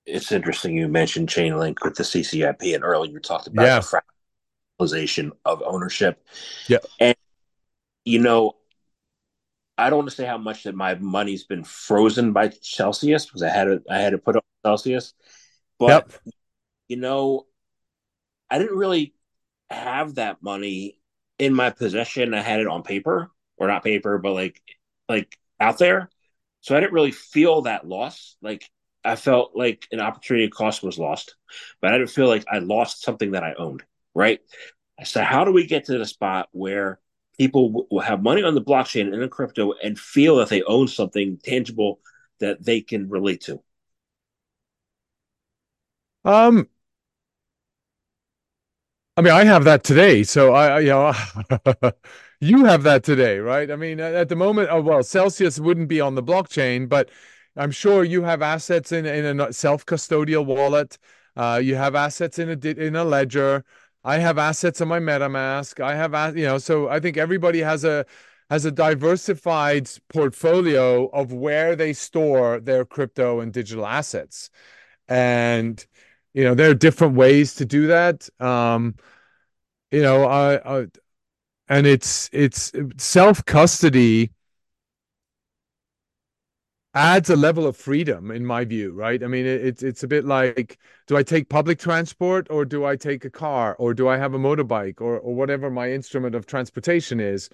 It's 0.06 0.32
interesting 0.32 0.78
you 0.78 0.88
mentioned 0.88 1.28
Chainlink 1.28 1.78
with 1.84 1.96
the 1.96 2.04
CCIP, 2.04 2.76
and 2.76 2.84
earlier 2.84 3.12
you 3.12 3.20
talked 3.20 3.48
about 3.48 3.66
yeah. 3.66 3.80
the 3.80 4.02
fractalization 4.80 5.32
of 5.44 5.62
ownership. 5.66 6.24
Yeah, 6.68 6.78
and 7.02 7.18
you 8.06 8.20
know, 8.20 8.56
I 9.78 9.90
don't 9.90 9.98
want 9.98 10.10
to 10.10 10.16
say 10.16 10.26
how 10.26 10.38
much 10.38 10.64
that 10.64 10.76
my 10.76 10.96
money's 10.96 11.44
been 11.44 11.66
frozen 11.66 12.32
by 12.32 12.52
Celsius 12.62 13.26
because 13.26 13.44
I 13.44 13.50
had 13.50 13.66
to 13.66 13.82
I 13.90 13.98
had 13.98 14.12
to 14.12 14.18
put 14.18 14.38
up 14.38 14.46
Celsius, 14.64 15.14
but 15.78 15.88
yep. 15.88 16.14
you 16.88 16.98
know, 16.98 17.48
I 18.50 18.60
didn't 18.60 18.78
really 18.78 19.14
have 19.70 20.16
that 20.16 20.42
money 20.42 21.00
in 21.40 21.54
my 21.54 21.70
possession. 21.70 22.34
I 22.34 22.42
had 22.42 22.60
it 22.60 22.68
on 22.68 22.84
paper, 22.84 23.32
or 23.58 23.68
not 23.68 23.84
paper, 23.84 24.18
but 24.18 24.34
like 24.34 24.62
like 25.10 25.38
out 25.60 25.78
there. 25.78 26.10
So 26.62 26.76
I 26.76 26.80
didn't 26.80 26.94
really 26.94 27.12
feel 27.12 27.64
that 27.64 27.88
loss. 27.88 28.36
Like 28.42 28.70
I 29.04 29.16
felt 29.16 29.52
like 29.56 29.88
an 29.92 30.02
opportunity 30.02 30.50
cost 30.50 30.84
was 30.84 30.98
lost, 31.00 31.36
but 31.82 31.94
I 31.94 31.98
didn't 31.98 32.12
feel 32.12 32.28
like 32.28 32.46
I 32.52 32.60
lost 32.60 33.04
something 33.04 33.32
that 33.32 33.44
I 33.44 33.54
owned. 33.54 33.84
Right. 34.14 34.40
So 35.04 35.22
how 35.24 35.46
do 35.46 35.52
we 35.52 35.66
get 35.66 35.86
to 35.86 35.98
the 35.98 36.06
spot 36.06 36.50
where 36.52 37.00
people 37.38 37.88
will 37.92 38.02
have 38.02 38.22
money 38.22 38.44
on 38.44 38.56
the 38.56 38.62
blockchain 38.62 39.14
and 39.14 39.22
in 39.22 39.30
crypto 39.30 39.74
and 39.84 39.98
feel 39.98 40.38
that 40.38 40.50
they 40.50 40.64
own 40.64 40.88
something 40.88 41.40
tangible 41.44 42.00
that 42.40 42.64
they 42.64 42.82
can 42.82 43.10
relate 43.10 43.42
to? 43.42 43.62
Um, 46.26 46.68
I 49.18 49.22
mean, 49.22 49.34
I 49.34 49.46
have 49.46 49.64
that 49.64 49.84
today. 49.84 50.24
So 50.24 50.54
I, 50.54 50.80
you 50.80 50.90
know, 50.90 51.14
you 52.40 52.66
have 52.66 52.84
that 52.84 53.04
today, 53.04 53.40
right? 53.40 53.72
I 53.72 53.76
mean, 53.76 54.00
at 54.00 54.30
the 54.30 54.36
moment, 54.36 54.70
oh, 54.72 54.82
well, 54.82 55.02
Celsius 55.04 55.60
wouldn't 55.60 55.88
be 55.88 56.00
on 56.00 56.14
the 56.16 56.22
blockchain, 56.24 56.88
but 56.88 57.10
I'm 57.56 57.72
sure 57.72 58.04
you 58.04 58.24
have 58.24 58.44
assets 58.44 58.92
in 58.92 59.06
in 59.08 59.40
a 59.40 59.52
self-custodial 59.52 60.46
wallet. 60.46 61.00
Uh, 61.36 61.60
you 61.64 61.76
have 61.76 61.96
assets 61.96 62.38
in 62.40 62.50
a 62.50 62.68
in 62.70 62.96
a 62.96 63.04
ledger. 63.04 63.64
I 64.04 64.20
have 64.20 64.38
assets 64.38 64.82
in 64.82 64.88
my 64.88 65.00
MetaMask. 65.00 65.84
I 65.84 65.96
have, 65.96 66.38
you 66.38 66.46
know, 66.46 66.60
so 66.60 66.88
I 66.88 67.00
think 67.00 67.18
everybody 67.18 67.60
has 67.62 67.84
a 67.84 68.06
has 68.52 68.66
a 68.66 68.72
diversified 68.72 69.90
portfolio 70.10 71.08
of 71.08 71.34
where 71.34 71.76
they 71.76 71.94
store 71.94 72.60
their 72.60 72.86
crypto 72.86 73.40
and 73.42 73.52
digital 73.52 73.86
assets, 73.88 74.50
and 75.08 75.86
you 76.38 76.44
know 76.44 76.54
there 76.54 76.70
are 76.70 76.76
different 76.76 77.16
ways 77.16 77.56
to 77.56 77.66
do 77.66 77.88
that. 77.88 78.30
Um, 78.40 78.96
you 79.92 80.04
know, 80.04 80.26
I, 80.26 80.82
I 80.82 80.88
and 81.70 81.88
it's 81.88 82.30
it's 82.34 82.72
self 82.98 83.44
custody 83.46 84.32
adds 86.94 87.30
a 87.30 87.36
level 87.36 87.68
of 87.68 87.78
freedom 87.78 88.32
in 88.32 88.46
my 88.46 88.66
view 88.66 88.92
right? 88.92 89.24
I 89.24 89.28
mean 89.28 89.46
it's 89.46 89.84
it's 89.84 90.04
a 90.04 90.08
bit 90.08 90.26
like 90.26 90.80
do 91.08 91.16
i 91.18 91.24
take 91.24 91.50
public 91.50 91.80
transport 91.80 92.48
or 92.50 92.66
do 92.66 92.86
i 92.86 92.96
take 92.96 93.24
a 93.26 93.30
car 93.30 93.76
or 93.80 93.94
do 93.94 94.08
i 94.08 94.18
have 94.18 94.34
a 94.34 94.40
motorbike 94.40 95.00
or 95.02 95.20
or 95.20 95.36
whatever 95.36 95.70
my 95.70 95.92
instrument 95.92 96.36
of 96.36 96.46
transportation 96.46 97.20
is? 97.20 97.50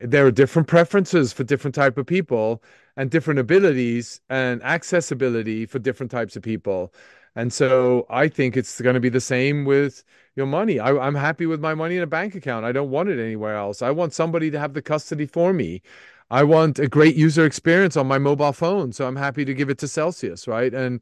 There 0.00 0.26
are 0.26 0.30
different 0.32 0.68
preferences 0.68 1.32
for 1.32 1.44
different 1.44 1.74
type 1.74 1.98
of 1.98 2.06
people 2.06 2.62
and 2.96 3.10
different 3.10 3.40
abilities 3.40 4.20
and 4.30 4.62
accessibility 4.62 5.66
for 5.66 5.78
different 5.78 6.10
types 6.12 6.36
of 6.36 6.42
people 6.42 6.92
and 7.40 7.50
so 7.50 8.06
I 8.10 8.28
think 8.28 8.54
it's 8.54 8.82
going 8.82 8.92
to 8.92 9.00
be 9.00 9.08
the 9.08 9.18
same 9.18 9.64
with 9.64 10.04
your 10.36 10.44
money. 10.44 10.78
I, 10.78 10.90
am 11.06 11.14
happy 11.14 11.46
with 11.46 11.58
my 11.58 11.74
money 11.74 11.96
in 11.96 12.02
a 12.02 12.06
bank 12.06 12.34
account. 12.34 12.66
I 12.66 12.72
don't 12.72 12.90
want 12.90 13.08
it 13.08 13.18
anywhere 13.18 13.56
else. 13.56 13.80
I 13.80 13.90
want 13.92 14.12
somebody 14.12 14.50
to 14.50 14.58
have 14.58 14.74
the 14.74 14.82
custody 14.82 15.24
for 15.24 15.54
me. 15.54 15.80
I 16.30 16.44
want 16.44 16.78
a 16.78 16.86
great 16.86 17.16
user 17.16 17.46
experience 17.46 17.96
on 17.96 18.06
my 18.06 18.18
mobile 18.18 18.52
phone. 18.52 18.92
So 18.92 19.06
I'm 19.06 19.16
happy 19.16 19.46
to 19.46 19.54
give 19.54 19.70
it 19.70 19.78
to 19.78 19.88
Celsius, 19.88 20.46
right? 20.46 20.74
And 20.74 21.00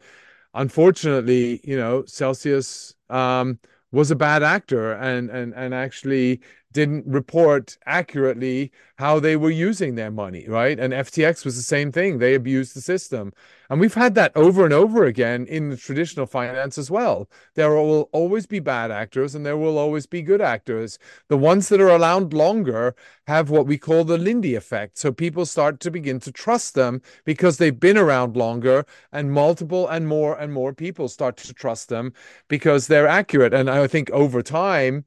unfortunately, 0.54 1.60
you 1.64 1.76
know, 1.76 2.04
Celsius 2.06 2.94
um, 3.10 3.58
was 3.90 4.12
a 4.12 4.16
bad 4.16 4.44
actor 4.44 4.92
and 4.92 5.30
and 5.30 5.52
and 5.54 5.74
actually 5.74 6.40
didn't 6.72 7.06
report 7.06 7.78
accurately 7.86 8.70
how 8.98 9.18
they 9.18 9.36
were 9.36 9.50
using 9.50 9.94
their 9.94 10.10
money, 10.10 10.46
right? 10.48 10.78
And 10.78 10.92
FTX 10.92 11.44
was 11.44 11.56
the 11.56 11.62
same 11.62 11.90
thing. 11.92 12.18
They 12.18 12.34
abused 12.34 12.76
the 12.76 12.80
system. 12.80 13.32
And 13.70 13.80
we've 13.80 13.94
had 13.94 14.14
that 14.14 14.32
over 14.36 14.64
and 14.64 14.72
over 14.74 15.04
again 15.04 15.46
in 15.46 15.70
the 15.70 15.76
traditional 15.76 16.26
finance 16.26 16.78
as 16.78 16.90
well. 16.90 17.28
There 17.54 17.70
will 17.70 18.08
always 18.12 18.46
be 18.46 18.60
bad 18.60 18.90
actors 18.90 19.34
and 19.34 19.44
there 19.44 19.56
will 19.56 19.78
always 19.78 20.06
be 20.06 20.22
good 20.22 20.40
actors. 20.40 20.98
The 21.28 21.36
ones 21.36 21.68
that 21.68 21.80
are 21.80 21.88
around 21.88 22.32
longer 22.32 22.94
have 23.26 23.50
what 23.50 23.66
we 23.66 23.78
call 23.78 24.04
the 24.04 24.18
Lindy 24.18 24.54
effect. 24.54 24.98
So 24.98 25.12
people 25.12 25.46
start 25.46 25.80
to 25.80 25.90
begin 25.90 26.20
to 26.20 26.32
trust 26.32 26.74
them 26.74 27.02
because 27.24 27.58
they've 27.58 27.78
been 27.78 27.98
around 27.98 28.36
longer 28.36 28.84
and 29.12 29.32
multiple 29.32 29.86
and 29.88 30.08
more 30.08 30.38
and 30.38 30.52
more 30.52 30.72
people 30.72 31.08
start 31.08 31.36
to 31.38 31.54
trust 31.54 31.88
them 31.88 32.12
because 32.48 32.86
they're 32.86 33.06
accurate. 33.06 33.54
And 33.54 33.70
I 33.70 33.86
think 33.86 34.10
over 34.10 34.42
time, 34.42 35.04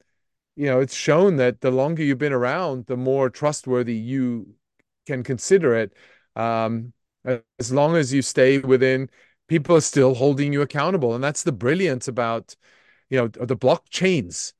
you 0.56 0.66
know, 0.66 0.80
it's 0.80 0.94
shown 0.94 1.36
that 1.36 1.60
the 1.60 1.70
longer 1.70 2.02
you've 2.02 2.18
been 2.18 2.32
around, 2.32 2.86
the 2.86 2.96
more 2.96 3.30
trustworthy 3.30 3.94
you 3.94 4.54
can 5.06 5.22
consider 5.22 5.74
it. 5.74 5.92
Um, 6.36 6.92
as 7.58 7.72
long 7.72 7.96
as 7.96 8.12
you 8.12 8.22
stay 8.22 8.58
within 8.58 9.08
people 9.48 9.76
are 9.76 9.80
still 9.80 10.14
holding 10.14 10.52
you 10.52 10.62
accountable 10.62 11.14
and 11.14 11.22
that's 11.22 11.42
the 11.42 11.52
brilliance 11.52 12.08
about 12.08 12.56
you 13.10 13.18
know 13.18 13.28
the 13.28 13.56
blockchains 13.56 14.52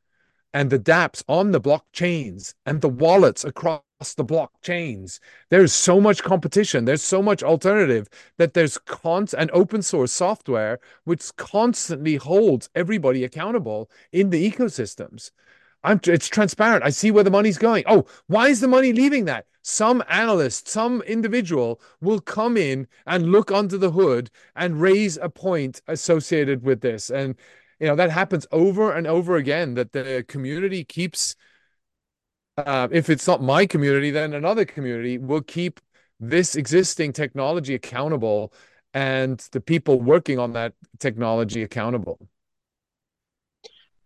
and 0.54 0.70
the 0.70 0.78
dapps 0.78 1.22
on 1.28 1.50
the 1.52 1.60
blockchains 1.60 2.54
and 2.66 2.80
the 2.80 2.88
wallets 2.88 3.44
across 3.44 3.82
the 4.16 4.24
blockchains. 4.24 5.20
There's 5.50 5.72
so 5.72 6.00
much 6.00 6.22
competition. 6.22 6.84
There's 6.84 7.02
so 7.02 7.22
much 7.22 7.42
alternative 7.42 8.08
that 8.38 8.54
there's 8.54 8.78
cons 8.78 9.32
and 9.34 9.50
open 9.52 9.82
source 9.82 10.12
software 10.12 10.80
which 11.04 11.34
constantly 11.36 12.16
holds 12.16 12.68
everybody 12.74 13.24
accountable 13.24 13.90
in 14.12 14.30
the 14.30 14.50
ecosystems. 14.50 15.30
I'm, 15.84 16.00
it's 16.04 16.28
transparent. 16.28 16.84
I 16.84 16.90
see 16.90 17.10
where 17.10 17.24
the 17.24 17.30
money's 17.30 17.58
going. 17.58 17.84
Oh, 17.86 18.06
why 18.26 18.48
is 18.48 18.60
the 18.60 18.68
money 18.68 18.92
leaving 18.92 19.24
that? 19.26 19.46
Some 19.62 20.02
analyst, 20.08 20.68
some 20.68 21.02
individual 21.02 21.80
will 22.00 22.20
come 22.20 22.56
in 22.56 22.88
and 23.06 23.30
look 23.30 23.50
under 23.52 23.78
the 23.78 23.90
hood 23.92 24.30
and 24.56 24.80
raise 24.80 25.16
a 25.16 25.28
point 25.28 25.80
associated 25.86 26.62
with 26.62 26.80
this. 26.80 27.10
And, 27.10 27.36
you 27.78 27.86
know, 27.86 27.96
that 27.96 28.10
happens 28.10 28.46
over 28.52 28.92
and 28.92 29.06
over 29.06 29.36
again 29.36 29.74
that 29.74 29.92
the 29.92 30.24
community 30.26 30.84
keeps 30.84 31.36
uh, 32.56 32.88
if 32.90 33.08
it's 33.08 33.26
not 33.26 33.42
my 33.42 33.66
community, 33.66 34.10
then 34.10 34.34
another 34.34 34.64
community 34.64 35.18
will 35.18 35.40
keep 35.42 35.80
this 36.20 36.54
existing 36.54 37.12
technology 37.12 37.74
accountable 37.74 38.52
and 38.94 39.38
the 39.52 39.60
people 39.60 40.00
working 40.00 40.38
on 40.38 40.52
that 40.52 40.74
technology 40.98 41.62
accountable. 41.62 42.18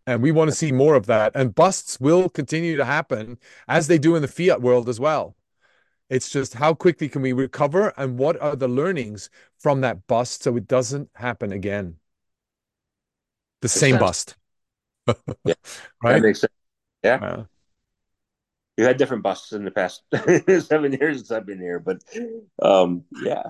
And 0.07 0.23
we 0.23 0.31
want 0.31 0.51
to 0.51 0.57
see 0.57 0.71
more 0.71 0.95
of 0.95 1.07
that. 1.07 1.33
And 1.35 1.55
busts 1.55 1.99
will 1.99 2.29
continue 2.29 2.77
to 2.77 2.85
happen 2.85 3.39
as 3.67 3.89
they 3.89 3.99
do 3.99 4.15
in 4.15 4.23
the 4.23 4.29
fiat 4.29 4.63
world 4.63 4.89
as 4.89 5.01
well. 5.01 5.37
It's 6.09 6.31
just 6.31 6.55
how 6.55 6.75
quickly 6.75 7.09
can 7.09 7.23
we 7.23 7.33
recover 7.33 7.93
and 7.97 8.19
what 8.19 8.41
are 8.41 8.55
the 8.55 8.69
learnings 8.69 9.29
from 9.59 9.81
that 9.81 10.07
bust 10.07 10.45
so 10.45 10.57
it 10.57 10.69
doesn't 10.69 11.11
happen 11.15 11.53
again. 11.53 11.97
The 13.63 13.69
same 13.69 13.99
sense. 13.99 14.01
bust. 14.01 14.37
yeah. 15.45 15.55
Right? 16.03 16.23
Makes. 16.23 16.45
Yeah. 17.03 17.17
Uh, 17.17 17.45
you 18.77 18.85
had 18.85 18.99
different 18.99 19.23
busts 19.23 19.53
in 19.53 19.65
the 19.65 19.71
past 19.71 20.03
seven 20.13 20.93
years 20.93 21.19
since 21.19 21.31
I've 21.31 21.47
been 21.47 21.61
here, 21.61 21.81
but 21.81 22.03
um, 22.61 23.05
yeah, 23.23 23.45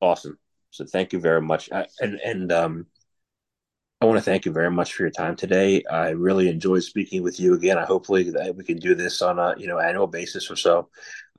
awesome. 0.00 0.38
So 0.70 0.84
thank 0.84 1.12
you 1.12 1.20
very 1.20 1.40
much, 1.40 1.72
I, 1.72 1.86
and 2.00 2.20
and 2.22 2.52
um, 2.52 2.86
I 4.04 4.06
want 4.06 4.18
to 4.18 4.24
thank 4.24 4.44
you 4.44 4.52
very 4.52 4.70
much 4.70 4.92
for 4.92 5.02
your 5.02 5.10
time 5.10 5.34
today. 5.34 5.82
I 5.90 6.10
really 6.10 6.50
enjoyed 6.50 6.82
speaking 6.82 7.22
with 7.22 7.40
you 7.40 7.54
again. 7.54 7.78
I 7.78 7.86
hopefully 7.86 8.30
that 8.32 8.54
we 8.54 8.62
can 8.62 8.76
do 8.76 8.94
this 8.94 9.22
on 9.22 9.38
a 9.38 9.54
you 9.56 9.66
know 9.66 9.78
annual 9.78 10.06
basis 10.06 10.50
or 10.50 10.56
so, 10.56 10.90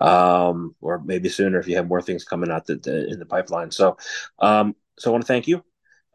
um, 0.01 0.75
or 0.81 0.97
maybe 1.05 1.29
sooner 1.29 1.59
if 1.59 1.67
you 1.67 1.75
have 1.75 1.87
more 1.87 2.01
things 2.01 2.23
coming 2.23 2.49
out 2.49 2.65
that, 2.65 2.87
in 2.87 3.19
the 3.19 3.25
pipeline. 3.27 3.69
So, 3.69 3.97
um, 4.39 4.75
so 4.97 5.11
I 5.11 5.13
want 5.13 5.21
to 5.21 5.27
thank 5.27 5.47
you 5.47 5.63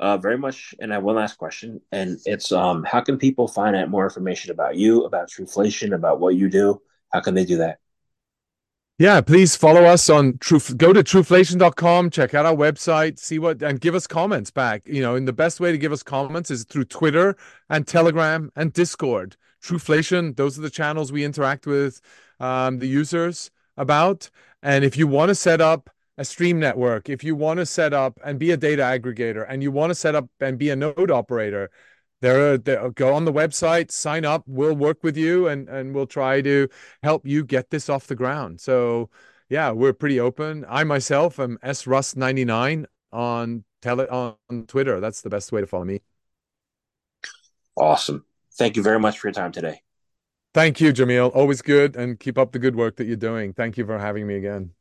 uh, 0.00 0.16
very 0.16 0.36
much. 0.36 0.74
And 0.80 0.90
I 0.90 0.96
have 0.96 1.04
one 1.04 1.14
last 1.14 1.38
question, 1.38 1.80
and 1.92 2.18
it's 2.26 2.50
um, 2.50 2.82
how 2.82 3.00
can 3.00 3.16
people 3.16 3.46
find 3.46 3.76
out 3.76 3.88
more 3.88 4.02
information 4.02 4.50
about 4.50 4.74
you, 4.74 5.04
about 5.04 5.30
Truflation, 5.30 5.94
about 5.94 6.18
what 6.18 6.34
you 6.34 6.50
do? 6.50 6.82
How 7.12 7.20
can 7.20 7.34
they 7.34 7.44
do 7.44 7.58
that? 7.58 7.78
Yeah, 9.00 9.22
please 9.22 9.56
follow 9.56 9.84
us 9.84 10.10
on 10.10 10.36
True. 10.40 10.60
Go 10.76 10.92
to 10.92 11.02
truflation.com, 11.02 12.10
check 12.10 12.34
out 12.34 12.44
our 12.44 12.54
website, 12.54 13.18
see 13.18 13.38
what, 13.38 13.62
and 13.62 13.80
give 13.80 13.94
us 13.94 14.06
comments 14.06 14.50
back. 14.50 14.86
You 14.86 15.00
know, 15.00 15.14
and 15.14 15.26
the 15.26 15.32
best 15.32 15.58
way 15.58 15.72
to 15.72 15.78
give 15.78 15.90
us 15.90 16.02
comments 16.02 16.50
is 16.50 16.64
through 16.64 16.84
Twitter 16.84 17.34
and 17.70 17.86
Telegram 17.86 18.52
and 18.56 18.74
Discord. 18.74 19.38
Truflation, 19.62 20.36
those 20.36 20.58
are 20.58 20.60
the 20.60 20.68
channels 20.68 21.12
we 21.12 21.24
interact 21.24 21.66
with 21.66 22.02
um, 22.40 22.78
the 22.78 22.86
users 22.86 23.50
about. 23.78 24.28
And 24.62 24.84
if 24.84 24.98
you 24.98 25.06
want 25.06 25.30
to 25.30 25.34
set 25.34 25.62
up 25.62 25.88
a 26.18 26.24
stream 26.26 26.60
network, 26.60 27.08
if 27.08 27.24
you 27.24 27.34
want 27.34 27.56
to 27.56 27.64
set 27.64 27.94
up 27.94 28.20
and 28.22 28.38
be 28.38 28.50
a 28.50 28.56
data 28.58 28.82
aggregator 28.82 29.46
and 29.48 29.62
you 29.62 29.72
want 29.72 29.88
to 29.88 29.94
set 29.94 30.14
up 30.14 30.28
and 30.40 30.58
be 30.58 30.68
a 30.68 30.76
node 30.76 31.10
operator, 31.10 31.70
there, 32.20 32.58
there 32.58 32.90
go 32.90 33.14
on 33.14 33.24
the 33.24 33.32
website, 33.32 33.90
sign 33.90 34.24
up. 34.24 34.44
We'll 34.46 34.74
work 34.74 35.02
with 35.02 35.16
you 35.16 35.48
and 35.48 35.68
and 35.68 35.94
we'll 35.94 36.06
try 36.06 36.40
to 36.42 36.68
help 37.02 37.26
you 37.26 37.44
get 37.44 37.70
this 37.70 37.88
off 37.88 38.06
the 38.06 38.14
ground. 38.14 38.60
So 38.60 39.10
yeah, 39.48 39.70
we're 39.72 39.92
pretty 39.92 40.20
open. 40.20 40.64
I 40.68 40.84
myself 40.84 41.40
am 41.40 41.58
srust99 41.64 42.86
on 43.12 43.64
tele 43.82 44.06
on 44.08 44.66
Twitter. 44.66 45.00
That's 45.00 45.22
the 45.22 45.30
best 45.30 45.50
way 45.52 45.60
to 45.60 45.66
follow 45.66 45.84
me. 45.84 46.00
Awesome. 47.76 48.24
Thank 48.54 48.76
you 48.76 48.82
very 48.82 49.00
much 49.00 49.18
for 49.18 49.28
your 49.28 49.32
time 49.32 49.52
today. 49.52 49.82
Thank 50.52 50.80
you, 50.80 50.92
Jamil. 50.92 51.34
Always 51.34 51.62
good 51.62 51.96
and 51.96 52.18
keep 52.18 52.36
up 52.36 52.52
the 52.52 52.58
good 52.58 52.76
work 52.76 52.96
that 52.96 53.06
you're 53.06 53.16
doing. 53.16 53.52
Thank 53.52 53.78
you 53.78 53.86
for 53.86 53.98
having 53.98 54.26
me 54.26 54.34
again. 54.34 54.72